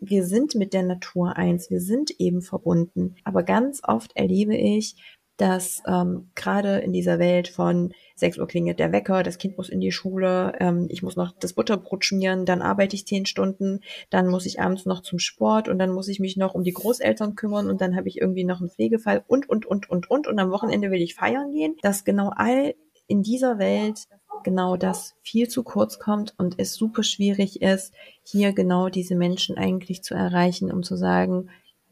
wir 0.00 0.24
sind 0.24 0.54
mit 0.54 0.72
der 0.72 0.82
Natur 0.82 1.36
eins, 1.36 1.70
wir 1.70 1.80
sind 1.80 2.10
eben 2.18 2.42
verbunden. 2.42 3.16
Aber 3.24 3.42
ganz 3.42 3.80
oft 3.84 4.16
erlebe 4.16 4.56
ich, 4.56 4.96
dass 5.38 5.82
ähm, 5.86 6.30
gerade 6.34 6.78
in 6.78 6.92
dieser 6.92 7.20
Welt 7.20 7.46
von 7.46 7.94
6 8.16 8.38
Uhr 8.38 8.48
klingelt 8.48 8.80
der 8.80 8.90
Wecker, 8.90 9.22
das 9.22 9.38
Kind 9.38 9.56
muss 9.56 9.68
in 9.68 9.80
die 9.80 9.92
Schule, 9.92 10.52
ähm, 10.58 10.88
ich 10.90 11.04
muss 11.04 11.14
noch 11.14 11.32
das 11.38 11.52
Butterbrot 11.52 12.04
schmieren, 12.04 12.44
dann 12.44 12.60
arbeite 12.60 12.96
ich 12.96 13.06
zehn 13.06 13.24
Stunden, 13.24 13.80
dann 14.10 14.26
muss 14.26 14.46
ich 14.46 14.60
abends 14.60 14.84
noch 14.84 15.00
zum 15.00 15.20
Sport 15.20 15.68
und 15.68 15.78
dann 15.78 15.92
muss 15.92 16.08
ich 16.08 16.18
mich 16.18 16.36
noch 16.36 16.54
um 16.54 16.64
die 16.64 16.72
Großeltern 16.72 17.36
kümmern 17.36 17.70
und 17.70 17.80
dann 17.80 17.94
habe 17.96 18.08
ich 18.08 18.20
irgendwie 18.20 18.42
noch 18.42 18.60
einen 18.60 18.70
Pflegefall 18.70 19.24
und, 19.28 19.48
und, 19.48 19.64
und, 19.64 19.88
und, 19.88 20.10
und 20.10 20.26
und 20.26 20.38
am 20.40 20.50
Wochenende 20.50 20.90
will 20.90 21.00
ich 21.00 21.14
feiern 21.14 21.52
gehen, 21.52 21.76
dass 21.82 22.04
genau 22.04 22.32
all 22.34 22.74
in 23.06 23.22
dieser 23.22 23.58
Welt 23.58 24.06
genau 24.44 24.76
das 24.76 25.14
viel 25.22 25.48
zu 25.48 25.62
kurz 25.62 25.98
kommt 25.98 26.34
und 26.38 26.58
es 26.58 26.74
super 26.74 27.02
schwierig 27.02 27.62
ist, 27.62 27.92
hier 28.22 28.52
genau 28.52 28.88
diese 28.88 29.14
Menschen 29.14 29.56
eigentlich 29.56 30.02
zu 30.02 30.14
erreichen, 30.14 30.72
um 30.72 30.82
zu 30.82 30.96
sagen, 30.96 31.48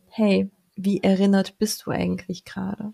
hey, 0.08 0.50
wie 0.76 1.02
erinnert 1.02 1.58
bist 1.58 1.86
du 1.86 1.90
eigentlich 1.90 2.44
gerade? 2.44 2.92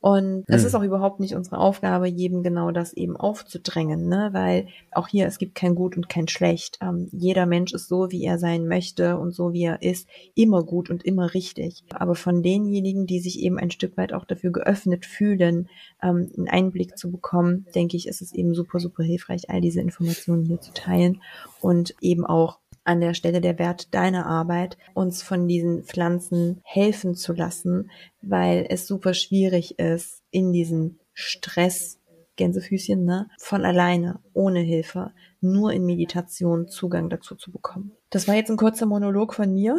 Und 0.00 0.44
es 0.46 0.62
Hm. 0.62 0.66
ist 0.66 0.74
auch 0.74 0.82
überhaupt 0.82 1.20
nicht 1.20 1.34
unsere 1.34 1.58
Aufgabe, 1.58 2.08
jedem 2.08 2.42
genau 2.42 2.70
das 2.70 2.94
eben 2.94 3.18
aufzudrängen, 3.18 4.08
ne? 4.08 4.30
weil 4.32 4.68
auch 4.92 5.08
hier, 5.08 5.26
es 5.26 5.36
gibt 5.36 5.54
kein 5.54 5.74
Gut 5.74 5.94
und 5.96 6.08
kein 6.08 6.26
Schlecht. 6.26 6.78
Ähm, 6.80 7.08
jeder 7.12 7.44
Mensch 7.44 7.74
ist 7.74 7.88
so, 7.88 8.10
wie 8.10 8.24
er 8.24 8.38
sein 8.38 8.66
möchte 8.66 9.18
und 9.18 9.32
so, 9.34 9.52
wie 9.52 9.64
er 9.64 9.82
ist, 9.82 10.08
immer 10.34 10.64
gut 10.64 10.88
und 10.88 11.04
immer 11.04 11.34
richtig. 11.34 11.84
Aber 11.90 12.14
von 12.14 12.42
denjenigen, 12.42 13.06
die 13.06 13.20
sich 13.20 13.40
eben 13.40 13.58
ein 13.58 13.70
Stück 13.70 13.98
weit 13.98 14.14
auch 14.14 14.24
dafür 14.24 14.52
geöffnet 14.52 15.04
fühlen, 15.04 15.68
ähm, 16.02 16.30
einen 16.34 16.48
Einblick 16.48 16.96
zu 16.96 17.10
bekommen, 17.10 17.66
denke 17.74 17.98
ich, 17.98 18.08
ist 18.08 18.22
es 18.22 18.32
eben 18.32 18.54
super, 18.54 18.80
super 18.80 19.02
hilfreich, 19.02 19.50
all 19.50 19.60
diese 19.60 19.82
Informationen 19.82 20.46
hier 20.46 20.62
zu 20.62 20.72
teilen 20.72 21.20
und 21.60 21.94
eben 22.00 22.24
auch 22.24 22.58
an 22.84 23.00
der 23.00 23.14
Stelle 23.14 23.40
der 23.40 23.58
Wert 23.58 23.94
deiner 23.94 24.26
Arbeit, 24.26 24.78
uns 24.94 25.22
von 25.22 25.46
diesen 25.46 25.84
Pflanzen 25.84 26.60
helfen 26.64 27.14
zu 27.14 27.32
lassen, 27.32 27.90
weil 28.22 28.66
es 28.68 28.86
super 28.86 29.14
schwierig 29.14 29.78
ist, 29.78 30.22
in 30.30 30.52
diesen 30.52 30.98
Stress, 31.12 31.98
Gänsefüßchen, 32.36 33.04
ne, 33.04 33.28
von 33.38 33.64
alleine, 33.64 34.20
ohne 34.32 34.60
Hilfe, 34.60 35.12
nur 35.40 35.72
in 35.72 35.84
Meditation 35.84 36.68
Zugang 36.68 37.10
dazu 37.10 37.34
zu 37.34 37.52
bekommen. 37.52 37.92
Das 38.08 38.26
war 38.26 38.34
jetzt 38.34 38.50
ein 38.50 38.56
kurzer 38.56 38.86
Monolog 38.86 39.34
von 39.34 39.52
mir. 39.52 39.78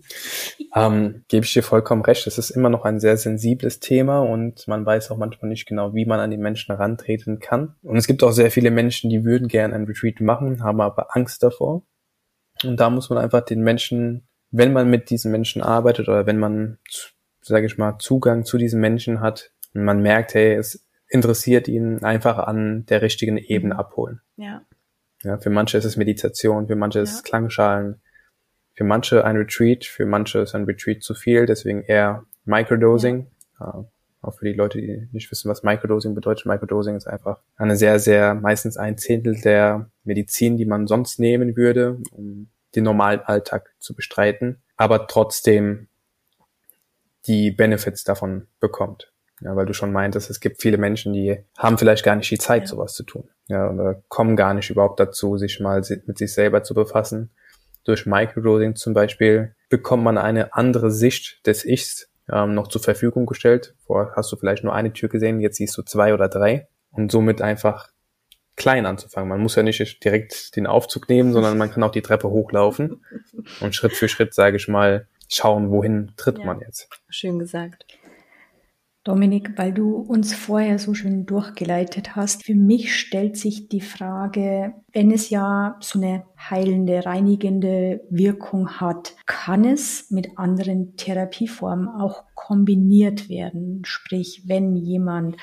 Ähm, 0.76 1.24
gebe 1.28 1.46
ich 1.46 1.54
dir 1.54 1.62
vollkommen 1.62 2.02
recht. 2.02 2.26
Es 2.26 2.40
ist 2.40 2.50
immer 2.50 2.70
noch 2.70 2.84
ein 2.84 3.00
sehr 3.00 3.16
sensibles 3.16 3.80
Thema 3.80 4.22
und 4.22 4.68
man 4.68 4.86
weiß 4.86 5.12
auch 5.12 5.18
manchmal 5.18 5.50
nicht 5.50 5.68
genau, 5.68 5.94
wie 5.94 6.06
man 6.06 6.20
an 6.20 6.32
die 6.32 6.38
Menschen 6.38 6.76
herantreten 6.76 7.40
kann. 7.40 7.76
Und 7.84 7.98
es 7.98 8.08
gibt 8.08 8.24
auch 8.24 8.32
sehr 8.32 8.50
viele 8.50 8.72
Menschen, 8.72 9.12
die 9.12 9.24
würden 9.24 9.48
gerne 9.48 9.76
ein 9.76 9.86
Retreat 9.86 10.20
machen, 10.20 10.64
haben 10.64 10.82
aber 10.82 11.16
Angst 11.16 11.44
davor. 11.44 11.84
Und 12.64 12.80
da 12.80 12.90
muss 12.90 13.10
man 13.10 13.20
einfach 13.20 13.42
den 13.42 13.62
Menschen, 13.62 14.28
wenn 14.52 14.74
man 14.74 14.90
mit 14.90 15.10
diesen 15.10 15.32
Menschen 15.32 15.62
arbeitet 15.62 16.08
oder 16.08 16.26
wenn 16.26 16.40
man, 16.40 16.78
sage 17.42 17.66
ich 17.66 17.78
mal, 17.78 17.98
Zugang 18.00 18.46
zu 18.46 18.58
diesen 18.58 18.80
Menschen 18.80 19.20
hat, 19.20 19.52
und 19.74 19.84
man 19.86 20.02
merkt, 20.02 20.34
hey, 20.36 20.54
es 20.54 20.86
interessiert 21.08 21.68
ihn, 21.68 22.04
einfach 22.04 22.38
an 22.38 22.86
der 22.88 23.02
richtigen 23.02 23.38
Ebene 23.38 23.78
abholen. 23.78 24.22
Ja. 24.38 24.62
Ja, 25.24 25.38
für 25.38 25.50
manche 25.50 25.78
ist 25.78 25.86
es 25.86 25.98
Meditation, 25.98 26.68
für 26.68 26.76
manche 26.76 27.00
ist 27.00 27.12
Ja. 27.12 27.16
es 27.18 27.24
Klangschalen, 27.24 28.02
für 28.76 28.84
manche 28.84 29.24
ein 29.24 29.38
Retreat, 29.38 29.86
für 29.86 30.06
manche 30.06 30.40
ist 30.40 30.54
ein 30.56 30.66
Retreat 30.66 31.02
zu 31.02 31.14
viel, 31.14 31.46
deswegen 31.46 31.82
eher 31.84 32.26
Microdosing. 32.46 33.28
Äh, 33.60 33.84
auch 34.22 34.34
für 34.36 34.46
die 34.46 34.54
Leute, 34.54 34.80
die 34.80 35.08
nicht 35.12 35.30
wissen, 35.32 35.50
was 35.50 35.64
Microdosing 35.64 36.16
bedeutet. 36.16 36.46
Microdosing 36.46 36.96
ist 36.96 37.08
einfach 37.08 37.42
eine 37.58 37.76
sehr, 37.76 38.00
sehr, 38.00 38.34
meistens 38.34 38.78
ein 38.78 38.98
Zehntel 38.98 39.40
der 39.42 39.90
Medizin, 40.04 40.56
die 40.58 40.66
man 40.66 40.88
sonst 40.88 41.20
nehmen 41.20 41.58
würde, 41.58 41.98
um 42.12 42.50
den 42.76 42.84
normalen 42.84 43.22
Alltag 43.22 43.74
zu 43.80 43.96
bestreiten, 43.96 44.62
aber 44.78 45.08
trotzdem 45.08 45.88
die 47.28 47.52
Benefits 47.52 48.04
davon 48.04 48.48
bekommt. 48.60 49.12
Ja, 49.42 49.56
weil 49.56 49.66
du 49.66 49.74
schon 49.74 49.92
meintest, 49.92 50.30
es 50.30 50.40
gibt 50.40 50.62
viele 50.62 50.78
Menschen, 50.78 51.12
die 51.14 51.44
haben 51.58 51.78
vielleicht 51.78 52.04
gar 52.06 52.16
nicht 52.16 52.32
die 52.32 52.38
Zeit, 52.38 52.64
Ja. 52.64 52.68
sowas 52.68 52.94
zu 52.94 53.04
tun. 53.04 53.30
Ja, 53.48 53.70
oder 53.70 54.02
kommen 54.08 54.36
gar 54.36 54.54
nicht 54.54 54.70
überhaupt 54.70 55.00
dazu, 55.00 55.38
sich 55.38 55.60
mal 55.60 55.82
mit 56.06 56.18
sich 56.18 56.34
selber 56.34 56.64
zu 56.64 56.74
befassen. 56.74 57.30
Durch 57.84 58.06
Microdosing 58.06 58.76
zum 58.76 58.94
Beispiel 58.94 59.56
bekommt 59.70 60.04
man 60.04 60.18
eine 60.18 60.54
andere 60.54 60.92
Sicht 60.92 61.46
des 61.46 61.66
Ichs 61.66 62.10
ähm, 62.32 62.54
noch 62.54 62.70
zur 62.70 62.82
Verfügung 62.82 63.26
gestellt. 63.26 63.76
Vorher 63.86 64.14
hast 64.16 64.32
du 64.32 64.38
vielleicht 64.38 64.64
nur 64.64 64.74
eine 64.74 64.94
Tür 64.94 65.10
gesehen, 65.10 65.42
jetzt 65.42 65.58
siehst 65.58 65.78
du 65.78 65.82
zwei 65.82 66.14
oder 66.14 66.30
drei. 66.30 66.68
Und 66.92 67.12
somit 67.12 67.42
einfach 67.42 67.90
klein 68.56 68.86
anzufangen. 68.86 69.30
Man 69.30 69.42
muss 69.42 69.56
ja 69.56 69.64
nicht 69.64 70.04
direkt 70.04 70.56
den 70.56 70.68
Aufzug 70.68 71.10
nehmen, 71.10 71.34
sondern 71.34 71.58
man 71.58 71.72
kann 71.72 71.84
auch 71.84 71.92
die 71.92 72.02
Treppe 72.02 72.30
hochlaufen 72.30 73.04
und 73.62 73.76
Schritt 73.76 73.94
für 73.94 74.08
Schritt, 74.08 74.34
sage 74.34 74.58
ich 74.58 74.68
mal, 74.68 75.08
schauen, 75.30 75.72
wohin 75.72 76.12
tritt 76.18 76.40
Ja. 76.40 76.46
man 76.46 76.60
jetzt. 76.60 76.90
Schön 77.10 77.40
gesagt. 77.40 77.86
Dominik, 79.04 79.58
weil 79.58 79.74
du 79.74 79.98
uns 79.98 80.34
vorher 80.34 80.80
so 80.80 80.94
schön 80.94 81.26
durchgeleitet 81.26 82.16
hast, 82.16 82.46
für 82.46 82.56
mich 82.56 82.96
stellt 82.96 83.36
sich 83.36 83.68
die 83.68 83.82
Frage, 83.82 84.76
wenn 84.94 85.12
es 85.12 85.30
ja 85.30 85.76
so 85.82 86.00
eine 86.00 86.24
heilende, 86.40 87.06
reinigende 87.06 88.00
Wirkung 88.10 88.80
hat, 88.80 89.16
kann 89.26 89.66
es 89.66 90.10
mit 90.10 90.38
anderen 90.38 90.96
Therapieformen 90.96 91.90
auch 91.90 92.24
kombiniert 92.34 93.28
werden? 93.28 93.82
Sprich, 93.84 94.44
wenn 94.46 94.78
jemand 94.78 95.36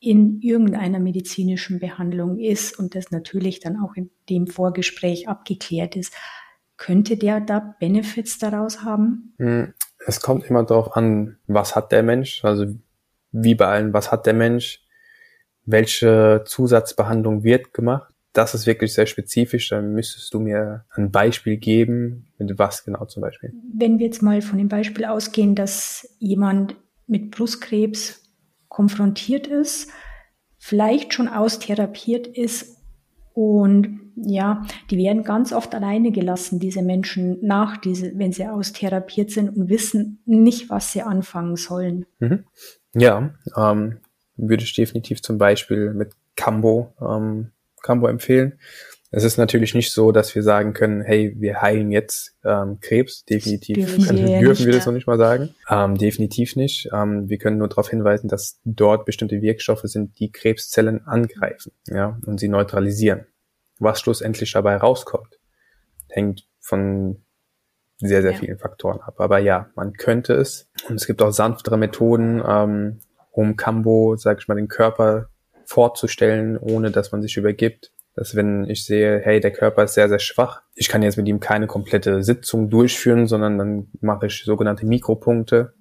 in 0.00 0.40
irgendeiner 0.40 0.98
medizinischen 0.98 1.78
Behandlung 1.78 2.38
ist 2.38 2.78
und 2.78 2.94
das 2.94 3.10
natürlich 3.10 3.60
dann 3.60 3.76
auch 3.76 3.94
in 3.94 4.10
dem 4.30 4.46
Vorgespräch 4.46 5.28
abgeklärt 5.28 5.94
ist, 5.94 6.14
könnte 6.78 7.18
der 7.18 7.40
da 7.40 7.76
Benefits 7.78 8.38
daraus 8.38 8.82
haben? 8.82 9.34
Hm, 9.36 9.74
Es 10.06 10.22
kommt 10.22 10.46
immer 10.46 10.64
darauf 10.64 10.96
an, 10.96 11.36
was 11.46 11.76
hat 11.76 11.92
der 11.92 12.02
Mensch, 12.02 12.42
also 12.42 12.66
wie 13.32 13.54
bei 13.54 13.66
allen, 13.66 13.92
was 13.92 14.10
hat 14.10 14.24
der 14.24 14.32
Mensch, 14.32 14.82
welche 15.66 16.42
Zusatzbehandlung 16.46 17.44
wird 17.44 17.74
gemacht. 17.74 18.12
Das 18.32 18.54
ist 18.54 18.66
wirklich 18.66 18.94
sehr 18.94 19.06
spezifisch, 19.06 19.68
dann 19.68 19.92
müsstest 19.92 20.32
du 20.32 20.40
mir 20.40 20.86
ein 20.94 21.10
Beispiel 21.10 21.58
geben, 21.58 22.28
mit 22.38 22.58
was 22.58 22.84
genau 22.84 23.04
zum 23.04 23.20
Beispiel. 23.20 23.52
Wenn 23.74 23.98
wir 23.98 24.06
jetzt 24.06 24.22
mal 24.22 24.40
von 24.40 24.56
dem 24.56 24.68
Beispiel 24.68 25.04
ausgehen, 25.04 25.54
dass 25.54 26.08
jemand 26.18 26.76
mit 27.06 27.32
Brustkrebs 27.32 28.19
konfrontiert 28.80 29.46
ist, 29.46 29.90
vielleicht 30.56 31.12
schon 31.12 31.28
austherapiert 31.28 32.26
ist 32.26 32.78
und 33.34 34.00
ja, 34.16 34.64
die 34.90 34.96
werden 34.96 35.22
ganz 35.22 35.52
oft 35.52 35.74
alleine 35.74 36.12
gelassen, 36.12 36.60
diese 36.60 36.80
Menschen 36.80 37.38
nach 37.42 37.76
diese, 37.76 38.18
wenn 38.18 38.32
sie 38.32 38.46
austherapiert 38.46 39.30
sind 39.30 39.50
und 39.50 39.68
wissen 39.68 40.22
nicht, 40.24 40.70
was 40.70 40.92
sie 40.92 41.02
anfangen 41.02 41.56
sollen. 41.56 42.06
Mhm. 42.20 42.44
Ja, 42.94 43.34
ähm, 43.54 43.98
würde 44.36 44.64
ich 44.64 44.74
definitiv 44.74 45.20
zum 45.20 45.36
Beispiel 45.36 45.92
mit 45.92 46.14
Cambo, 46.34 46.94
ähm, 47.02 47.50
Cambo 47.82 48.06
empfehlen. 48.06 48.58
Es 49.12 49.24
ist 49.24 49.38
natürlich 49.38 49.74
nicht 49.74 49.92
so, 49.92 50.12
dass 50.12 50.34
wir 50.36 50.42
sagen 50.44 50.72
können, 50.72 51.02
hey, 51.02 51.34
wir 51.36 51.60
heilen 51.60 51.90
jetzt 51.90 52.36
ähm, 52.44 52.78
Krebs. 52.80 53.24
Definitiv 53.24 53.76
Dürfen 53.76 54.04
können, 54.04 54.18
wir 54.24 54.30
ja 54.30 54.40
dürfen 54.40 54.66
wir 54.66 54.72
das 54.72 54.86
noch 54.86 54.92
nicht 54.92 55.08
mal 55.08 55.18
sagen. 55.18 55.52
Ähm, 55.68 55.98
definitiv 55.98 56.54
nicht. 56.54 56.88
Ähm, 56.92 57.28
wir 57.28 57.38
können 57.38 57.58
nur 57.58 57.68
darauf 57.68 57.90
hinweisen, 57.90 58.28
dass 58.28 58.60
dort 58.64 59.04
bestimmte 59.06 59.42
Wirkstoffe 59.42 59.82
sind, 59.84 60.18
die 60.20 60.30
Krebszellen 60.30 61.06
angreifen 61.06 61.72
ja, 61.86 62.18
und 62.24 62.38
sie 62.38 62.48
neutralisieren. 62.48 63.26
Was 63.80 64.00
schlussendlich 64.00 64.52
dabei 64.52 64.76
rauskommt, 64.76 65.40
hängt 66.08 66.46
von 66.60 67.22
sehr, 67.98 68.22
sehr 68.22 68.32
Ja. 68.32 68.38
vielen 68.38 68.58
Faktoren 68.58 69.00
ab. 69.00 69.16
Aber 69.18 69.38
ja, 69.40 69.70
man 69.74 69.92
könnte 69.94 70.34
es. 70.34 70.68
Und 70.88 70.94
es 70.96 71.06
gibt 71.06 71.20
auch 71.20 71.32
sanftere 71.32 71.76
Methoden, 71.76 72.40
ähm, 72.46 73.00
um 73.32 73.56
Cambo, 73.56 74.14
sag 74.16 74.38
ich 74.40 74.46
mal, 74.48 74.54
den 74.54 74.68
Körper 74.68 75.28
vorzustellen, 75.64 76.56
ohne 76.58 76.90
dass 76.92 77.10
man 77.10 77.22
sich 77.22 77.36
übergibt. 77.36 77.92
Dass 78.14 78.34
wenn 78.34 78.68
ich 78.68 78.84
sehe, 78.84 79.20
hey, 79.20 79.40
der 79.40 79.52
Körper 79.52 79.84
ist 79.84 79.94
sehr, 79.94 80.08
sehr 80.08 80.18
schwach, 80.18 80.62
ich 80.74 80.88
kann 80.88 81.02
jetzt 81.02 81.16
mit 81.16 81.28
ihm 81.28 81.40
keine 81.40 81.66
komplette 81.66 82.22
Sitzung 82.22 82.70
durchführen, 82.70 83.26
sondern 83.26 83.58
dann 83.58 83.88
mache 84.00 84.26
ich 84.26 84.44
sogenannte 84.44 84.86
Mikropunkte, 84.86 85.74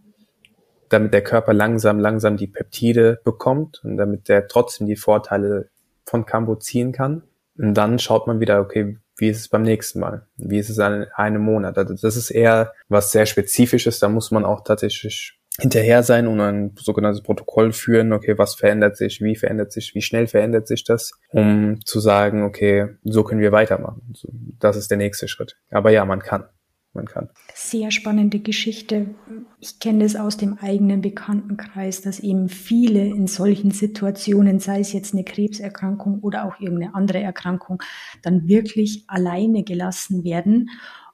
damit 0.89 1.13
der 1.13 1.23
Körper 1.23 1.53
langsam, 1.53 1.99
langsam 1.99 2.37
die 2.37 2.47
Peptide 2.47 3.19
bekommt 3.23 3.81
und 3.83 3.97
damit 3.97 4.27
der 4.27 4.47
trotzdem 4.47 4.87
die 4.87 4.95
Vorteile 4.95 5.69
von 6.05 6.25
Cambo 6.25 6.55
ziehen 6.55 6.91
kann. 6.91 7.23
Und 7.57 7.73
dann 7.73 7.99
schaut 7.99 8.27
man 8.27 8.39
wieder, 8.39 8.61
okay, 8.61 8.97
wie 9.17 9.29
ist 9.29 9.39
es 9.39 9.47
beim 9.49 9.63
nächsten 9.63 9.99
Mal? 9.99 10.25
Wie 10.37 10.59
ist 10.59 10.69
es 10.69 10.77
in 10.77 11.05
einem 11.13 11.41
Monat? 11.41 11.77
Also 11.77 11.93
das 11.93 12.15
ist 12.15 12.31
eher 12.31 12.73
was 12.87 13.11
sehr 13.11 13.25
Spezifisches. 13.25 13.99
Da 13.99 14.07
muss 14.07 14.31
man 14.31 14.45
auch 14.45 14.63
tatsächlich 14.63 15.38
hinterher 15.59 16.03
sein 16.03 16.27
und 16.27 16.39
ein 16.39 16.75
sogenanntes 16.77 17.23
Protokoll 17.23 17.73
führen, 17.73 18.13
okay, 18.13 18.37
was 18.37 18.55
verändert 18.55 18.97
sich, 18.97 19.21
wie 19.21 19.35
verändert 19.35 19.71
sich, 19.71 19.93
wie 19.95 20.01
schnell 20.01 20.27
verändert 20.27 20.67
sich 20.67 20.83
das, 20.83 21.11
um 21.31 21.79
zu 21.85 21.99
sagen, 21.99 22.43
okay, 22.43 22.89
so 23.03 23.23
können 23.23 23.41
wir 23.41 23.51
weitermachen. 23.51 24.13
Das 24.59 24.75
ist 24.75 24.89
der 24.89 24.97
nächste 24.97 25.27
Schritt. 25.27 25.57
Aber 25.69 25.91
ja, 25.91 26.05
man 26.05 26.19
kann. 26.19 26.45
Man 26.93 27.05
kann. 27.05 27.29
Sehr 27.53 27.91
spannende 27.91 28.39
Geschichte. 28.39 29.13
Ich 29.59 29.79
kenne 29.79 30.03
das 30.03 30.15
aus 30.15 30.37
dem 30.37 30.57
eigenen 30.57 31.01
Bekanntenkreis, 31.01 32.01
dass 32.01 32.19
eben 32.19 32.49
viele 32.49 33.05
in 33.05 33.27
solchen 33.27 33.69
Situationen, 33.69 34.59
sei 34.59 34.79
es 34.79 34.91
jetzt 34.91 35.13
eine 35.13 35.23
Krebserkrankung 35.23 36.19
oder 36.21 36.45
auch 36.45 36.59
irgendeine 36.59 36.95
andere 36.95 37.19
Erkrankung, 37.19 37.83
dann 38.23 38.47
wirklich 38.47 39.03
alleine 39.07 39.63
gelassen 39.63 40.23
werden 40.23 40.71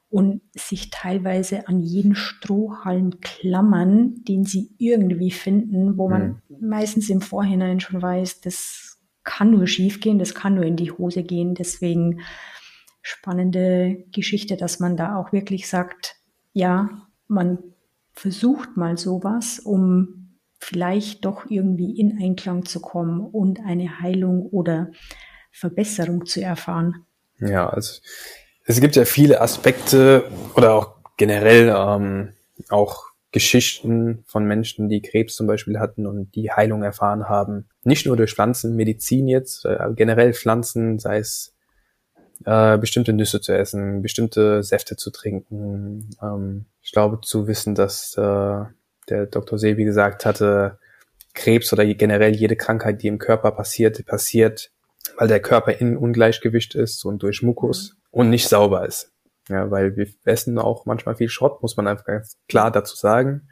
und 0.08 0.42
sich 0.54 0.90
teilweise 0.90 1.68
an 1.68 1.80
jeden 1.80 2.14
Strohhalm 2.14 3.20
klammern, 3.20 4.22
den 4.24 4.44
sie 4.44 4.70
irgendwie 4.78 5.30
finden, 5.30 5.98
wo 5.98 6.08
man 6.08 6.40
mhm. 6.48 6.68
meistens 6.68 7.10
im 7.10 7.20
Vorhinein 7.20 7.80
schon 7.80 8.00
weiß, 8.00 8.40
das 8.40 8.98
kann 9.24 9.50
nur 9.50 9.66
schiefgehen, 9.66 10.18
das 10.18 10.34
kann 10.34 10.54
nur 10.54 10.64
in 10.64 10.76
die 10.76 10.92
Hose 10.92 11.22
gehen. 11.24 11.54
Deswegen 11.54 12.20
spannende 13.02 14.04
Geschichte, 14.12 14.56
dass 14.56 14.80
man 14.80 14.96
da 14.96 15.16
auch 15.16 15.32
wirklich 15.32 15.68
sagt, 15.68 16.16
ja, 16.52 16.88
man 17.28 17.58
versucht 18.12 18.76
mal 18.76 18.96
sowas, 18.96 19.58
um 19.58 20.38
vielleicht 20.58 21.24
doch 21.24 21.50
irgendwie 21.50 21.98
in 21.98 22.18
Einklang 22.18 22.64
zu 22.64 22.80
kommen 22.80 23.20
und 23.20 23.60
eine 23.60 24.00
Heilung 24.00 24.46
oder 24.46 24.90
Verbesserung 25.50 26.24
zu 26.26 26.40
erfahren. 26.40 27.04
Ja, 27.38 27.68
also 27.68 28.00
es 28.66 28.80
gibt 28.80 28.96
ja 28.96 29.04
viele 29.04 29.40
Aspekte 29.40 30.24
oder 30.54 30.74
auch 30.74 30.96
generell 31.16 31.74
ähm, 31.74 32.32
auch 32.68 33.04
Geschichten 33.30 34.24
von 34.26 34.44
Menschen, 34.44 34.88
die 34.88 35.02
Krebs 35.02 35.36
zum 35.36 35.46
Beispiel 35.46 35.78
hatten 35.78 36.06
und 36.06 36.34
die 36.34 36.50
Heilung 36.50 36.82
erfahren 36.82 37.28
haben. 37.28 37.68
Nicht 37.84 38.06
nur 38.06 38.16
durch 38.16 38.34
Pflanzenmedizin 38.34 39.28
jetzt, 39.28 39.64
äh, 39.64 39.78
generell 39.94 40.32
Pflanzen, 40.32 40.98
sei 40.98 41.18
es 41.18 41.54
äh, 42.44 42.76
bestimmte 42.78 43.12
Nüsse 43.12 43.40
zu 43.40 43.56
essen, 43.56 44.02
bestimmte 44.02 44.62
Säfte 44.62 44.96
zu 44.96 45.10
trinken. 45.10 46.10
Ähm, 46.20 46.66
ich 46.82 46.92
glaube 46.92 47.20
zu 47.22 47.46
wissen, 47.46 47.74
dass 47.74 48.16
äh, 48.16 48.64
der 49.08 49.26
Dr. 49.26 49.58
Sebi 49.58 49.84
gesagt 49.84 50.26
hatte, 50.26 50.78
Krebs 51.34 51.72
oder 51.72 51.84
generell 51.84 52.34
jede 52.34 52.56
Krankheit, 52.56 53.02
die 53.02 53.08
im 53.08 53.18
Körper 53.18 53.52
passiert, 53.52 54.04
passiert, 54.06 54.70
weil 55.16 55.28
der 55.28 55.40
Körper 55.40 55.72
in 55.72 55.96
Ungleichgewicht 55.96 56.74
ist 56.74 57.04
und 57.04 57.22
durch 57.22 57.42
Mukus 57.42 57.96
und 58.10 58.30
nicht 58.30 58.48
sauber 58.48 58.86
ist. 58.86 59.12
Ja, 59.48 59.70
weil 59.70 59.96
wir 59.96 60.08
essen 60.24 60.58
auch 60.58 60.86
manchmal 60.86 61.14
viel 61.14 61.28
Schrott, 61.28 61.62
muss 61.62 61.76
man 61.76 61.86
einfach 61.86 62.04
ganz 62.04 62.36
klar 62.48 62.70
dazu 62.70 62.96
sagen. 62.96 63.48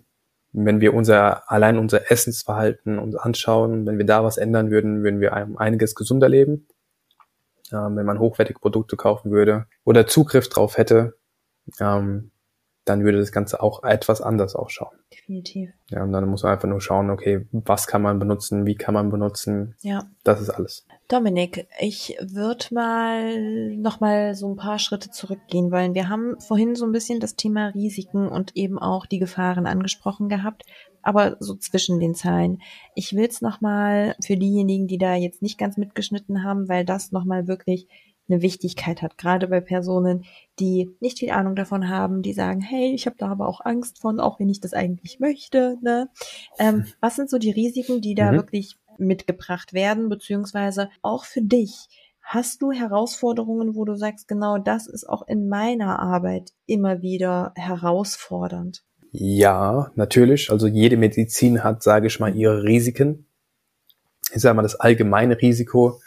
Wenn 0.53 0.81
wir 0.81 0.95
unser, 0.95 1.51
allein 1.51 1.79
unser 1.79 2.11
Essensverhalten 2.11 2.99
uns 2.99 3.17
anschauen, 3.17 3.87
wenn 3.87 3.99
wir 3.99 4.07
da 4.07 4.25
was 4.25 4.37
ändern 4.37 4.71
würden, 4.71 5.03
würden 5.03 5.21
wir 5.21 5.33
einiges 5.33 5.95
gesunder 5.95 6.29
leben. 6.29 6.67
Ähm, 7.73 7.97
wenn 7.97 8.07
man 8.07 8.19
hochwertige 8.19 8.61
Produkte 8.61 8.97
kaufen 8.97 9.31
würde 9.31 9.67
oder 9.85 10.07
Zugriff 10.07 10.49
drauf 10.49 10.77
hätte, 10.77 11.17
ähm, 11.81 12.31
dann 12.85 13.05
würde 13.05 13.19
das 13.19 13.33
Ganze 13.33 13.63
auch 13.63 13.83
etwas 13.83 14.21
anders 14.21 14.55
ausschauen. 14.55 14.97
Definitiv. 15.13 15.71
Ja, 15.91 16.03
und 16.03 16.13
dann 16.13 16.29
muss 16.29 16.43
man 16.43 16.53
einfach 16.53 16.69
nur 16.69 16.81
schauen, 16.81 17.11
okay, 17.11 17.47
was 17.53 17.87
kann 17.87 18.03
man 18.03 18.19
benutzen, 18.19 18.67
wie 18.67 18.75
kann 18.75 18.95
man 18.95 19.11
benutzen. 19.11 19.75
Ja. 19.81 20.05
Das 20.23 20.41
ist 20.41 20.51
alles. 20.51 20.87
Dominik, 21.09 21.67
ich 21.79 22.17
würde 22.21 22.67
mal 22.73 23.77
noch 23.77 24.01
mal 24.01 24.35
so 24.35 24.51
ein 24.51 24.57
paar 24.57 24.79
Schritte 24.79 25.11
zurückgehen 25.11 25.71
wollen. 25.71 25.95
Wir 25.95 26.09
haben 26.09 26.39
vorhin 26.41 26.75
so 26.75 26.85
ein 26.85 26.93
bisschen 26.93 27.21
das 27.21 27.37
Thema 27.37 27.69
Risiken 27.69 28.29
und 28.29 28.57
eben 28.57 28.79
auch 28.79 29.07
die 29.07 29.19
Gefahren 29.19 29.67
angesprochen 29.67 30.29
gehabt, 30.29 30.65
aber 31.03 31.37
so 31.41 31.55
zwischen 31.55 32.01
den 32.01 32.15
Zeilen. 32.15 32.61
Ich 32.95 33.15
will 33.15 33.27
es 33.27 33.43
noch 33.43 33.61
mal 33.61 34.17
für 34.25 34.37
diejenigen, 34.37 34.87
die 34.87 34.99
da 34.99 35.15
jetzt 35.15 35.43
nicht 35.43 35.59
ganz 35.59 35.77
mitgeschnitten 35.77 36.43
haben, 36.43 36.69
weil 36.69 36.85
das 36.85 37.13
noch 37.13 37.25
mal 37.25 37.47
wirklich 37.47 37.87
eine 38.29 38.43
Wichtigkeit 38.43 39.03
hat, 39.03 39.19
gerade 39.19 39.49
bei 39.49 39.61
Personen, 39.61 40.25
die 40.59 40.97
nicht 41.01 41.19
viel 41.19 41.31
Ahnung 41.31 41.57
davon 41.57 41.89
haben, 41.89 42.23
die 42.23 42.33
sagen, 42.33 42.61
hey, 42.61 42.95
ich 42.95 43.07
habe 43.07 43.17
da 43.19 43.29
aber 43.29 43.49
auch 43.49 43.61
Angst 43.65 44.01
von, 44.01 44.21
auch 44.21 44.41
wenn 44.41 44.49
ich 44.49 44.61
das 44.61 44.73
eigentlich 44.73 45.21
möchte. 45.21 45.77
Ne? 45.83 46.09
Ähm, 46.59 46.87
was 47.01 47.17
sind 47.17 47.29
so 47.29 47.39
die 47.39 47.51
Risiken, 47.51 48.01
die 48.01 48.15
da 48.15 48.33
mhm. 48.33 48.37
wirklich 48.37 48.77
mitgebracht 48.97 49.73
werden, 49.73 50.09
beziehungsweise 50.09 50.89
auch 51.03 51.25
für 51.25 51.43
dich? 51.43 51.89
Hast 52.23 52.63
du 52.63 52.73
Herausforderungen, 52.73 53.75
wo 53.75 53.85
du 53.85 53.97
sagst, 53.97 54.29
genau 54.29 54.57
das 54.57 54.87
ist 54.87 55.07
auch 55.07 55.29
in 55.29 55.49
meiner 55.49 55.99
Arbeit 55.99 56.53
immer 56.65 57.03
wieder 57.03 57.53
herausfordernd? 57.55 58.83
Ja, 59.13 59.93
natürlich. 59.95 60.51
Also 60.51 60.67
jede 60.67 60.97
Medizin 60.97 61.63
hat, 61.63 61.83
sage 61.83 62.07
ich 62.07 62.19
mal, 62.19 62.35
ihre 62.35 62.65
Risiken. 62.65 63.27
Ich 64.33 64.41
sage 64.41 64.57
mal, 64.57 64.63
das 64.63 64.75
allgemeine 64.75 65.41
Risiko, 65.41 66.01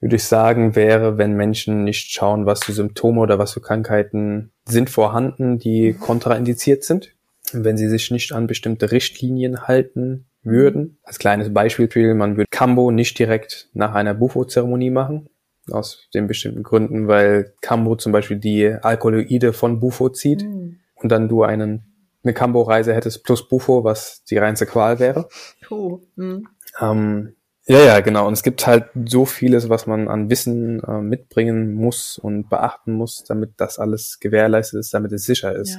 würde 0.00 0.16
ich 0.16 0.24
sagen, 0.24 0.76
wäre, 0.76 1.18
wenn 1.18 1.34
Menschen 1.34 1.84
nicht 1.84 2.12
schauen, 2.12 2.46
was 2.46 2.64
für 2.64 2.72
Symptome 2.72 3.20
oder 3.20 3.38
was 3.38 3.52
für 3.52 3.60
Krankheiten 3.60 4.52
sind 4.64 4.90
vorhanden, 4.90 5.58
die 5.58 5.92
kontraindiziert 5.92 6.84
sind. 6.84 7.14
Wenn 7.52 7.76
sie 7.76 7.88
sich 7.88 8.10
nicht 8.10 8.32
an 8.32 8.46
bestimmte 8.46 8.92
Richtlinien 8.92 9.66
halten, 9.66 10.28
würden. 10.42 10.98
Als 11.02 11.18
kleines 11.18 11.52
Beispiel, 11.52 12.14
man 12.14 12.36
würde 12.36 12.48
Cambo 12.50 12.90
nicht 12.90 13.18
direkt 13.18 13.68
nach 13.74 13.94
einer 13.94 14.14
Bufo-Zeremonie 14.14 14.90
machen. 14.90 15.28
Aus 15.70 16.08
den 16.14 16.26
bestimmten 16.26 16.62
Gründen, 16.62 17.08
weil 17.08 17.52
Cambo 17.60 17.96
zum 17.96 18.10
Beispiel 18.10 18.38
die 18.38 18.66
Alkaloide 18.68 19.52
von 19.52 19.80
Bufo 19.80 20.08
zieht 20.08 20.42
mhm. 20.42 20.78
und 20.94 21.12
dann 21.12 21.28
du 21.28 21.42
einen, 21.42 21.82
eine 22.24 22.32
Cambo-Reise 22.32 22.94
hättest 22.94 23.22
plus 23.22 23.46
Bufo, 23.46 23.84
was 23.84 24.24
die 24.24 24.38
reinste 24.38 24.64
Qual 24.64 24.98
wäre. 24.98 25.28
Oh. 25.68 26.00
Mhm. 26.16 26.48
Ähm, 26.80 27.34
ja, 27.68 27.84
ja, 27.84 28.00
genau. 28.00 28.26
Und 28.26 28.32
es 28.32 28.42
gibt 28.42 28.66
halt 28.66 28.86
so 29.06 29.24
vieles, 29.24 29.68
was 29.68 29.86
man 29.86 30.08
an 30.08 30.30
Wissen 30.30 30.82
äh, 30.82 31.00
mitbringen 31.00 31.74
muss 31.74 32.18
und 32.18 32.48
beachten 32.48 32.92
muss, 32.92 33.24
damit 33.24 33.52
das 33.58 33.78
alles 33.78 34.18
gewährleistet 34.20 34.80
ist, 34.80 34.94
damit 34.94 35.12
es 35.12 35.24
sicher 35.24 35.54
ist. 35.54 35.78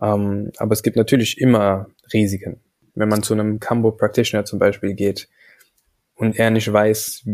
Ja. 0.00 0.14
Ähm, 0.14 0.52
aber 0.58 0.72
es 0.72 0.82
gibt 0.82 0.96
natürlich 0.96 1.40
immer 1.40 1.86
Risiken 2.12 2.60
wenn 2.96 3.08
man 3.08 3.22
zu 3.22 3.34
einem 3.34 3.60
Cambo 3.60 3.92
Practitioner 3.92 4.44
zum 4.44 4.58
Beispiel 4.58 4.94
geht 4.94 5.28
und 6.16 6.36
er 6.38 6.50
nicht 6.50 6.72
weiß 6.72 7.24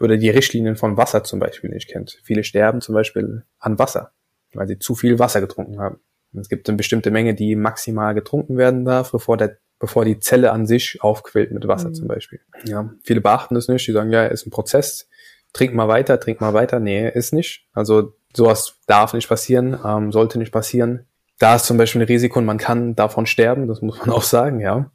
oder 0.00 0.16
die 0.16 0.30
Richtlinien 0.30 0.76
von 0.76 0.96
Wasser 0.96 1.22
zum 1.22 1.38
Beispiel 1.38 1.70
nicht 1.70 1.88
kennt. 1.88 2.18
Viele 2.24 2.42
sterben 2.42 2.80
zum 2.80 2.94
Beispiel 2.94 3.44
an 3.58 3.78
Wasser, 3.78 4.12
weil 4.54 4.66
sie 4.66 4.78
zu 4.78 4.94
viel 4.94 5.18
Wasser 5.18 5.40
getrunken 5.40 5.78
haben. 5.78 6.00
Und 6.32 6.40
es 6.40 6.48
gibt 6.48 6.68
eine 6.68 6.76
bestimmte 6.76 7.10
Menge, 7.10 7.34
die 7.34 7.54
maximal 7.56 8.14
getrunken 8.14 8.56
werden 8.56 8.84
darf, 8.84 9.12
bevor 9.12 9.36
der 9.36 9.58
bevor 9.78 10.04
die 10.04 10.18
Zelle 10.20 10.52
an 10.52 10.66
sich 10.66 11.02
aufquillt 11.02 11.52
mit 11.52 11.66
Wasser 11.68 11.88
mhm. 11.88 11.94
zum 11.94 12.08
Beispiel. 12.08 12.40
Ja, 12.64 12.90
viele 13.02 13.20
beachten 13.20 13.54
das 13.54 13.68
nicht, 13.68 13.86
die 13.86 13.92
sagen, 13.92 14.12
ja, 14.12 14.26
ist 14.26 14.46
ein 14.46 14.50
Prozess, 14.50 15.08
trink 15.52 15.74
mal 15.74 15.88
weiter, 15.88 16.18
trink 16.20 16.40
mal 16.40 16.54
weiter. 16.54 16.80
Nee, 16.80 17.08
ist 17.10 17.32
nicht. 17.32 17.66
Also 17.72 18.14
sowas 18.34 18.76
darf 18.86 19.12
nicht 19.14 19.28
passieren, 19.28 19.78
ähm, 19.84 20.12
sollte 20.12 20.38
nicht 20.38 20.52
passieren 20.52 21.06
da 21.38 21.56
ist 21.56 21.66
zum 21.66 21.76
Beispiel 21.76 22.02
ein 22.02 22.06
Risiko 22.06 22.38
und 22.38 22.46
man 22.46 22.58
kann 22.58 22.94
davon 22.94 23.26
sterben, 23.26 23.68
das 23.68 23.82
muss 23.82 23.98
man 23.98 24.10
auch 24.14 24.22
sagen, 24.22 24.60
ja. 24.60 24.90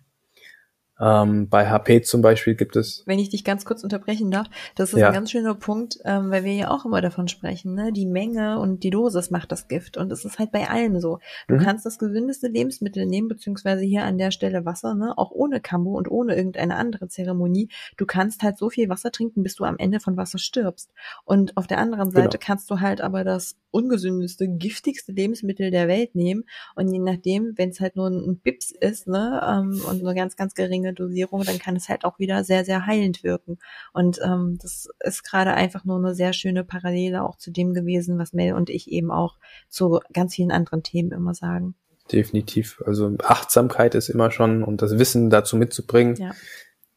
Ähm, 1.01 1.49
bei 1.49 1.67
HP 1.67 2.03
zum 2.03 2.21
Beispiel 2.21 2.55
gibt 2.55 2.75
es. 2.75 3.03
Wenn 3.07 3.17
ich 3.17 3.29
dich 3.29 3.43
ganz 3.43 3.65
kurz 3.65 3.83
unterbrechen 3.83 4.29
darf, 4.29 4.47
das 4.75 4.93
ist 4.93 4.99
ja. 4.99 5.07
ein 5.07 5.13
ganz 5.13 5.31
schöner 5.31 5.55
Punkt, 5.55 5.97
ähm, 6.05 6.29
weil 6.29 6.43
wir 6.43 6.53
ja 6.53 6.69
auch 6.69 6.85
immer 6.85 7.01
davon 7.01 7.27
sprechen, 7.27 7.73
ne? 7.73 7.91
Die 7.91 8.05
Menge 8.05 8.59
und 8.59 8.83
die 8.83 8.91
Dosis 8.91 9.31
macht 9.31 9.51
das 9.51 9.67
Gift. 9.67 9.97
Und 9.97 10.11
es 10.11 10.25
ist 10.25 10.37
halt 10.37 10.51
bei 10.51 10.69
allem 10.69 10.99
so. 10.99 11.19
Du 11.47 11.55
mhm. 11.55 11.59
kannst 11.61 11.85
das 11.85 11.97
gesündeste 11.97 12.47
Lebensmittel 12.47 13.07
nehmen, 13.07 13.27
beziehungsweise 13.27 13.83
hier 13.83 14.03
an 14.03 14.19
der 14.19 14.29
Stelle 14.29 14.63
Wasser, 14.65 14.93
ne? 14.93 15.17
Auch 15.17 15.31
ohne 15.31 15.59
Kambo 15.59 15.97
und 15.97 16.09
ohne 16.11 16.35
irgendeine 16.35 16.75
andere 16.75 17.07
Zeremonie. 17.07 17.69
Du 17.97 18.05
kannst 18.05 18.43
halt 18.43 18.59
so 18.59 18.69
viel 18.69 18.87
Wasser 18.89 19.11
trinken, 19.11 19.41
bis 19.41 19.55
du 19.55 19.63
am 19.63 19.77
Ende 19.79 19.99
von 19.99 20.17
Wasser 20.17 20.37
stirbst. 20.37 20.91
Und 21.25 21.57
auf 21.57 21.65
der 21.65 21.79
anderen 21.79 22.11
Seite 22.11 22.37
genau. 22.37 22.45
kannst 22.45 22.69
du 22.69 22.79
halt 22.79 23.01
aber 23.01 23.23
das 23.23 23.55
ungesündeste, 23.71 24.47
giftigste 24.47 25.13
Lebensmittel 25.13 25.71
der 25.71 25.87
Welt 25.87 26.13
nehmen. 26.13 26.43
Und 26.75 26.91
je 26.91 26.99
nachdem, 26.99 27.53
wenn 27.55 27.69
es 27.69 27.79
halt 27.79 27.95
nur 27.95 28.07
ein 28.07 28.39
Bips 28.39 28.71
ist, 28.71 29.07
ne, 29.07 29.41
ähm, 29.43 29.81
und 29.89 30.05
eine 30.05 30.13
ganz, 30.13 30.35
ganz 30.35 30.53
geringe 30.53 30.90
Dosierung, 30.93 31.43
dann 31.43 31.59
kann 31.59 31.75
es 31.75 31.89
halt 31.89 32.05
auch 32.05 32.19
wieder 32.19 32.43
sehr, 32.43 32.65
sehr 32.65 32.85
heilend 32.85 33.23
wirken. 33.23 33.57
Und 33.93 34.19
ähm, 34.23 34.57
das 34.61 34.89
ist 34.99 35.23
gerade 35.23 35.53
einfach 35.53 35.85
nur 35.85 35.97
eine 35.97 36.15
sehr 36.15 36.33
schöne 36.33 36.63
Parallele 36.63 37.23
auch 37.23 37.37
zu 37.37 37.51
dem 37.51 37.73
gewesen, 37.73 38.17
was 38.17 38.33
Mel 38.33 38.53
und 38.53 38.69
ich 38.69 38.91
eben 38.91 39.11
auch 39.11 39.37
zu 39.69 39.99
ganz 40.13 40.35
vielen 40.35 40.51
anderen 40.51 40.83
Themen 40.83 41.11
immer 41.11 41.33
sagen. 41.33 41.75
Definitiv. 42.11 42.81
Also 42.85 43.15
Achtsamkeit 43.23 43.95
ist 43.95 44.09
immer 44.09 44.31
schon 44.31 44.63
und 44.63 44.81
das 44.81 44.97
Wissen 44.97 45.29
dazu 45.29 45.55
mitzubringen, 45.55 46.15
ja. 46.15 46.31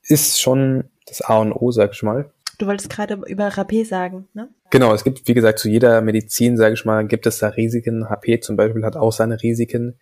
ist 0.03 0.41
schon 0.41 0.85
das 1.07 1.21
A 1.21 1.39
und 1.39 1.53
O, 1.53 1.71
sag 1.71 1.93
ich 1.93 2.03
mal. 2.03 2.31
Du 2.59 2.67
wolltest 2.67 2.91
gerade 2.91 3.21
über 3.27 3.49
Rapé 3.49 3.85
sagen, 3.85 4.29
ne? 4.33 4.49
Genau, 4.71 4.93
es 4.95 5.05
gibt, 5.05 5.27
wie 5.29 5.35
gesagt, 5.35 5.59
zu 5.59 5.69
jeder 5.69 6.01
Medizin, 6.03 6.57
sage 6.57 6.75
ich 6.75 6.85
mal, 6.85 7.07
gibt 7.07 7.27
es 7.27 7.39
da 7.39 7.49
Risiken. 7.49 8.09
HP 8.09 8.41
zum 8.41 8.57
Beispiel 8.57 8.85
hat 8.85 8.97
auch 8.97 9.13
seine 9.13 9.41
Risiken, 9.43 9.99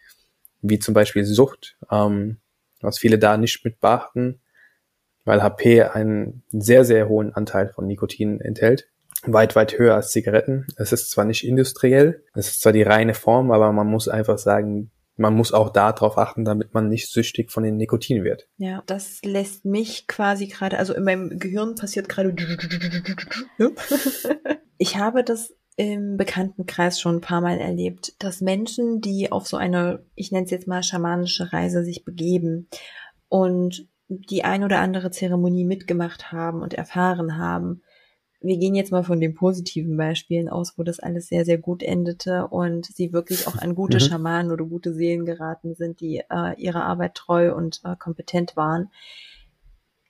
wie 0.61 0.79
zum 0.79 0.95
Beispiel 0.95 1.25
Sucht, 1.25 1.77
ähm, 1.91 2.39
was 2.83 2.99
viele 2.99 3.19
da 3.19 3.37
nicht 3.37 3.65
mit 3.65 3.81
beachten, 3.81 4.41
weil 5.25 5.43
HP 5.43 5.83
einen 5.83 6.43
sehr, 6.51 6.85
sehr 6.85 7.09
hohen 7.09 7.33
Anteil 7.33 7.69
von 7.69 7.87
Nikotin 7.87 8.41
enthält. 8.41 8.89
Weit, 9.25 9.55
weit 9.55 9.79
höher 9.79 9.95
als 9.95 10.11
Zigaretten. 10.11 10.67
Es 10.77 10.93
ist 10.93 11.11
zwar 11.11 11.25
nicht 11.25 11.47
industriell, 11.47 12.25
es 12.35 12.49
ist 12.49 12.61
zwar 12.61 12.73
die 12.73 12.83
reine 12.83 13.15
Form, 13.15 13.53
aber 13.53 13.73
man 13.73 13.87
muss 13.87 14.09
einfach 14.09 14.39
sagen, 14.39 14.91
man 15.17 15.35
muss 15.35 15.53
auch 15.53 15.71
darauf 15.71 16.19
achten, 16.19 16.45
damit 16.45 16.75
man 16.75 16.89
nicht 16.89 17.11
süchtig 17.11 17.53
von 17.53 17.63
den 17.63 17.77
Nikotin 17.77 18.25
wird. 18.25 18.49
Ja, 18.57 18.83
das 18.87 19.21
lässt 19.23 19.65
mich 19.65 20.07
quasi 20.07 20.47
gerade, 20.47 20.79
also 20.79 20.95
in 20.95 21.05
meinem 21.05 21.39
Gehirn 21.39 21.75
passiert 21.75 22.09
gerade. 22.09 22.35
ich 24.79 24.97
habe 24.97 25.23
das 25.23 25.55
im 25.77 26.17
Bekanntenkreis 26.17 27.01
schon 27.01 27.17
ein 27.17 27.21
paar 27.21 27.41
Mal 27.41 27.59
erlebt, 27.59 28.15
dass 28.19 28.41
Menschen, 28.41 29.01
die 29.01 29.33
auf 29.33 29.47
so 29.47 29.57
eine, 29.57 30.05
ich 30.15 30.31
nenne 30.31 30.45
es 30.45 30.51
jetzt 30.51 30.69
mal 30.69 30.83
schamanische 30.83 31.53
Reise 31.53 31.85
sich 31.85 32.05
begeben 32.05 32.69
und 33.29 33.89
die 34.09 34.45
ein 34.45 34.65
oder 34.65 34.81
andere 34.81 35.11
Zeremonie 35.11 35.65
mitgemacht 35.65 36.33
haben 36.33 36.61
und 36.61 36.75
erfahren 36.75 37.39
haben, 37.39 37.83
wir 38.43 38.59
gehen 38.59 38.75
jetzt 38.75 38.91
mal 38.91 39.05
von 39.05 39.21
den 39.21 39.35
positiven 39.35 39.97
Beispielen 39.97 40.49
aus, 40.49 40.77
wo 40.77 40.83
das 40.83 40.99
alles 40.99 41.29
sehr, 41.29 41.45
sehr 41.45 41.59
gut 41.59 41.83
endete 41.83 42.49
und 42.49 42.87
sie 42.87 43.13
wirklich 43.13 43.47
auch 43.47 43.57
an 43.57 43.75
gute 43.75 43.99
mhm. 43.99 44.01
Schamanen 44.01 44.53
oder 44.53 44.65
gute 44.65 44.93
Seelen 44.93 45.25
geraten 45.25 45.75
sind, 45.75 46.01
die 46.01 46.23
äh, 46.29 46.61
ihrer 46.61 46.85
Arbeit 46.85 47.15
treu 47.15 47.55
und 47.55 47.81
äh, 47.85 47.95
kompetent 47.97 48.57
waren. 48.57 48.91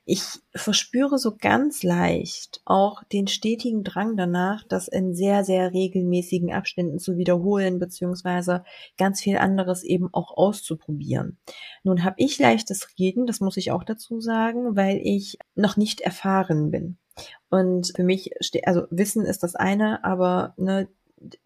Ich 0.05 0.21
verspüre 0.53 1.17
so 1.17 1.37
ganz 1.37 1.81
leicht 1.81 2.61
auch 2.65 3.03
den 3.05 3.27
stetigen 3.27 3.85
Drang 3.85 4.17
danach, 4.17 4.65
das 4.67 4.89
in 4.89 5.15
sehr, 5.15 5.45
sehr 5.45 5.71
regelmäßigen 5.71 6.51
Abständen 6.51 6.99
zu 6.99 7.15
wiederholen, 7.15 7.79
beziehungsweise 7.79 8.65
ganz 8.97 9.21
viel 9.21 9.37
anderes 9.37 9.83
eben 9.83 10.09
auch 10.13 10.35
auszuprobieren. 10.35 11.37
Nun 11.83 12.03
habe 12.03 12.15
ich 12.17 12.37
leichtes 12.37 12.89
Reden, 12.99 13.27
das 13.27 13.39
muss 13.39 13.55
ich 13.55 13.71
auch 13.71 13.85
dazu 13.85 14.19
sagen, 14.19 14.75
weil 14.75 14.99
ich 15.01 15.37
noch 15.55 15.77
nicht 15.77 16.01
erfahren 16.01 16.69
bin. 16.69 16.97
Und 17.49 17.93
für 17.95 18.03
mich, 18.03 18.31
also 18.65 18.83
Wissen 18.89 19.25
ist 19.25 19.43
das 19.43 19.55
eine, 19.55 20.03
aber 20.03 20.53
ne, 20.57 20.89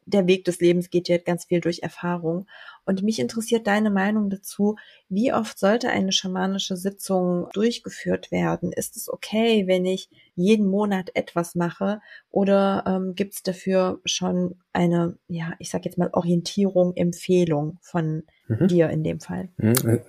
der 0.05 0.27
Weg 0.27 0.45
des 0.45 0.59
Lebens 0.59 0.89
geht 0.89 1.07
ja 1.07 1.17
ganz 1.17 1.45
viel 1.45 1.61
durch 1.61 1.79
Erfahrung. 1.83 2.47
Und 2.85 3.03
mich 3.03 3.19
interessiert 3.19 3.67
deine 3.67 3.89
Meinung 3.89 4.29
dazu. 4.29 4.75
Wie 5.09 5.33
oft 5.33 5.59
sollte 5.59 5.89
eine 5.89 6.11
schamanische 6.11 6.77
Sitzung 6.77 7.47
durchgeführt 7.53 8.31
werden? 8.31 8.71
Ist 8.71 8.95
es 8.95 9.09
okay, 9.09 9.67
wenn 9.67 9.85
ich 9.85 10.09
jeden 10.35 10.67
Monat 10.67 11.11
etwas 11.13 11.55
mache? 11.55 12.01
Oder 12.29 12.83
ähm, 12.87 13.15
gibt 13.15 13.33
es 13.35 13.43
dafür 13.43 13.99
schon 14.05 14.55
eine, 14.73 15.17
ja, 15.27 15.53
ich 15.59 15.69
sag 15.69 15.85
jetzt 15.85 15.97
mal 15.97 16.09
Orientierung, 16.13 16.95
Empfehlung 16.95 17.77
von 17.81 18.23
mhm. 18.47 18.67
dir 18.67 18.89
in 18.89 19.03
dem 19.03 19.19
Fall? 19.19 19.49
Mhm. 19.57 20.01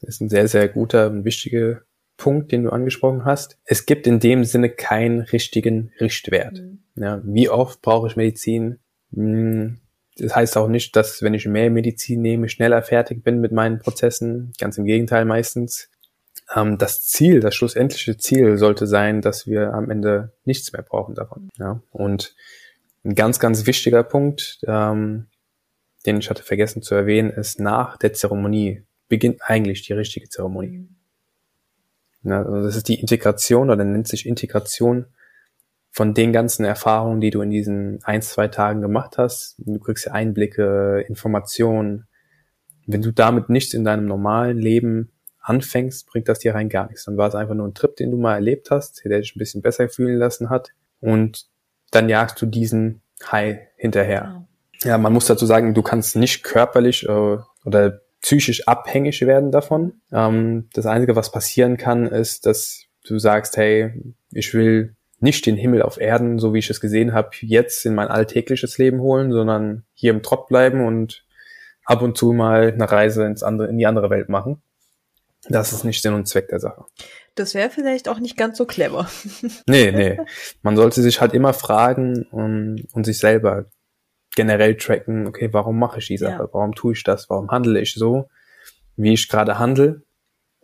Das 0.00 0.16
ist 0.16 0.20
ein 0.20 0.28
sehr, 0.28 0.48
sehr 0.48 0.68
guter 0.68 1.10
und 1.10 1.24
wichtiger 1.24 1.82
Punkt, 2.16 2.50
den 2.52 2.64
du 2.64 2.70
angesprochen 2.70 3.24
hast. 3.24 3.58
Es 3.64 3.86
gibt 3.86 4.06
in 4.06 4.20
dem 4.20 4.44
Sinne 4.44 4.70
keinen 4.70 5.20
richtigen 5.20 5.92
Richtwert. 6.00 6.60
Mhm. 6.60 6.78
Ja, 6.96 7.20
wie 7.24 7.48
oft 7.48 7.82
brauche 7.82 8.08
ich 8.08 8.16
Medizin? 8.16 8.78
Hm, 9.14 9.78
das 10.18 10.34
heißt 10.34 10.56
auch 10.56 10.68
nicht, 10.68 10.96
dass 10.96 11.22
wenn 11.22 11.34
ich 11.34 11.46
mehr 11.46 11.70
Medizin 11.70 12.22
nehme, 12.22 12.48
schneller 12.48 12.82
fertig 12.82 13.22
bin 13.22 13.40
mit 13.40 13.52
meinen 13.52 13.78
Prozessen. 13.78 14.52
Ganz 14.58 14.78
im 14.78 14.84
Gegenteil 14.84 15.24
meistens. 15.24 15.90
Ähm, 16.54 16.78
das 16.78 17.06
Ziel, 17.06 17.40
das 17.40 17.54
schlussendliche 17.54 18.16
Ziel 18.16 18.56
sollte 18.56 18.86
sein, 18.86 19.20
dass 19.20 19.46
wir 19.46 19.74
am 19.74 19.90
Ende 19.90 20.32
nichts 20.44 20.72
mehr 20.72 20.82
brauchen 20.82 21.14
davon. 21.14 21.50
Ja, 21.58 21.82
und 21.90 22.34
ein 23.04 23.14
ganz, 23.14 23.38
ganz 23.38 23.66
wichtiger 23.66 24.02
Punkt, 24.02 24.60
ähm, 24.66 25.26
den 26.06 26.18
ich 26.18 26.30
hatte 26.30 26.42
vergessen 26.42 26.82
zu 26.82 26.94
erwähnen, 26.94 27.30
ist 27.30 27.60
nach 27.60 27.96
der 27.96 28.12
Zeremonie 28.12 28.84
beginnt 29.08 29.40
eigentlich 29.42 29.82
die 29.82 29.92
richtige 29.92 30.28
Zeremonie. 30.28 30.78
Mhm. 30.78 30.96
Ja, 32.22 32.42
also 32.42 32.62
das 32.62 32.76
ist 32.76 32.88
die 32.88 33.00
Integration 33.00 33.70
oder 33.70 33.84
nennt 33.84 34.08
sich 34.08 34.26
Integration 34.26 35.06
von 35.96 36.12
den 36.12 36.34
ganzen 36.34 36.66
Erfahrungen, 36.66 37.22
die 37.22 37.30
du 37.30 37.40
in 37.40 37.48
diesen 37.48 38.00
ein, 38.04 38.20
zwei 38.20 38.48
Tagen 38.48 38.82
gemacht 38.82 39.16
hast. 39.16 39.54
Du 39.56 39.78
kriegst 39.78 40.04
ja 40.04 40.12
Einblicke, 40.12 41.02
Informationen. 41.08 42.06
Wenn 42.86 43.00
du 43.00 43.12
damit 43.12 43.48
nichts 43.48 43.72
in 43.72 43.82
deinem 43.82 44.04
normalen 44.04 44.58
Leben 44.58 45.10
anfängst, 45.40 46.06
bringt 46.06 46.28
das 46.28 46.40
dir 46.40 46.54
rein 46.54 46.68
gar 46.68 46.86
nichts. 46.86 47.06
Dann 47.06 47.16
war 47.16 47.28
es 47.28 47.34
einfach 47.34 47.54
nur 47.54 47.66
ein 47.66 47.72
Trip, 47.72 47.96
den 47.96 48.10
du 48.10 48.18
mal 48.18 48.34
erlebt 48.34 48.70
hast, 48.70 49.06
der 49.06 49.20
dich 49.20 49.34
ein 49.34 49.38
bisschen 49.38 49.62
besser 49.62 49.88
fühlen 49.88 50.18
lassen 50.18 50.50
hat. 50.50 50.68
Und 51.00 51.46
dann 51.92 52.10
jagst 52.10 52.42
du 52.42 52.44
diesen 52.44 53.00
High 53.32 53.60
hinterher. 53.76 54.46
Ja, 54.82 54.98
man 54.98 55.14
muss 55.14 55.24
dazu 55.24 55.46
sagen, 55.46 55.72
du 55.72 55.80
kannst 55.80 56.14
nicht 56.14 56.42
körperlich 56.42 57.08
äh, 57.08 57.38
oder 57.64 58.02
psychisch 58.20 58.68
abhängig 58.68 59.22
werden 59.22 59.50
davon. 59.50 60.02
Ähm, 60.12 60.68
das 60.74 60.84
Einzige, 60.84 61.16
was 61.16 61.32
passieren 61.32 61.78
kann, 61.78 62.06
ist, 62.06 62.44
dass 62.44 62.84
du 63.06 63.18
sagst, 63.18 63.56
hey, 63.56 64.14
ich 64.30 64.52
will 64.52 64.95
nicht 65.18 65.46
den 65.46 65.56
Himmel 65.56 65.82
auf 65.82 65.98
Erden, 65.98 66.38
so 66.38 66.52
wie 66.52 66.58
ich 66.58 66.70
es 66.70 66.80
gesehen 66.80 67.14
habe, 67.14 67.30
jetzt 67.40 67.86
in 67.86 67.94
mein 67.94 68.08
alltägliches 68.08 68.78
Leben 68.78 69.00
holen, 69.00 69.32
sondern 69.32 69.84
hier 69.94 70.12
im 70.12 70.22
Trott 70.22 70.48
bleiben 70.48 70.84
und 70.84 71.24
ab 71.84 72.02
und 72.02 72.18
zu 72.18 72.32
mal 72.32 72.72
eine 72.72 72.90
Reise 72.90 73.24
ins 73.24 73.42
andere, 73.42 73.68
in 73.68 73.78
die 73.78 73.86
andere 73.86 74.10
Welt 74.10 74.28
machen. 74.28 74.62
Das 75.48 75.72
ist 75.72 75.84
nicht 75.84 76.02
Sinn 76.02 76.14
und 76.14 76.26
Zweck 76.26 76.48
der 76.48 76.58
Sache. 76.60 76.84
Das 77.34 77.54
wäre 77.54 77.70
vielleicht 77.70 78.08
auch 78.08 78.18
nicht 78.18 78.36
ganz 78.36 78.58
so 78.58 78.66
clever. 78.66 79.08
nee, 79.66 79.92
nee. 79.92 80.18
Man 80.62 80.76
sollte 80.76 81.02
sich 81.02 81.20
halt 81.20 81.34
immer 81.34 81.52
fragen 81.52 82.24
und, 82.30 82.86
und 82.92 83.04
sich 83.04 83.18
selber 83.18 83.66
generell 84.34 84.76
tracken, 84.76 85.26
okay, 85.26 85.48
warum 85.52 85.78
mache 85.78 85.98
ich 85.98 86.08
die 86.08 86.18
Sache? 86.18 86.42
Ja. 86.42 86.48
Warum 86.52 86.74
tue 86.74 86.94
ich 86.94 87.04
das? 87.04 87.30
Warum 87.30 87.50
handle 87.50 87.80
ich 87.80 87.94
so, 87.94 88.28
wie 88.96 89.12
ich 89.12 89.28
gerade 89.28 89.58
handle? 89.58 90.02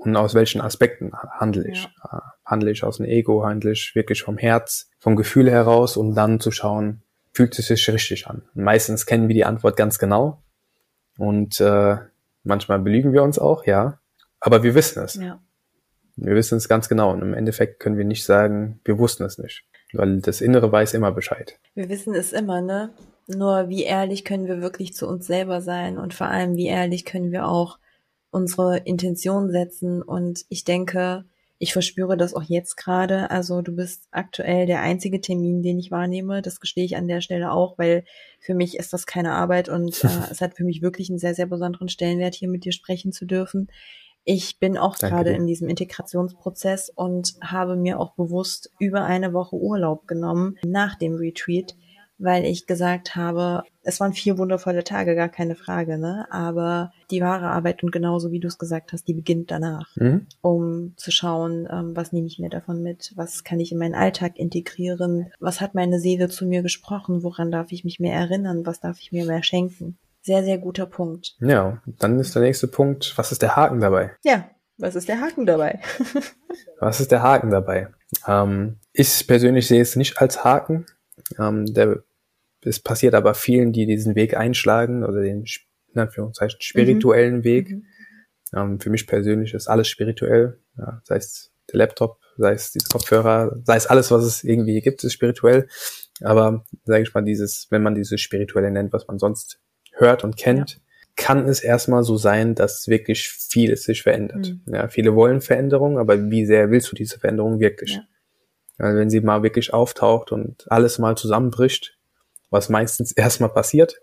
Und 0.05 0.17
aus 0.17 0.35
welchen 0.35 0.61
Aspekten 0.61 1.13
handle 1.13 1.69
ich? 1.69 1.89
Ja. 2.03 2.35
Handle 2.45 2.71
ich 2.71 2.85
aus 2.85 2.97
dem 2.97 3.07
Ego? 3.07 3.45
Handle 3.45 3.73
ich 3.73 3.95
wirklich 3.95 4.23
vom 4.23 4.37
Herz, 4.37 4.91
vom 4.99 5.17
Gefühl 5.17 5.51
heraus, 5.51 5.97
um 5.97 6.15
dann 6.15 6.41
zu 6.41 6.51
schauen, 6.51 7.03
fühlt 7.33 7.59
es 7.59 7.69
sich 7.69 7.89
richtig 7.89 8.27
an? 8.27 8.43
Und 8.55 8.65
meistens 8.65 9.07
kennen 9.07 9.29
wir 9.29 9.35
die 9.35 9.45
Antwort 9.45 9.77
ganz 9.77 9.99
genau. 9.99 10.43
Und 11.19 11.61
äh, 11.61 11.97
manchmal 12.43 12.81
belügen 12.81 13.13
wir 13.13 13.23
uns 13.23 13.39
auch, 13.39 13.65
ja. 13.65 14.01
Aber 14.41 14.63
wir 14.63 14.75
wissen 14.75 15.03
es. 15.03 15.15
Ja. 15.15 15.41
Wir 16.17 16.35
wissen 16.35 16.59
es 16.59 16.69
ganz 16.69 16.89
genau. 16.89 17.13
Und 17.13 17.23
im 17.23 17.35
Endeffekt 17.35 17.81
können 17.81 17.97
wir 17.97 18.05
nicht 18.05 18.25
sagen, 18.25 18.81
wir 18.85 18.99
wussten 18.99 19.25
es 19.25 19.39
nicht. 19.39 19.65
Weil 19.93 20.21
das 20.21 20.41
Innere 20.41 20.71
weiß 20.71 20.95
immer 20.95 21.13
Bescheid. 21.13 21.59
Wir 21.75 21.89
wissen 21.89 22.15
es 22.15 22.33
immer, 22.33 22.61
ne? 22.61 22.91
Nur 23.29 23.69
wie 23.69 23.85
ehrlich 23.85 24.25
können 24.25 24.47
wir 24.47 24.61
wirklich 24.61 24.95
zu 24.95 25.07
uns 25.07 25.27
selber 25.27 25.61
sein 25.61 25.97
und 25.97 26.13
vor 26.13 26.27
allem 26.27 26.57
wie 26.57 26.67
ehrlich 26.67 27.05
können 27.05 27.31
wir 27.31 27.47
auch 27.47 27.79
unsere 28.33 28.79
Intention 28.79 29.51
setzen. 29.51 30.03
Und 30.03 30.45
ich 30.49 30.65
denke, 30.65 31.25
ich 31.59 31.73
verspüre 31.73 32.17
das 32.17 32.35
auch 32.35 32.43
jetzt 32.43 32.77
gerade. 32.77 33.31
Also 33.31 33.63
du 33.63 33.77
bist 33.77 34.09
aktuell 34.11 34.67
der 34.67 34.81
einzige 34.81 35.21
Termin, 35.21 35.63
den 35.63 35.79
ich 35.79 35.93
wahrnehme. 35.93 36.43
Das 36.43 36.59
gestehe 36.59 36.85
ich 36.85 36.97
an 36.97 37.07
der 37.07 37.21
Stelle 37.21 37.53
auch, 37.53 37.79
weil 37.79 38.05
für 38.41 38.55
mich 38.55 38.77
ist 38.77 38.93
das 38.93 39.07
keine 39.07 39.33
Arbeit 39.35 39.69
und 39.69 40.03
äh, 40.05 40.09
es 40.33 40.41
hat 40.41 40.57
für 40.57 40.65
mich 40.65 40.83
wirklich 40.83 41.09
einen 41.09 41.21
sehr, 41.21 41.37
sehr 41.37 41.47
besonderen 41.47 41.89
Stellenwert, 41.89 42.35
hier 42.35 42.49
mit 42.49 42.65
dir 42.65 42.73
sprechen 42.73 43.13
zu 43.13 43.27
dürfen. 43.27 43.69
Ich 44.25 44.59
bin 44.59 44.77
auch 44.77 44.97
Danke 44.97 45.15
gerade 45.15 45.31
dir. 45.31 45.37
in 45.37 45.47
diesem 45.47 45.69
Integrationsprozess 45.69 46.91
und 46.91 47.35
habe 47.41 47.77
mir 47.77 48.01
auch 48.01 48.15
bewusst 48.15 48.73
über 48.81 49.05
eine 49.05 49.33
Woche 49.33 49.55
Urlaub 49.55 50.09
genommen 50.09 50.59
nach 50.65 50.97
dem 50.97 51.15
Retreat, 51.15 51.77
weil 52.23 52.45
ich 52.45 52.67
gesagt 52.67 53.17
habe, 53.17 53.63
es 53.83 53.99
waren 54.01 54.13
vier 54.13 54.39
wundervolle 54.39 54.85
Tage, 54.85 55.17
gar 55.17 55.29
keine 55.29 55.57
Frage, 55.57 55.99
ne? 55.99 56.27
Aber 56.31 56.93
die 57.11 57.21
wahre 57.21 57.49
Arbeit 57.49 57.83
und 57.83 57.91
genauso 57.91 58.31
wie 58.31 58.39
du 58.39 58.47
es 58.47 58.59
gesagt 58.59 58.93
hast, 58.93 59.09
die 59.09 59.15
beginnt 59.15 59.51
danach, 59.51 59.95
mhm. 59.97 60.27
um 60.41 60.95
zu 60.97 61.11
schauen, 61.11 61.69
ähm, 61.71 61.97
was 61.97 62.13
nehme 62.13 62.29
ich 62.29 62.39
mir 62.39 62.49
davon 62.49 62.83
mit, 62.83 63.13
was 63.17 63.45
kann 63.45 63.61
ich 63.61 63.73
in 63.73 63.79
meinen 63.79 63.95
Alltag 63.95 64.39
integrieren, 64.39 65.33
was 65.41 65.61
hat 65.61 65.75
meine 65.75 65.99
Seele 65.99 66.29
zu 66.29 66.47
mir 66.47 66.63
gesprochen, 66.63 67.23
woran 67.23 67.51
darf 67.51 67.73
ich 67.73 67.85
mich 67.85 67.99
mehr 67.99 68.15
erinnern, 68.15 68.65
was 68.65 68.81
darf 68.81 69.01
ich 69.01 69.13
mir 69.13 69.25
mehr 69.25 69.43
schenken. 69.43 69.99
Sehr, 70.23 70.45
sehr 70.45 70.59
guter 70.59 70.87
Punkt. 70.87 71.35
Ja, 71.41 71.83
dann 71.87 72.21
ist 72.21 72.37
der 72.37 72.43
nächste 72.43 72.69
Punkt, 72.69 73.15
was 73.17 73.33
ist 73.33 73.43
der 73.43 73.57
Haken 73.57 73.81
dabei? 73.81 74.13
Ja, 74.25 74.49
was 74.79 74.95
ist 74.95 75.09
der 75.09 75.21
Haken 75.21 75.47
dabei? 75.47 75.81
was 76.79 77.01
ist 77.01 77.11
der 77.11 77.23
Haken 77.23 77.51
dabei? 77.51 77.89
Ähm, 78.29 78.79
ich 78.93 79.27
persönlich 79.27 79.67
sehe 79.67 79.83
es 79.83 79.97
nicht 79.97 80.19
als 80.19 80.45
Haken. 80.45 80.87
Ähm, 81.39 81.67
der 81.67 82.05
es 82.65 82.81
passiert 82.81 83.15
aber 83.15 83.35
vielen, 83.35 83.73
die 83.73 83.87
diesen 83.87 84.15
Weg 84.15 84.37
einschlagen 84.37 85.05
oder 85.05 85.21
den, 85.23 85.45
in 85.93 86.01
Anführungszeichen, 86.01 86.61
spirituellen 86.61 87.39
mhm. 87.39 87.45
Weg. 87.45 87.71
Mhm. 87.71 87.85
Ähm, 88.55 88.81
für 88.81 88.91
mich 88.91 89.07
persönlich 89.07 89.55
ist 89.55 89.69
alles 89.69 89.89
spirituell, 89.89 90.59
ja, 90.77 91.01
sei 91.05 91.17
es 91.17 91.53
der 91.73 91.79
Laptop, 91.79 92.19
sei 92.37 92.53
es 92.53 92.73
die 92.73 92.81
Kopfhörer, 92.81 93.57
sei 93.65 93.77
es 93.77 93.87
alles, 93.87 94.11
was 94.11 94.25
es 94.25 94.45
irgendwie 94.45 94.81
gibt, 94.81 95.03
ist 95.05 95.13
spirituell. 95.13 95.69
Aber 96.23 96.65
sage 96.85 97.03
ich 97.03 97.15
mal, 97.15 97.23
dieses, 97.23 97.67
wenn 97.71 97.83
man 97.83 97.95
dieses 97.95 98.21
Spirituelle 98.21 98.71
nennt, 98.71 98.93
was 98.93 99.07
man 99.07 99.19
sonst 99.19 99.61
hört 99.93 100.25
und 100.25 100.37
kennt, 100.37 100.71
ja. 100.71 100.77
kann 101.17 101.49
es 101.49 101.61
erstmal 101.61 102.03
so 102.03 102.17
sein, 102.17 102.55
dass 102.55 102.89
wirklich 102.89 103.29
vieles 103.29 103.85
sich 103.85 104.03
verändert. 104.03 104.55
Mhm. 104.67 104.75
Ja, 104.75 104.89
viele 104.89 105.15
wollen 105.15 105.41
Veränderung, 105.41 105.99
aber 105.99 106.31
wie 106.31 106.47
sehr 106.47 106.71
willst 106.71 106.91
du 106.91 106.97
diese 106.97 107.19
Veränderung 107.19 107.61
wirklich? 107.61 107.95
Ja. 107.95 108.03
Also 108.79 108.99
wenn 108.99 109.11
sie 109.11 109.21
mal 109.21 109.43
wirklich 109.43 109.73
auftaucht 109.73 110.33
und 110.33 110.71
alles 110.71 110.99
mal 110.99 111.17
zusammenbricht, 111.17 111.99
was 112.53 112.69
meistens 112.69 113.11
erstmal 113.17 113.51
passiert, 113.51 114.01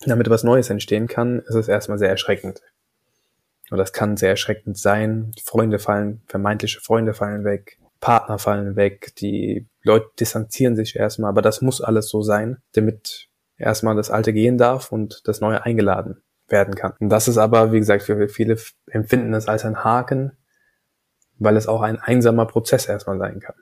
damit 0.00 0.28
was 0.28 0.42
Neues 0.42 0.70
entstehen 0.70 1.06
kann, 1.06 1.40
ist 1.40 1.54
es 1.54 1.68
erstmal 1.68 1.98
sehr 1.98 2.08
erschreckend. 2.08 2.62
Und 3.70 3.78
das 3.78 3.92
kann 3.92 4.16
sehr 4.16 4.30
erschreckend 4.30 4.76
sein. 4.76 5.30
Freunde 5.44 5.78
fallen, 5.78 6.22
vermeintliche 6.26 6.80
Freunde 6.80 7.14
fallen 7.14 7.44
weg, 7.44 7.78
Partner 8.00 8.38
fallen 8.38 8.74
weg, 8.74 9.14
die 9.16 9.68
Leute 9.82 10.08
distanzieren 10.18 10.74
sich 10.74 10.96
erstmal, 10.96 11.28
aber 11.28 11.42
das 11.42 11.60
muss 11.60 11.80
alles 11.80 12.08
so 12.08 12.22
sein, 12.22 12.58
damit 12.72 13.28
erstmal 13.56 13.94
das 13.94 14.10
Alte 14.10 14.32
gehen 14.32 14.58
darf 14.58 14.90
und 14.90 15.20
das 15.28 15.40
Neue 15.40 15.64
eingeladen 15.64 16.22
werden 16.48 16.74
kann. 16.74 16.94
Und 16.98 17.10
das 17.10 17.28
ist 17.28 17.38
aber, 17.38 17.72
wie 17.72 17.78
gesagt, 17.78 18.02
für 18.02 18.28
viele 18.28 18.56
empfinden 18.86 19.34
es 19.34 19.46
als 19.46 19.64
ein 19.64 19.84
Haken, 19.84 20.32
weil 21.38 21.56
es 21.56 21.68
auch 21.68 21.82
ein 21.82 21.98
einsamer 21.98 22.46
Prozess 22.46 22.86
erstmal 22.86 23.18
sein 23.18 23.38
kann, 23.38 23.54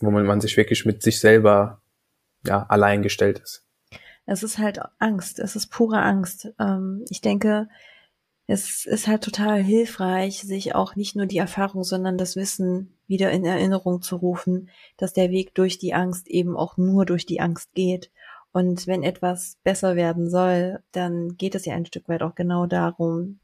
wo 0.00 0.10
man, 0.10 0.24
man 0.24 0.40
sich 0.40 0.56
wirklich 0.56 0.86
mit 0.86 1.02
sich 1.02 1.18
selber 1.18 1.81
ja 2.44 2.64
allein 2.68 3.02
gestellt 3.02 3.38
ist. 3.38 3.64
Es 4.24 4.42
ist 4.42 4.58
halt 4.58 4.80
Angst, 4.98 5.38
es 5.38 5.56
ist 5.56 5.68
pure 5.68 6.00
Angst. 6.00 6.52
Ähm, 6.58 7.04
ich 7.08 7.20
denke, 7.20 7.68
es 8.46 8.86
ist 8.86 9.06
halt 9.06 9.22
total 9.22 9.62
hilfreich, 9.62 10.40
sich 10.42 10.74
auch 10.74 10.96
nicht 10.96 11.16
nur 11.16 11.26
die 11.26 11.38
Erfahrung, 11.38 11.84
sondern 11.84 12.18
das 12.18 12.36
Wissen 12.36 12.94
wieder 13.06 13.30
in 13.30 13.44
Erinnerung 13.44 14.02
zu 14.02 14.16
rufen, 14.16 14.68
dass 14.96 15.12
der 15.12 15.30
Weg 15.30 15.54
durch 15.54 15.78
die 15.78 15.94
Angst 15.94 16.28
eben 16.28 16.56
auch 16.56 16.76
nur 16.76 17.06
durch 17.06 17.24
die 17.24 17.40
Angst 17.40 17.72
geht. 17.74 18.10
Und 18.52 18.86
wenn 18.86 19.02
etwas 19.02 19.56
besser 19.64 19.96
werden 19.96 20.28
soll, 20.28 20.80
dann 20.92 21.36
geht 21.36 21.54
es 21.54 21.64
ja 21.64 21.74
ein 21.74 21.86
Stück 21.86 22.08
weit 22.08 22.22
auch 22.22 22.34
genau 22.34 22.66
darum, 22.66 23.38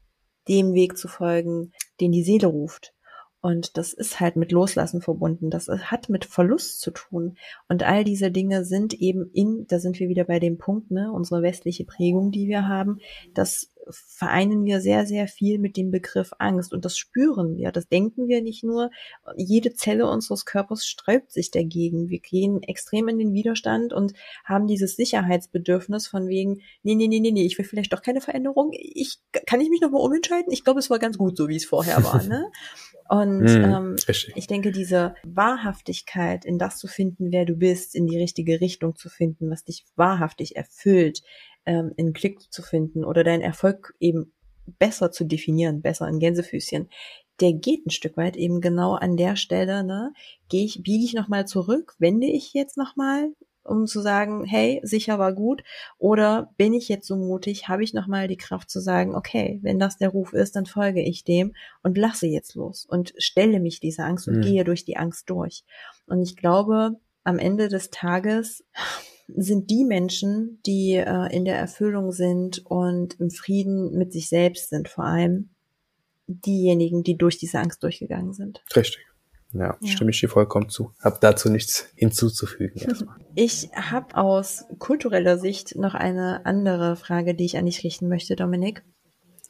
dem 0.47 0.73
Weg 0.73 0.97
zu 0.97 1.07
folgen, 1.07 1.73
den 1.99 2.11
die 2.11 2.23
Seele 2.23 2.47
ruft. 2.47 2.93
Und 3.41 3.77
das 3.77 3.93
ist 3.93 4.19
halt 4.19 4.35
mit 4.35 4.51
Loslassen 4.51 5.01
verbunden. 5.01 5.49
Das 5.49 5.67
hat 5.67 6.09
mit 6.09 6.25
Verlust 6.25 6.81
zu 6.81 6.91
tun. 6.91 7.37
Und 7.69 7.83
all 7.83 8.03
diese 8.03 8.31
Dinge 8.31 8.65
sind 8.65 8.93
eben 8.93 9.29
in, 9.33 9.65
da 9.67 9.79
sind 9.79 9.99
wir 9.99 10.09
wieder 10.09 10.25
bei 10.25 10.39
dem 10.39 10.57
Punkt, 10.57 10.91
ne, 10.91 11.11
unsere 11.11 11.41
westliche 11.41 11.85
Prägung, 11.85 12.31
die 12.31 12.47
wir 12.47 12.67
haben, 12.67 12.99
das 13.33 13.71
vereinen 13.91 14.65
wir 14.65 14.81
sehr, 14.81 15.05
sehr 15.05 15.27
viel 15.27 15.57
mit 15.57 15.77
dem 15.77 15.91
Begriff 15.91 16.31
Angst. 16.37 16.73
Und 16.73 16.85
das 16.85 16.97
spüren 16.97 17.57
wir. 17.57 17.71
Das 17.71 17.87
denken 17.87 18.27
wir 18.27 18.41
nicht 18.41 18.63
nur. 18.63 18.91
Jede 19.35 19.73
Zelle 19.73 20.07
unseres 20.09 20.45
Körpers 20.45 20.85
sträubt 20.85 21.31
sich 21.31 21.51
dagegen. 21.51 22.09
Wir 22.09 22.19
gehen 22.19 22.61
extrem 22.63 23.07
in 23.07 23.17
den 23.17 23.33
Widerstand 23.33 23.93
und 23.93 24.13
haben 24.43 24.67
dieses 24.67 24.95
Sicherheitsbedürfnis 24.95 26.07
von 26.07 26.27
wegen, 26.27 26.61
nee, 26.83 26.95
nee, 26.95 27.07
nee, 27.07 27.19
nee, 27.19 27.31
nee, 27.31 27.45
ich 27.45 27.57
will 27.57 27.65
vielleicht 27.65 27.93
doch 27.93 28.01
keine 28.01 28.21
Veränderung. 28.21 28.71
Ich, 28.73 29.19
kann 29.45 29.61
ich 29.61 29.69
mich 29.69 29.81
nochmal 29.81 30.01
umentscheiden? 30.01 30.51
Ich 30.51 30.63
glaube, 30.63 30.79
es 30.79 30.89
war 30.89 30.99
ganz 30.99 31.17
gut 31.17 31.37
so, 31.37 31.47
wie 31.47 31.55
es 31.55 31.65
vorher 31.65 32.03
war, 32.03 32.23
ne? 32.23 32.45
Und 33.09 33.49
hm, 33.49 33.63
ähm, 33.63 33.95
ich 34.35 34.45
denke, 34.45 34.71
diese 34.71 35.15
Wahrhaftigkeit, 35.23 36.45
in 36.45 36.59
das 36.59 36.77
zu 36.77 36.87
finden, 36.87 37.31
wer 37.31 37.43
du 37.43 37.55
bist, 37.55 37.95
in 37.95 38.05
die 38.05 38.19
richtige 38.19 38.61
Richtung 38.61 38.95
zu 38.95 39.09
finden, 39.09 39.49
was 39.49 39.63
dich 39.63 39.83
wahrhaftig 39.95 40.55
erfüllt, 40.55 41.23
ähm, 41.65 41.91
in 41.97 42.13
Klick 42.13 42.39
zu 42.51 42.61
finden 42.61 43.03
oder 43.03 43.23
deinen 43.23 43.41
Erfolg 43.41 43.95
eben 43.99 44.31
besser 44.77 45.11
zu 45.11 45.23
definieren, 45.23 45.81
besser 45.81 46.07
in 46.07 46.19
Gänsefüßchen, 46.19 46.87
der 47.39 47.53
geht 47.53 47.87
ein 47.87 47.89
Stück 47.89 48.15
weit 48.15 48.37
eben 48.37 48.61
genau 48.61 48.93
an 48.93 49.17
der 49.17 49.35
Stelle, 49.35 49.83
ne? 49.83 50.13
Gehe 50.47 50.65
ich, 50.65 50.83
biege 50.83 51.03
ich 51.03 51.13
nochmal 51.13 51.47
zurück, 51.47 51.95
wende 51.97 52.27
ich 52.27 52.53
jetzt 52.53 52.77
nochmal 52.77 53.33
um 53.69 53.87
zu 53.87 54.01
sagen, 54.01 54.43
hey, 54.45 54.79
sicher 54.83 55.19
war 55.19 55.33
gut? 55.33 55.63
Oder 55.97 56.51
bin 56.57 56.73
ich 56.73 56.89
jetzt 56.89 57.07
so 57.07 57.15
mutig, 57.15 57.67
habe 57.67 57.83
ich 57.83 57.93
nochmal 57.93 58.27
die 58.27 58.37
Kraft 58.37 58.69
zu 58.69 58.79
sagen, 58.79 59.15
okay, 59.15 59.59
wenn 59.61 59.79
das 59.79 59.97
der 59.97 60.09
Ruf 60.09 60.33
ist, 60.33 60.55
dann 60.55 60.65
folge 60.65 61.01
ich 61.01 61.23
dem 61.23 61.53
und 61.83 61.97
lasse 61.97 62.27
jetzt 62.27 62.55
los 62.55 62.85
und 62.85 63.13
stelle 63.17 63.59
mich 63.59 63.79
dieser 63.79 64.05
Angst 64.05 64.27
und 64.27 64.37
mhm. 64.37 64.41
gehe 64.41 64.63
durch 64.63 64.85
die 64.85 64.97
Angst 64.97 65.29
durch. 65.29 65.63
Und 66.07 66.21
ich 66.21 66.35
glaube, 66.35 66.97
am 67.23 67.39
Ende 67.39 67.67
des 67.67 67.89
Tages 67.89 68.63
sind 69.27 69.69
die 69.69 69.85
Menschen, 69.85 70.59
die 70.65 70.95
äh, 70.95 71.35
in 71.35 71.45
der 71.45 71.57
Erfüllung 71.57 72.11
sind 72.11 72.65
und 72.65 73.19
im 73.19 73.29
Frieden 73.29 73.97
mit 73.97 74.11
sich 74.11 74.29
selbst 74.29 74.69
sind, 74.69 74.89
vor 74.89 75.05
allem 75.05 75.49
diejenigen, 76.27 77.03
die 77.03 77.17
durch 77.17 77.37
diese 77.37 77.59
Angst 77.59 77.83
durchgegangen 77.83 78.33
sind. 78.33 78.63
Richtig. 78.75 79.08
Ja, 79.51 79.77
ja, 79.81 79.91
stimme 79.91 80.11
ich 80.11 80.19
dir 80.19 80.29
vollkommen 80.29 80.69
zu. 80.69 80.93
Hab 81.01 81.21
dazu 81.21 81.49
nichts 81.49 81.89
hinzuzufügen. 81.95 82.81
Erstmal. 82.81 83.15
Ich 83.35 83.69
habe 83.73 84.17
aus 84.17 84.65
kultureller 84.79 85.37
Sicht 85.37 85.75
noch 85.75 85.93
eine 85.93 86.45
andere 86.45 86.97
Frage, 86.97 87.35
die 87.35 87.45
ich 87.45 87.57
an 87.57 87.67
dich 87.67 87.83
richten 87.83 88.09
möchte, 88.09 88.35
Dominik. 88.35 88.83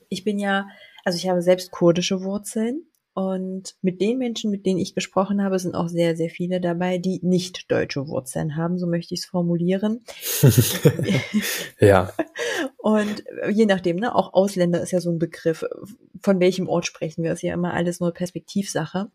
Ich 0.10 0.24
bin 0.24 0.38
ja, 0.38 0.68
also 1.04 1.18
ich 1.18 1.28
habe 1.28 1.42
selbst 1.42 1.72
kurdische 1.72 2.22
Wurzeln 2.22 2.90
und 3.20 3.76
mit 3.82 4.00
den 4.00 4.18
Menschen, 4.18 4.50
mit 4.50 4.66
denen 4.66 4.80
ich 4.80 4.96
gesprochen 4.96 5.44
habe, 5.44 5.60
sind 5.60 5.76
auch 5.76 5.90
sehr, 5.90 6.16
sehr 6.16 6.30
viele 6.30 6.62
dabei, 6.62 7.00
die 7.00 7.20
nicht 7.22 7.70
deutsche 7.70 8.08
Wurzeln 8.08 8.56
haben, 8.56 8.78
so 8.78 8.88
möchte 8.88 9.14
ich 9.14 9.22
es 9.22 9.26
formulieren. 9.26 10.06
ja. 11.82 12.14
Und 12.78 13.26
je 13.52 13.66
nachdem, 13.66 13.98
ne, 13.98 14.16
auch 14.16 14.34
Ausländer 14.34 14.82
ist 14.82 14.92
ja 14.92 15.02
so 15.02 15.12
ein 15.12 15.20
Begriff. 15.20 15.66
Von 16.22 16.40
welchem 16.40 16.70
Ort 16.70 16.86
sprechen 16.86 17.24
wir? 17.24 17.34
Ist 17.34 17.42
ja 17.42 17.54
immer 17.54 17.74
alles 17.74 18.00
nur 18.00 18.14
Perspektivsache. 18.14 19.12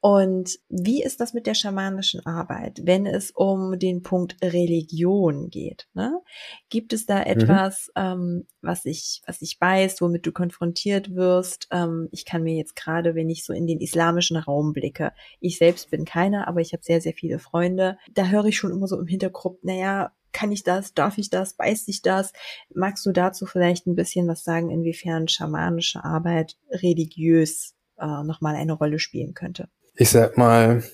Und 0.00 0.60
wie 0.68 1.02
ist 1.02 1.20
das 1.20 1.34
mit 1.34 1.46
der 1.48 1.54
schamanischen 1.54 2.24
Arbeit, 2.24 2.80
wenn 2.84 3.04
es 3.04 3.32
um 3.32 3.78
den 3.80 4.02
Punkt 4.02 4.36
Religion 4.42 5.50
geht? 5.50 5.88
Ne? 5.92 6.20
Gibt 6.68 6.92
es 6.92 7.04
da 7.04 7.16
mhm. 7.16 7.26
etwas, 7.26 7.90
mhm. 7.96 8.02
ähm, 8.02 8.46
was 8.62 8.84
ich, 8.84 9.22
was 9.26 9.42
ich 9.42 9.60
weiß, 9.60 10.00
womit 10.00 10.24
du 10.24 10.30
konfrontiert 10.30 11.16
wirst? 11.16 11.66
Ähm, 11.72 12.08
ich 12.12 12.24
kann 12.24 12.44
mir 12.44 12.54
jetzt 12.54 12.76
gerade, 12.76 13.16
wenn 13.16 13.28
ich 13.28 13.44
so 13.44 13.52
in 13.52 13.66
den 13.66 13.80
islamischen 13.80 14.36
Raum 14.36 14.72
blicke, 14.72 15.12
ich 15.40 15.58
selbst 15.58 15.90
bin 15.90 16.04
keiner, 16.04 16.46
aber 16.46 16.60
ich 16.60 16.72
habe 16.72 16.84
sehr, 16.84 17.00
sehr 17.00 17.14
viele 17.14 17.40
Freunde. 17.40 17.98
Da 18.12 18.28
höre 18.28 18.44
ich 18.44 18.56
schon 18.56 18.70
immer 18.70 18.86
so 18.86 19.00
im 19.00 19.08
Hintergrund, 19.08 19.64
naja, 19.64 20.12
kann 20.30 20.52
ich 20.52 20.62
das, 20.62 20.94
darf 20.94 21.18
ich 21.18 21.30
das, 21.30 21.58
weiß 21.58 21.88
ich 21.88 22.02
das? 22.02 22.32
Magst 22.72 23.04
du 23.04 23.10
dazu 23.10 23.46
vielleicht 23.46 23.88
ein 23.88 23.96
bisschen 23.96 24.28
was 24.28 24.44
sagen, 24.44 24.70
inwiefern 24.70 25.26
schamanische 25.26 26.04
Arbeit 26.04 26.56
religiös 26.70 27.74
äh, 27.98 28.22
nochmal 28.22 28.54
eine 28.54 28.74
Rolle 28.74 29.00
spielen 29.00 29.34
könnte? 29.34 29.68
Ich 30.00 30.10
sag 30.10 30.38
mal, 30.38 30.84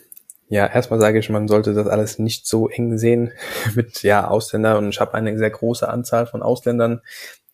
ja, 0.48 0.66
erstmal 0.66 0.98
sage 0.98 1.18
ich, 1.18 1.28
man 1.28 1.46
sollte 1.46 1.74
das 1.74 1.86
alles 1.86 2.18
nicht 2.18 2.46
so 2.46 2.70
eng 2.70 2.96
sehen 2.96 3.32
mit 3.74 4.02
ja 4.02 4.26
Ausländer 4.26 4.78
und 4.78 4.88
ich 4.88 4.98
habe 4.98 5.12
eine 5.12 5.36
sehr 5.36 5.50
große 5.50 5.86
Anzahl 5.86 6.26
von 6.26 6.42
Ausländern, 6.42 7.02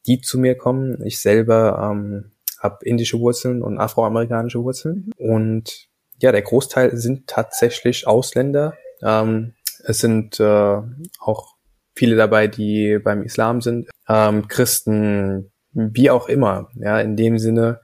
die 0.06 0.20
zu 0.20 0.38
mir 0.38 0.56
kommen. 0.56 1.04
Ich 1.04 1.20
selber 1.20 1.90
ähm, 1.90 2.30
habe 2.60 2.84
indische 2.84 3.18
Wurzeln 3.18 3.62
und 3.62 3.78
afroamerikanische 3.78 4.62
Wurzeln 4.62 5.10
und 5.16 5.88
ja, 6.20 6.30
der 6.30 6.42
Großteil 6.42 6.96
sind 6.96 7.26
tatsächlich 7.26 8.06
Ausländer. 8.06 8.74
Ähm, 9.02 9.54
es 9.84 9.98
sind 9.98 10.38
äh, 10.38 10.76
auch 11.18 11.56
viele 11.94 12.14
dabei, 12.14 12.46
die 12.46 13.00
beim 13.02 13.24
Islam 13.24 13.60
sind, 13.60 13.90
ähm, 14.08 14.46
Christen, 14.46 15.50
wie 15.72 16.10
auch 16.10 16.28
immer. 16.28 16.68
Ja, 16.76 17.00
in 17.00 17.16
dem 17.16 17.40
Sinne, 17.40 17.80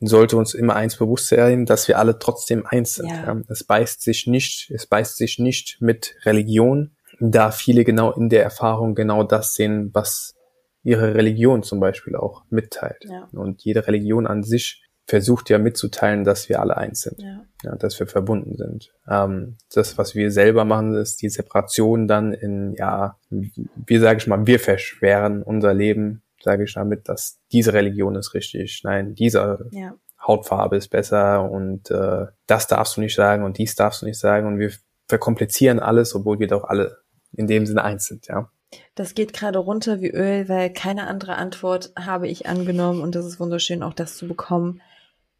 sollte 0.00 0.36
uns 0.36 0.54
immer 0.54 0.76
eins 0.76 0.96
bewusst 0.96 1.28
sein, 1.28 1.64
dass 1.64 1.88
wir 1.88 1.98
alle 1.98 2.18
trotzdem 2.18 2.66
eins 2.66 2.96
sind. 2.96 3.08
Ja. 3.08 3.40
Es 3.48 3.64
beißt 3.64 4.02
sich 4.02 4.26
nicht, 4.26 4.70
es 4.70 4.86
beißt 4.86 5.16
sich 5.16 5.38
nicht 5.38 5.78
mit 5.80 6.14
Religion, 6.24 6.96
da 7.18 7.50
viele 7.50 7.84
genau 7.84 8.12
in 8.12 8.28
der 8.28 8.42
Erfahrung 8.42 8.94
genau 8.94 9.22
das 9.22 9.54
sehen, 9.54 9.90
was 9.94 10.34
ihre 10.82 11.14
Religion 11.14 11.62
zum 11.62 11.80
Beispiel 11.80 12.14
auch 12.14 12.44
mitteilt. 12.50 13.04
Ja. 13.08 13.28
Und 13.32 13.64
jede 13.64 13.86
Religion 13.86 14.26
an 14.26 14.42
sich 14.42 14.82
versucht 15.06 15.50
ja 15.50 15.58
mitzuteilen, 15.58 16.24
dass 16.24 16.48
wir 16.48 16.60
alle 16.60 16.76
eins 16.76 17.02
sind, 17.02 17.20
ja. 17.20 17.44
ja 17.62 17.76
dass 17.76 17.98
wir 17.98 18.06
verbunden 18.06 18.56
sind. 18.56 18.92
Ähm, 19.08 19.56
das, 19.72 19.98
was 19.98 20.14
wir 20.14 20.30
selber 20.30 20.64
machen, 20.64 20.94
ist 20.94 21.22
die 21.22 21.28
Separation 21.28 22.06
dann 22.08 22.32
in, 22.32 22.74
ja, 22.74 23.16
wie 23.30 23.98
sage 23.98 24.18
ich 24.18 24.26
mal, 24.26 24.46
wir 24.46 24.60
verschweren 24.60 25.42
unser 25.42 25.74
Leben 25.74 26.22
sage 26.46 26.62
ich 26.62 26.74
damit, 26.74 27.08
dass 27.08 27.40
diese 27.50 27.72
Religion 27.72 28.14
ist 28.14 28.32
richtig, 28.32 28.82
nein, 28.84 29.16
diese 29.16 29.68
ja. 29.72 29.94
Hautfarbe 30.24 30.76
ist 30.76 30.88
besser 30.88 31.50
und 31.50 31.90
äh, 31.90 32.26
das 32.46 32.68
darfst 32.68 32.96
du 32.96 33.00
nicht 33.00 33.16
sagen 33.16 33.42
und 33.42 33.58
dies 33.58 33.74
darfst 33.74 34.02
du 34.02 34.06
nicht 34.06 34.18
sagen 34.18 34.46
und 34.46 34.60
wir 34.60 34.70
verkomplizieren 35.08 35.80
alles, 35.80 36.14
obwohl 36.14 36.38
wir 36.38 36.46
doch 36.46 36.62
alle 36.62 36.98
in 37.32 37.48
dem 37.48 37.66
Sinne 37.66 37.82
eins 37.82 38.06
sind, 38.06 38.28
ja. 38.28 38.48
Das 38.94 39.14
geht 39.14 39.32
gerade 39.32 39.58
runter 39.58 40.00
wie 40.00 40.10
Öl, 40.10 40.48
weil 40.48 40.72
keine 40.72 41.08
andere 41.08 41.34
Antwort 41.34 41.92
habe 41.98 42.28
ich 42.28 42.46
angenommen 42.46 43.00
und 43.00 43.16
das 43.16 43.26
ist 43.26 43.40
wunderschön, 43.40 43.82
auch 43.82 43.94
das 43.94 44.16
zu 44.16 44.28
bekommen. 44.28 44.80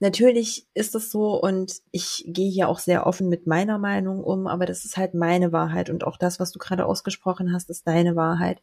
Natürlich 0.01 0.67
ist 0.75 0.97
es 0.97 1.13
so 1.13 1.41
und 1.41 1.75
ich 1.93 2.25
gehe 2.27 2.51
hier 2.51 2.69
auch 2.69 2.81
sehr 2.81 3.07
offen 3.07 3.29
mit 3.29 3.47
meiner 3.47 3.79
Meinung 3.79 4.25
um, 4.25 4.49
aber 4.49 4.67
das 4.67 4.85
ist 4.85 4.97
halt 4.97 5.15
meine 5.15 5.53
Wahrheit 5.53 5.89
und 5.89 6.03
auch 6.03 6.17
das, 6.17 6.41
was 6.41 6.51
du 6.51 6.59
gerade 6.59 6.85
ausgesprochen 6.85 7.53
hast, 7.53 7.71
ist 7.71 7.87
deine 7.87 8.17
Wahrheit 8.17 8.61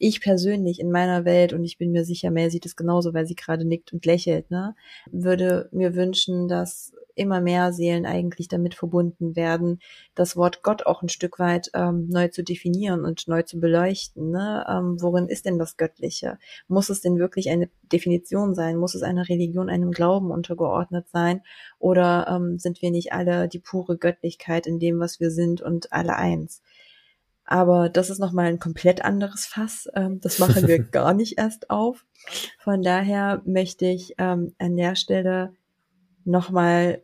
ich 0.00 0.22
persönlich 0.22 0.80
in 0.80 0.90
meiner 0.90 1.24
Welt, 1.26 1.52
und 1.52 1.62
ich 1.62 1.76
bin 1.76 1.92
mir 1.92 2.04
sicher, 2.04 2.30
Mel 2.30 2.50
sieht 2.50 2.64
es 2.64 2.74
genauso, 2.74 3.12
weil 3.12 3.26
sie 3.26 3.36
gerade 3.36 3.66
nickt 3.66 3.92
und 3.92 4.06
lächelt, 4.06 4.50
ne, 4.50 4.74
würde 5.12 5.68
mir 5.72 5.94
wünschen, 5.94 6.48
dass 6.48 6.92
immer 7.14 7.42
mehr 7.42 7.72
Seelen 7.74 8.06
eigentlich 8.06 8.48
damit 8.48 8.74
verbunden 8.74 9.36
werden, 9.36 9.80
das 10.14 10.36
Wort 10.36 10.62
Gott 10.62 10.86
auch 10.86 11.02
ein 11.02 11.10
Stück 11.10 11.38
weit 11.38 11.70
ähm, 11.74 12.08
neu 12.08 12.28
zu 12.28 12.42
definieren 12.42 13.04
und 13.04 13.28
neu 13.28 13.42
zu 13.42 13.60
beleuchten. 13.60 14.30
Ne? 14.30 14.64
Ähm, 14.66 14.96
worin 15.00 15.28
ist 15.28 15.44
denn 15.44 15.58
das 15.58 15.76
Göttliche? 15.76 16.38
Muss 16.66 16.88
es 16.88 17.02
denn 17.02 17.18
wirklich 17.18 17.50
eine 17.50 17.68
Definition 17.92 18.54
sein? 18.54 18.78
Muss 18.78 18.94
es 18.94 19.02
einer 19.02 19.28
Religion, 19.28 19.68
einem 19.68 19.90
Glauben 19.90 20.30
untergeordnet 20.30 21.08
sein? 21.12 21.42
Oder 21.78 22.26
ähm, 22.30 22.58
sind 22.58 22.80
wir 22.80 22.90
nicht 22.90 23.12
alle 23.12 23.48
die 23.48 23.58
pure 23.58 23.98
Göttlichkeit 23.98 24.66
in 24.66 24.78
dem, 24.78 24.98
was 24.98 25.20
wir 25.20 25.30
sind 25.30 25.60
und 25.60 25.92
alle 25.92 26.16
eins? 26.16 26.62
Aber 27.50 27.88
das 27.88 28.10
ist 28.10 28.20
nochmal 28.20 28.46
ein 28.46 28.60
komplett 28.60 29.04
anderes 29.04 29.44
Fass. 29.44 29.88
Ähm, 29.96 30.20
das 30.20 30.38
machen 30.38 30.68
wir 30.68 30.78
gar 30.90 31.12
nicht 31.14 31.36
erst 31.36 31.68
auf. 31.68 32.06
Von 32.60 32.80
daher 32.80 33.42
möchte 33.44 33.86
ich 33.86 34.14
ähm, 34.18 34.54
an 34.58 34.76
der 34.76 34.94
Stelle 34.94 35.52
nochmal 36.24 37.02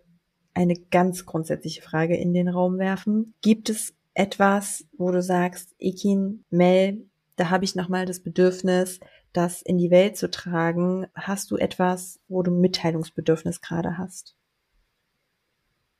eine 0.54 0.76
ganz 0.76 1.26
grundsätzliche 1.26 1.82
Frage 1.82 2.16
in 2.16 2.32
den 2.32 2.48
Raum 2.48 2.78
werfen. 2.78 3.34
Gibt 3.42 3.70
es 3.70 3.92
etwas, 4.14 4.86
wo 4.96 5.10
du 5.10 5.20
sagst, 5.20 5.74
Ekin, 5.80 6.44
Mel, 6.48 7.04
da 7.34 7.50
habe 7.50 7.64
ich 7.64 7.74
nochmal 7.74 8.06
das 8.06 8.20
Bedürfnis, 8.20 9.00
das 9.32 9.62
in 9.62 9.78
die 9.78 9.90
Welt 9.90 10.16
zu 10.16 10.30
tragen. 10.30 11.08
Hast 11.16 11.50
du 11.50 11.56
etwas, 11.56 12.20
wo 12.28 12.44
du 12.44 12.52
Mitteilungsbedürfnis 12.52 13.60
gerade 13.60 13.98
hast? 13.98 14.36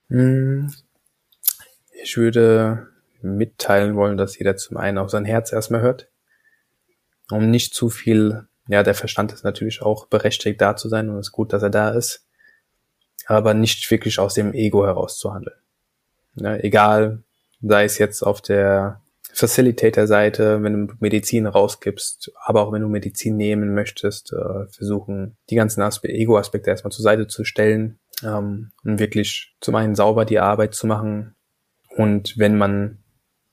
Hm. 0.08 0.72
Ich 2.00 2.16
würde 2.16 2.95
mitteilen 3.22 3.96
wollen, 3.96 4.16
dass 4.16 4.38
jeder 4.38 4.56
zum 4.56 4.76
einen 4.76 4.98
auf 4.98 5.10
sein 5.10 5.24
Herz 5.24 5.52
erstmal 5.52 5.80
hört, 5.80 6.08
um 7.30 7.50
nicht 7.50 7.74
zu 7.74 7.88
viel, 7.88 8.46
ja, 8.68 8.82
der 8.82 8.94
Verstand 8.94 9.32
ist 9.32 9.44
natürlich 9.44 9.82
auch 9.82 10.06
berechtigt 10.06 10.60
da 10.60 10.76
zu 10.76 10.88
sein 10.88 11.08
und 11.08 11.18
es 11.18 11.28
ist 11.28 11.32
gut, 11.32 11.52
dass 11.52 11.62
er 11.62 11.70
da 11.70 11.90
ist, 11.90 12.26
aber 13.26 13.54
nicht 13.54 13.90
wirklich 13.90 14.18
aus 14.18 14.34
dem 14.34 14.52
Ego 14.52 14.86
heraus 14.86 15.18
zu 15.18 15.32
handeln. 15.32 15.56
Ja, 16.36 16.56
egal, 16.56 17.22
sei 17.62 17.84
es 17.84 17.98
jetzt 17.98 18.22
auf 18.22 18.40
der 18.40 19.00
Facilitator-Seite, 19.32 20.62
wenn 20.62 20.88
du 20.88 20.94
Medizin 21.00 21.46
rausgibst, 21.46 22.32
aber 22.42 22.62
auch 22.62 22.72
wenn 22.72 22.82
du 22.82 22.88
Medizin 22.88 23.36
nehmen 23.36 23.74
möchtest, 23.74 24.32
äh, 24.32 24.66
versuchen, 24.68 25.36
die 25.50 25.56
ganzen 25.56 25.82
Ego-Aspekte 25.82 26.70
erstmal 26.70 26.92
zur 26.92 27.02
Seite 27.02 27.26
zu 27.26 27.44
stellen 27.44 27.98
ähm, 28.22 28.72
und 28.82 28.98
wirklich 28.98 29.54
zum 29.60 29.74
einen 29.74 29.94
sauber 29.94 30.24
die 30.24 30.38
Arbeit 30.38 30.74
zu 30.74 30.86
machen 30.86 31.34
und 31.96 32.38
wenn 32.38 32.56
man 32.56 33.02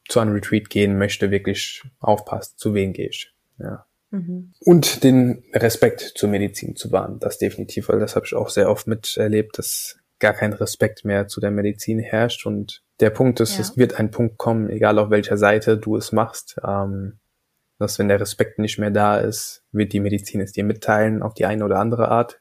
zu 0.07 0.19
einem 0.19 0.33
Retreat 0.33 0.69
gehen 0.69 0.97
möchte, 0.97 1.31
wirklich 1.31 1.83
aufpasst, 1.99 2.59
zu 2.59 2.73
wem 2.73 2.93
gehe 2.93 3.09
ich. 3.09 3.33
Ja. 3.59 3.85
Mhm. 4.11 4.53
Und 4.59 5.03
den 5.03 5.43
Respekt 5.53 6.01
zur 6.15 6.29
Medizin 6.29 6.75
zu 6.75 6.91
wahren, 6.91 7.19
das 7.19 7.37
definitiv, 7.37 7.89
weil 7.89 7.99
das 7.99 8.15
habe 8.15 8.25
ich 8.25 8.35
auch 8.35 8.49
sehr 8.49 8.69
oft 8.69 8.87
miterlebt, 8.87 9.57
dass 9.57 9.97
gar 10.19 10.33
kein 10.33 10.53
Respekt 10.53 11.03
mehr 11.03 11.27
zu 11.27 11.41
der 11.41 11.51
Medizin 11.51 11.99
herrscht. 11.99 12.45
Und 12.45 12.83
der 12.99 13.09
Punkt 13.09 13.39
ist, 13.39 13.55
ja. 13.55 13.61
es 13.61 13.75
wird 13.75 13.99
ein 13.99 14.11
Punkt 14.11 14.37
kommen, 14.37 14.69
egal 14.69 14.99
auf 14.99 15.09
welcher 15.09 15.37
Seite 15.37 15.77
du 15.77 15.97
es 15.97 16.11
machst, 16.11 16.57
ähm, 16.65 17.19
dass 17.79 17.99
wenn 17.99 18.07
der 18.07 18.21
Respekt 18.21 18.59
nicht 18.59 18.77
mehr 18.79 18.91
da 18.91 19.17
ist, 19.17 19.63
wird 19.71 19.93
die 19.93 19.99
Medizin 19.99 20.41
es 20.41 20.51
dir 20.51 20.63
mitteilen 20.63 21.21
auf 21.21 21.33
die 21.33 21.45
eine 21.45 21.65
oder 21.65 21.79
andere 21.79 22.09
Art, 22.09 22.39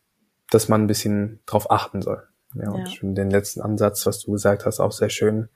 dass 0.50 0.68
man 0.68 0.82
ein 0.82 0.86
bisschen 0.86 1.40
drauf 1.46 1.70
achten 1.70 2.02
soll. 2.02 2.22
Ja, 2.54 2.70
und 2.70 2.80
ja. 2.80 2.86
ich 2.86 3.00
finde 3.00 3.22
den 3.22 3.30
letzten 3.30 3.62
Ansatz, 3.62 4.06
was 4.06 4.20
du 4.20 4.32
gesagt 4.32 4.66
hast, 4.66 4.78
auch 4.78 4.92
sehr 4.92 5.08
schön, 5.08 5.48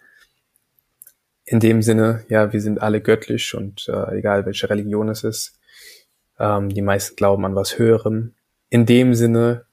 in 1.47 1.61
dem 1.61 1.81
Sinne, 1.81 2.25
ja, 2.29 2.53
wir 2.53 2.61
sind 2.61 2.83
alle 2.83 3.01
göttlich 3.01 3.55
und 3.55 3.89
äh, 3.89 4.19
egal 4.19 4.45
welche 4.47 4.69
Religion 4.69 5.09
es 5.09 5.23
ist, 5.23 5.59
ähm, 6.39 6.69
die 6.69 6.83
meisten 6.83 7.15
glauben 7.17 7.45
an 7.45 7.55
was 7.55 7.79
Höherem. 7.79 8.35
In 8.69 8.85
dem 8.85 9.15
Sinne, 9.15 9.65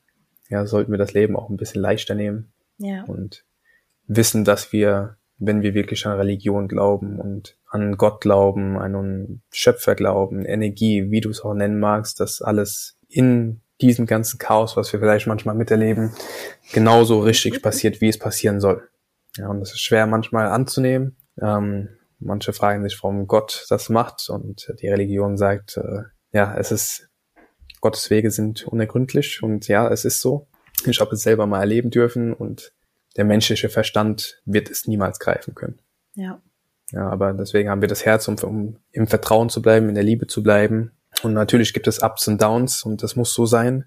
ja, 0.49 0.67
sollten 0.67 0.91
wir 0.91 0.99
das 0.99 1.13
Leben 1.13 1.35
auch 1.35 1.49
ein 1.49 1.57
bisschen 1.57 1.81
leichter 1.81 2.13
nehmen 2.13 2.53
ja. 2.77 3.03
und 3.05 3.43
wissen, 4.05 4.45
dass 4.45 4.71
wir, 4.71 5.17
wenn 5.39 5.63
wir 5.63 5.73
wirklich 5.73 6.05
an 6.05 6.15
Religion 6.15 6.67
glauben 6.67 7.19
und 7.19 7.57
an 7.67 7.97
Gott 7.97 8.21
glauben, 8.21 8.77
an 8.77 8.95
einen 8.95 9.41
Schöpfer 9.51 9.95
glauben, 9.95 10.45
Energie, 10.45 11.09
wie 11.09 11.21
du 11.21 11.31
es 11.31 11.41
auch 11.41 11.55
nennen 11.55 11.79
magst, 11.79 12.19
dass 12.19 12.43
alles 12.43 12.99
in 13.09 13.61
diesem 13.81 14.05
ganzen 14.05 14.37
Chaos, 14.37 14.77
was 14.77 14.93
wir 14.93 14.99
vielleicht 14.99 15.25
manchmal 15.25 15.55
miterleben, 15.55 16.11
genauso 16.71 17.19
richtig 17.21 17.61
passiert, 17.63 17.99
wie 17.99 18.09
es 18.09 18.19
passieren 18.19 18.59
soll. 18.59 18.87
Ja, 19.37 19.47
und 19.47 19.59
das 19.59 19.71
ist 19.71 19.79
schwer 19.79 20.05
manchmal 20.05 20.47
anzunehmen, 20.47 21.17
ähm, 21.41 21.89
manche 22.19 22.53
fragen 22.53 22.83
sich, 22.83 23.01
warum 23.01 23.27
Gott 23.27 23.65
das 23.69 23.89
macht 23.89 24.29
und 24.29 24.73
die 24.81 24.87
Religion 24.87 25.37
sagt, 25.37 25.77
äh, 25.77 26.03
ja, 26.31 26.55
es 26.57 26.71
ist, 26.71 27.09
Gottes 27.81 28.09
Wege 28.09 28.31
sind 28.31 28.65
unergründlich 28.67 29.43
und 29.43 29.67
ja, 29.67 29.89
es 29.89 30.05
ist 30.05 30.21
so. 30.21 30.47
Ich 30.85 30.99
habe 30.99 31.15
es 31.15 31.21
selber 31.21 31.45
mal 31.45 31.59
erleben 31.59 31.91
dürfen 31.91 32.33
und 32.33 32.73
der 33.15 33.25
menschliche 33.25 33.69
Verstand 33.69 34.41
wird 34.45 34.69
es 34.69 34.87
niemals 34.87 35.19
greifen 35.19 35.53
können. 35.53 35.79
Ja. 36.15 36.41
Ja, 36.91 37.09
aber 37.09 37.33
deswegen 37.33 37.69
haben 37.69 37.81
wir 37.81 37.87
das 37.87 38.05
Herz, 38.05 38.27
um, 38.27 38.35
um 38.43 38.77
im 38.91 39.07
Vertrauen 39.07 39.49
zu 39.49 39.61
bleiben, 39.61 39.89
in 39.89 39.95
der 39.95 40.03
Liebe 40.03 40.27
zu 40.27 40.43
bleiben. 40.43 40.91
Und 41.23 41.33
natürlich 41.33 41.73
gibt 41.73 41.87
es 41.87 42.03
Ups 42.03 42.27
und 42.27 42.41
Downs 42.41 42.83
und 42.83 43.01
das 43.01 43.15
muss 43.15 43.33
so 43.33 43.45
sein. 43.45 43.85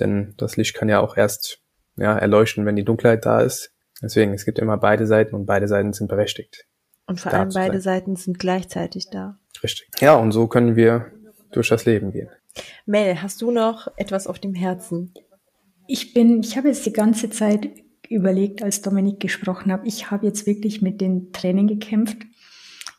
Denn 0.00 0.34
das 0.36 0.56
Licht 0.56 0.74
kann 0.74 0.88
ja 0.88 1.00
auch 1.00 1.16
erst 1.16 1.60
ja, 1.96 2.16
erleuchten, 2.16 2.66
wenn 2.66 2.76
die 2.76 2.84
Dunkelheit 2.84 3.24
da 3.24 3.40
ist. 3.40 3.73
Deswegen, 4.02 4.34
es 4.34 4.44
gibt 4.44 4.58
immer 4.58 4.76
beide 4.76 5.06
Seiten 5.06 5.34
und 5.34 5.46
beide 5.46 5.68
Seiten 5.68 5.92
sind 5.92 6.08
berechtigt. 6.08 6.66
Und 7.06 7.20
vor 7.20 7.32
allem 7.32 7.50
beide 7.52 7.80
Seiten 7.80 8.16
sind 8.16 8.38
gleichzeitig 8.38 9.10
da. 9.10 9.38
Richtig. 9.62 9.88
Ja, 10.00 10.16
und 10.16 10.32
so 10.32 10.46
können 10.46 10.76
wir 10.76 11.12
durch 11.52 11.68
das 11.68 11.84
Leben 11.84 12.12
gehen. 12.12 12.30
Mel, 12.86 13.22
hast 13.22 13.42
du 13.42 13.50
noch 13.50 13.88
etwas 13.96 14.26
auf 14.26 14.38
dem 14.38 14.54
Herzen? 14.54 15.12
Ich 15.86 16.14
bin, 16.14 16.40
ich 16.40 16.56
habe 16.56 16.68
jetzt 16.68 16.86
die 16.86 16.92
ganze 16.92 17.30
Zeit 17.30 17.68
überlegt, 18.08 18.62
als 18.62 18.82
Dominik 18.82 19.20
gesprochen 19.20 19.72
hat, 19.72 19.82
ich 19.84 20.10
habe 20.10 20.26
jetzt 20.26 20.46
wirklich 20.46 20.82
mit 20.82 21.00
den 21.00 21.32
Tränen 21.32 21.66
gekämpft. 21.66 22.18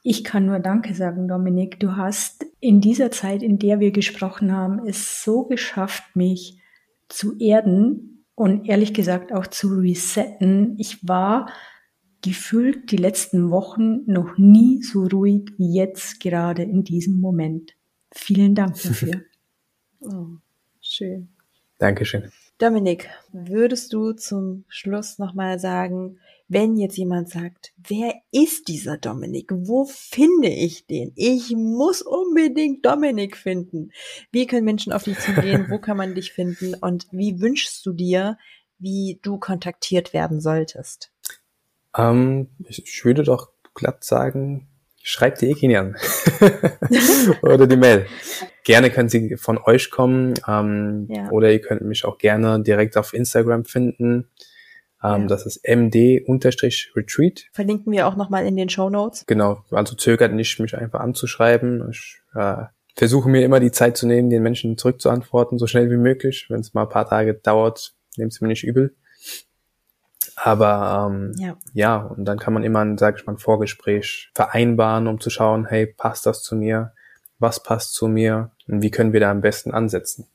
Ich 0.03 0.23
kann 0.23 0.45
nur 0.45 0.59
Danke 0.59 0.93
sagen, 0.93 1.27
Dominik. 1.27 1.79
Du 1.79 1.95
hast 1.95 2.45
in 2.59 2.79
dieser 2.79 3.09
Zeit, 3.09 3.41
in 3.41 3.57
der 3.57 3.79
wir 3.79 3.91
gesprochen 3.91 4.51
haben, 4.51 4.85
es 4.87 5.23
so 5.23 5.43
geschafft, 5.43 6.15
mich 6.15 6.59
zu 7.09 7.37
erden, 7.39 8.14
und 8.36 8.67
ehrlich 8.67 8.93
gesagt 8.93 9.33
auch 9.33 9.47
zu 9.47 9.69
resetten. 9.75 10.75
Ich 10.77 11.07
war 11.07 11.49
gefühlt 12.21 12.91
die 12.91 12.97
letzten 12.97 13.49
Wochen 13.49 14.03
noch 14.05 14.38
nie 14.38 14.81
so 14.83 15.03
ruhig 15.03 15.51
wie 15.57 15.73
jetzt 15.73 16.19
gerade 16.19 16.63
in 16.63 16.83
diesem 16.83 17.19
Moment. 17.19 17.73
Vielen 18.11 18.55
Dank 18.55 18.81
dafür. 18.81 19.21
oh, 20.01 20.38
schön. 20.81 21.29
Dankeschön. 21.77 22.31
Dominik, 22.57 23.09
würdest 23.33 23.91
du 23.93 24.13
zum 24.13 24.63
Schluss 24.69 25.19
nochmal 25.19 25.59
sagen, 25.59 26.19
wenn 26.47 26.77
jetzt 26.77 26.97
jemand 26.97 27.29
sagt, 27.29 27.73
wer 27.77 28.13
ist 28.31 28.67
dieser 28.67 28.97
Dominik? 28.97 29.49
Wo 29.51 29.85
finde 29.85 30.49
ich 30.49 30.85
den? 30.85 31.11
Ich 31.15 31.55
muss 31.55 32.01
unbedingt 32.01 32.85
Dominik 32.85 33.35
finden. 33.35 33.91
Wie 34.31 34.45
können 34.45 34.65
Menschen 34.65 34.93
auf 34.93 35.03
dich 35.03 35.17
zugehen? 35.19 35.67
Wo 35.69 35.79
kann 35.79 35.97
man 35.97 36.13
dich 36.13 36.33
finden? 36.33 36.75
Und 36.75 37.07
wie 37.11 37.41
wünschst 37.41 37.85
du 37.85 37.93
dir, 37.93 38.37
wie 38.77 39.19
du 39.23 39.39
kontaktiert 39.39 40.13
werden 40.13 40.39
solltest? 40.39 41.11
Ähm, 41.97 42.49
ich 42.67 43.03
würde 43.03 43.23
doch 43.23 43.49
glatt 43.73 44.03
sagen, 44.03 44.67
schreibt 45.01 45.41
die 45.41 45.49
Ekin 45.49 45.75
an. 45.75 45.95
oder 47.41 47.65
die 47.65 47.77
Mail. 47.77 48.05
Gerne 48.63 48.91
können 48.91 49.09
sie 49.09 49.37
von 49.37 49.57
euch 49.57 49.89
kommen 49.91 50.33
ähm, 50.47 51.07
ja. 51.09 51.29
oder 51.29 51.51
ihr 51.51 51.61
könnt 51.61 51.81
mich 51.81 52.05
auch 52.05 52.17
gerne 52.17 52.61
direkt 52.61 52.97
auf 52.97 53.13
Instagram 53.13 53.65
finden. 53.65 54.29
Ähm, 55.06 55.22
ja. 55.22 55.28
Das 55.28 55.45
ist 55.45 55.64
md-retreat. 55.68 57.45
Verlinken 57.51 57.91
wir 57.91 58.08
auch 58.08 58.16
nochmal 58.16 58.45
in 58.45 58.56
den 58.56 58.70
Show 58.70 58.89
Notes. 58.89 59.26
Genau, 59.28 59.64
also 59.72 59.95
zögert 59.95 60.34
nicht, 60.34 60.60
mich 60.60 60.76
einfach 60.76 61.01
anzuschreiben. 61.01 61.89
Ich 61.91 62.22
äh, 62.34 62.64
versuche 62.95 63.30
mir 63.30 63.43
immer 63.43 63.60
die 63.60 63.72
Zeit 63.72 63.97
zu 63.97 64.08
nehmen, 64.08 64.30
den 64.30 64.41
Menschen 64.41 64.78
zurückzuantworten, 64.78 65.60
so 65.60 65.68
schnell 65.68 65.91
wie 65.91 65.97
möglich. 65.97 66.47
Wenn 66.49 66.62
es 66.62 66.74
mal 66.74 66.84
ein 66.84 66.89
paar 66.89 67.08
Tage 67.08 67.36
dauert, 67.36 67.93
nehmt 68.18 68.32
es 68.32 68.41
mir 68.41 68.47
nicht 68.47 68.64
übel. 68.64 68.95
Aber 70.36 71.10
ähm, 71.10 71.34
ja. 71.38 71.56
ja, 71.74 71.97
und 71.97 72.26
dann 72.26 72.39
kann 72.39 72.53
man 72.53 72.64
immer, 72.64 72.80
ein, 72.80 72.97
sag 72.97 73.18
ich 73.18 73.26
mal, 73.26 73.34
ein 73.34 73.38
Vorgespräch 73.39 74.32
vereinbaren, 74.34 75.08
um 75.08 75.20
zu 75.20 75.30
schauen, 75.30 75.66
hey, 75.66 75.86
passt 75.86 76.26
das 76.26 76.43
zu 76.43 76.56
mir? 76.56 76.93
Was 77.39 77.64
passt 77.64 77.93
zu 77.93 78.08
mir? 78.08 78.51
Und 78.68 78.82
wie 78.82 78.91
können 78.91 79.14
wir 79.14 79.20
da 79.20 79.32
am 79.32 79.41
besten 79.41 79.72
ansetzen? 79.72 80.28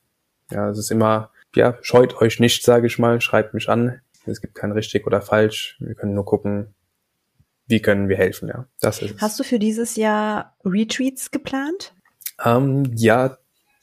Ja, 0.51 0.71
es 0.71 0.79
ist 0.79 0.91
immer, 0.91 1.31
ja, 1.55 1.77
scheut 1.83 2.21
euch 2.21 2.41
nicht, 2.41 2.64
sage 2.64 2.87
ich 2.87 2.99
mal, 2.99 3.21
schreibt 3.21 3.55
mich 3.55 3.68
an. 3.68 4.01
Es 4.31 4.41
gibt 4.41 4.55
kein 4.55 4.72
richtig 4.72 5.07
oder 5.07 5.20
falsch. 5.20 5.76
Wir 5.81 5.95
können 5.95 6.14
nur 6.14 6.24
gucken, 6.24 6.74
wie 7.66 7.81
können 7.81 8.09
wir 8.09 8.16
helfen, 8.16 8.49
ja. 8.49 8.66
Das 8.81 9.01
ist 9.01 9.20
Hast 9.20 9.39
du 9.39 9.45
für 9.45 9.59
dieses 9.59 9.97
Jahr 9.97 10.57
Retreats 10.64 11.31
geplant? 11.31 11.95
Ähm, 12.45 12.91
ja, 12.97 13.39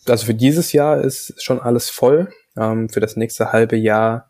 also 0.06 0.26
für 0.26 0.34
dieses 0.34 0.74
Jahr 0.74 1.02
ist 1.02 1.42
schon 1.42 1.60
alles 1.60 1.90
voll. 1.90 2.34
Ähm, 2.58 2.90
für 2.90 3.00
das 3.00 3.16
nächste 3.16 3.52
halbe 3.52 3.78
Jahr 3.78 4.30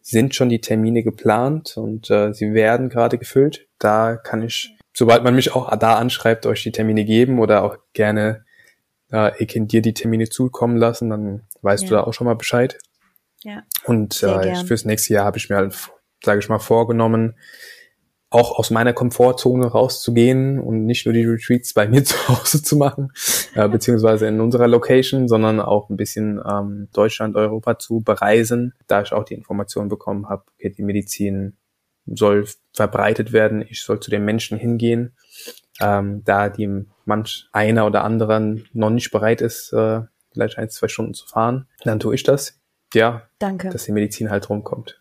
sind 0.00 0.34
schon 0.34 0.48
die 0.48 0.60
Termine 0.60 1.02
geplant 1.02 1.76
und 1.76 2.10
äh, 2.10 2.32
sie 2.32 2.54
werden 2.54 2.88
gerade 2.88 3.18
gefüllt. 3.18 3.66
Da 3.78 4.16
kann 4.16 4.42
ich, 4.42 4.76
sobald 4.92 5.22
man 5.24 5.34
mich 5.34 5.54
auch 5.54 5.74
da 5.76 5.94
anschreibt, 5.94 6.44
euch 6.46 6.62
die 6.62 6.72
Termine 6.72 7.04
geben 7.04 7.38
oder 7.38 7.62
auch 7.62 7.76
gerne 7.92 8.44
äh, 9.12 9.32
ich 9.42 9.52
dir 9.52 9.82
die 9.82 9.94
Termine 9.94 10.28
zukommen 10.28 10.76
lassen, 10.76 11.10
dann 11.10 11.42
weißt 11.62 11.84
ja. 11.84 11.88
du 11.88 11.94
da 11.96 12.04
auch 12.04 12.12
schon 12.14 12.26
mal 12.26 12.34
Bescheid. 12.34 12.78
Ja. 13.44 13.62
Und 13.84 14.22
äh, 14.22 14.64
fürs 14.64 14.84
nächste 14.84 15.14
Jahr 15.14 15.24
habe 15.24 15.38
ich 15.38 15.48
mir 15.48 15.56
halt, 15.56 15.74
sage 16.22 16.40
ich 16.40 16.48
mal, 16.48 16.58
vorgenommen, 16.58 17.34
auch 18.32 18.58
aus 18.58 18.70
meiner 18.70 18.94
Komfortzone 18.94 19.66
rauszugehen 19.66 20.58
und 20.58 20.86
nicht 20.86 21.04
nur 21.04 21.12
die 21.12 21.24
Retreats 21.24 21.74
bei 21.74 21.86
mir 21.86 22.02
zu 22.04 22.16
Hause 22.28 22.62
zu 22.62 22.76
machen, 22.76 23.12
äh, 23.54 23.68
beziehungsweise 23.68 24.26
in 24.26 24.40
unserer 24.40 24.68
Location, 24.68 25.28
sondern 25.28 25.60
auch 25.60 25.90
ein 25.90 25.96
bisschen 25.96 26.40
ähm, 26.48 26.88
Deutschland, 26.92 27.36
Europa 27.36 27.78
zu 27.78 28.00
bereisen, 28.00 28.74
da 28.86 29.02
ich 29.02 29.12
auch 29.12 29.24
die 29.24 29.34
Information 29.34 29.88
bekommen 29.88 30.28
habe, 30.28 30.44
okay, 30.54 30.70
die 30.70 30.82
Medizin 30.82 31.56
soll 32.06 32.46
verbreitet 32.72 33.32
werden, 33.32 33.64
ich 33.68 33.82
soll 33.82 34.00
zu 34.00 34.10
den 34.10 34.24
Menschen 34.24 34.58
hingehen, 34.58 35.14
ähm, 35.80 36.22
da 36.24 36.48
die 36.48 36.86
manch 37.04 37.48
einer 37.52 37.86
oder 37.86 38.02
anderen 38.02 38.66
noch 38.72 38.90
nicht 38.90 39.10
bereit 39.10 39.40
ist, 39.40 39.72
äh, 39.72 40.00
vielleicht 40.32 40.58
ein, 40.58 40.70
zwei 40.70 40.88
Stunden 40.88 41.14
zu 41.14 41.26
fahren, 41.26 41.68
dann 41.84 42.00
tue 42.00 42.14
ich 42.14 42.22
das. 42.22 42.58
Ja, 42.92 43.28
danke, 43.38 43.70
dass 43.70 43.84
die 43.84 43.92
Medizin 43.92 44.30
halt 44.30 44.48
rumkommt. 44.50 45.00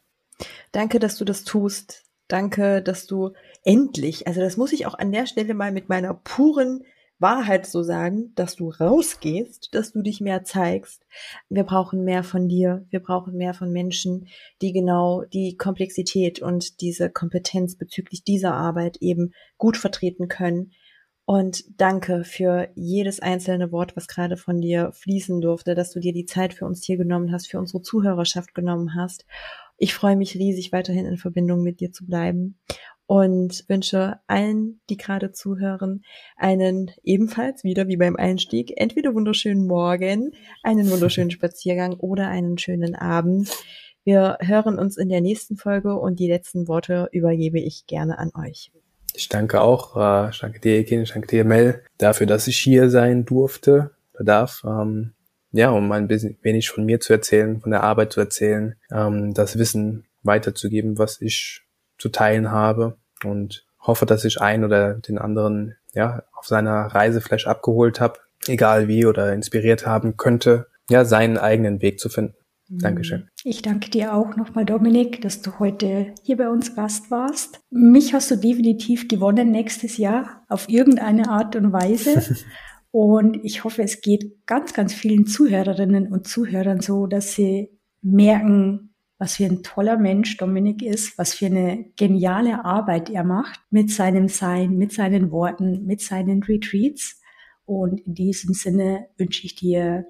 Danke, 0.71 0.99
dass 0.99 1.17
du 1.17 1.25
das 1.25 1.43
tust. 1.43 2.03
Danke, 2.27 2.81
dass 2.81 3.07
du 3.07 3.33
endlich, 3.63 4.27
also 4.27 4.39
das 4.39 4.55
muss 4.55 4.71
ich 4.71 4.85
auch 4.85 4.93
an 4.97 5.11
der 5.11 5.25
Stelle 5.25 5.53
mal 5.53 5.71
mit 5.71 5.89
meiner 5.89 6.13
puren 6.13 6.85
Wahrheit 7.21 7.67
so 7.67 7.83
sagen, 7.83 8.31
dass 8.35 8.55
du 8.55 8.69
rausgehst, 8.69 9.75
dass 9.75 9.91
du 9.91 10.01
dich 10.01 10.21
mehr 10.21 10.43
zeigst. 10.43 11.05
Wir 11.49 11.63
brauchen 11.63 12.03
mehr 12.03 12.23
von 12.23 12.47
dir. 12.47 12.85
Wir 12.89 12.99
brauchen 12.99 13.37
mehr 13.37 13.53
von 13.53 13.71
Menschen, 13.71 14.27
die 14.61 14.73
genau 14.73 15.23
die 15.25 15.55
Komplexität 15.55 16.41
und 16.41 16.81
diese 16.81 17.11
Kompetenz 17.11 17.75
bezüglich 17.75 18.23
dieser 18.23 18.55
Arbeit 18.55 18.97
eben 19.01 19.33
gut 19.57 19.77
vertreten 19.77 20.29
können. 20.29 20.71
Und 21.31 21.63
danke 21.79 22.25
für 22.25 22.67
jedes 22.75 23.21
einzelne 23.21 23.71
Wort, 23.71 23.95
was 23.95 24.09
gerade 24.09 24.35
von 24.35 24.59
dir 24.59 24.91
fließen 24.91 25.39
durfte, 25.39 25.75
dass 25.75 25.91
du 25.91 26.01
dir 26.01 26.11
die 26.11 26.25
Zeit 26.25 26.53
für 26.53 26.65
uns 26.65 26.83
hier 26.83 26.97
genommen 26.97 27.31
hast, 27.31 27.49
für 27.49 27.57
unsere 27.57 27.81
Zuhörerschaft 27.81 28.53
genommen 28.53 28.95
hast. 28.97 29.25
Ich 29.77 29.93
freue 29.93 30.17
mich 30.17 30.35
riesig, 30.35 30.73
weiterhin 30.73 31.05
in 31.05 31.15
Verbindung 31.15 31.63
mit 31.63 31.79
dir 31.79 31.93
zu 31.93 32.05
bleiben 32.05 32.59
und 33.05 33.63
wünsche 33.69 34.19
allen, 34.27 34.81
die 34.89 34.97
gerade 34.97 35.31
zuhören, 35.31 36.03
einen 36.35 36.91
ebenfalls 37.01 37.63
wieder 37.63 37.87
wie 37.87 37.95
beim 37.95 38.17
Einstieg, 38.17 38.73
entweder 38.75 39.13
wunderschönen 39.13 39.65
Morgen, 39.65 40.33
einen 40.63 40.91
wunderschönen 40.91 41.31
Spaziergang 41.31 41.93
oder 41.93 42.27
einen 42.27 42.57
schönen 42.57 42.93
Abend. 42.93 43.49
Wir 44.03 44.37
hören 44.41 44.77
uns 44.77 44.97
in 44.97 45.07
der 45.07 45.21
nächsten 45.21 45.55
Folge 45.55 45.97
und 45.97 46.19
die 46.19 46.27
letzten 46.27 46.67
Worte 46.67 47.07
übergebe 47.13 47.61
ich 47.61 47.85
gerne 47.87 48.19
an 48.19 48.31
euch. 48.35 48.73
Ich 49.13 49.29
danke 49.29 49.61
auch, 49.61 49.97
äh, 49.97 50.29
ich 50.29 50.39
danke 50.39 50.59
dir, 50.59 50.77
Ekin, 50.79 51.01
ich 51.01 51.11
danke 51.11 51.27
dir, 51.27 51.43
Mel, 51.43 51.83
dafür, 51.97 52.27
dass 52.27 52.47
ich 52.47 52.57
hier 52.57 52.89
sein 52.89 53.25
durfte 53.25 53.91
darf. 54.19 54.63
Ähm, 54.65 55.13
ja, 55.51 55.69
um 55.69 55.91
ein 55.91 56.07
bisschen 56.07 56.37
wenig 56.41 56.69
von 56.69 56.85
mir 56.85 56.99
zu 56.99 57.13
erzählen, 57.13 57.59
von 57.59 57.71
der 57.71 57.83
Arbeit 57.83 58.13
zu 58.13 58.21
erzählen, 58.21 58.75
ähm, 58.91 59.33
das 59.33 59.57
Wissen 59.57 60.05
weiterzugeben, 60.23 60.97
was 60.97 61.21
ich 61.21 61.63
zu 61.97 62.09
teilen 62.09 62.51
habe 62.51 62.97
und 63.23 63.65
hoffe, 63.79 64.05
dass 64.05 64.23
ich 64.23 64.39
einen 64.39 64.63
oder 64.63 64.93
den 64.93 65.17
anderen 65.17 65.75
ja 65.93 66.23
auf 66.33 66.45
seiner 66.45 66.85
Reise 66.85 67.21
vielleicht 67.21 67.47
abgeholt 67.47 67.99
habe, 67.99 68.19
egal 68.47 68.87
wie 68.87 69.05
oder 69.05 69.33
inspiriert 69.33 69.85
haben 69.85 70.17
könnte, 70.17 70.67
ja 70.89 71.05
seinen 71.05 71.37
eigenen 71.37 71.81
Weg 71.81 71.99
zu 71.99 72.09
finden. 72.09 72.35
Dankeschön. 72.79 73.27
Ich 73.43 73.61
danke 73.61 73.89
dir 73.89 74.13
auch 74.13 74.37
nochmal, 74.37 74.63
Dominik, 74.63 75.21
dass 75.21 75.41
du 75.41 75.59
heute 75.59 76.13
hier 76.23 76.37
bei 76.37 76.49
uns 76.49 76.73
Gast 76.73 77.11
warst. 77.11 77.59
Mich 77.69 78.13
hast 78.13 78.31
du 78.31 78.37
definitiv 78.37 79.09
gewonnen 79.09 79.51
nächstes 79.51 79.97
Jahr 79.97 80.45
auf 80.47 80.69
irgendeine 80.69 81.29
Art 81.29 81.55
und 81.57 81.73
Weise. 81.73 82.35
Und 82.93 83.39
ich 83.45 83.63
hoffe, 83.63 83.83
es 83.83 84.01
geht 84.01 84.45
ganz, 84.45 84.73
ganz 84.73 84.93
vielen 84.93 85.25
Zuhörerinnen 85.25 86.11
und 86.11 86.27
Zuhörern 86.27 86.81
so, 86.81 87.07
dass 87.07 87.31
sie 87.31 87.69
merken, 88.01 88.93
was 89.17 89.37
für 89.37 89.45
ein 89.45 89.63
toller 89.63 89.97
Mensch 89.97 90.35
Dominik 90.35 90.81
ist, 90.81 91.17
was 91.17 91.33
für 91.35 91.45
eine 91.45 91.85
geniale 91.95 92.65
Arbeit 92.65 93.09
er 93.09 93.23
macht 93.23 93.61
mit 93.69 93.91
seinem 93.91 94.27
Sein, 94.27 94.75
mit 94.75 94.91
seinen 94.91 95.31
Worten, 95.31 95.85
mit 95.85 96.01
seinen 96.01 96.43
Retreats. 96.43 97.21
Und 97.63 98.01
in 98.01 98.13
diesem 98.13 98.53
Sinne 98.53 99.07
wünsche 99.15 99.45
ich 99.45 99.55
dir 99.55 100.07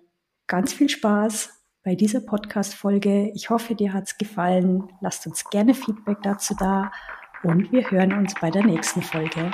ganz 0.48 0.74
viel 0.74 0.90
Spaß 0.90 1.61
bei 1.84 1.96
dieser 1.96 2.22
Podcast-Folge. 2.22 3.32
Ich 3.34 3.50
hoffe, 3.50 3.76
dir 3.76 3.94
hat's 3.94 4.18
gefallen. 4.18 4.84
Lasst 5.02 5.26
uns 5.26 5.44
gerne 5.50 5.74
Feedback 5.74 6.18
dazu 6.22 6.54
da 6.58 6.92
und 7.44 7.72
wir 7.72 7.90
hören 7.90 8.14
uns 8.14 8.36
bei 8.40 8.52
der 8.52 8.64
nächsten 8.64 9.02
Folge. 9.02 9.52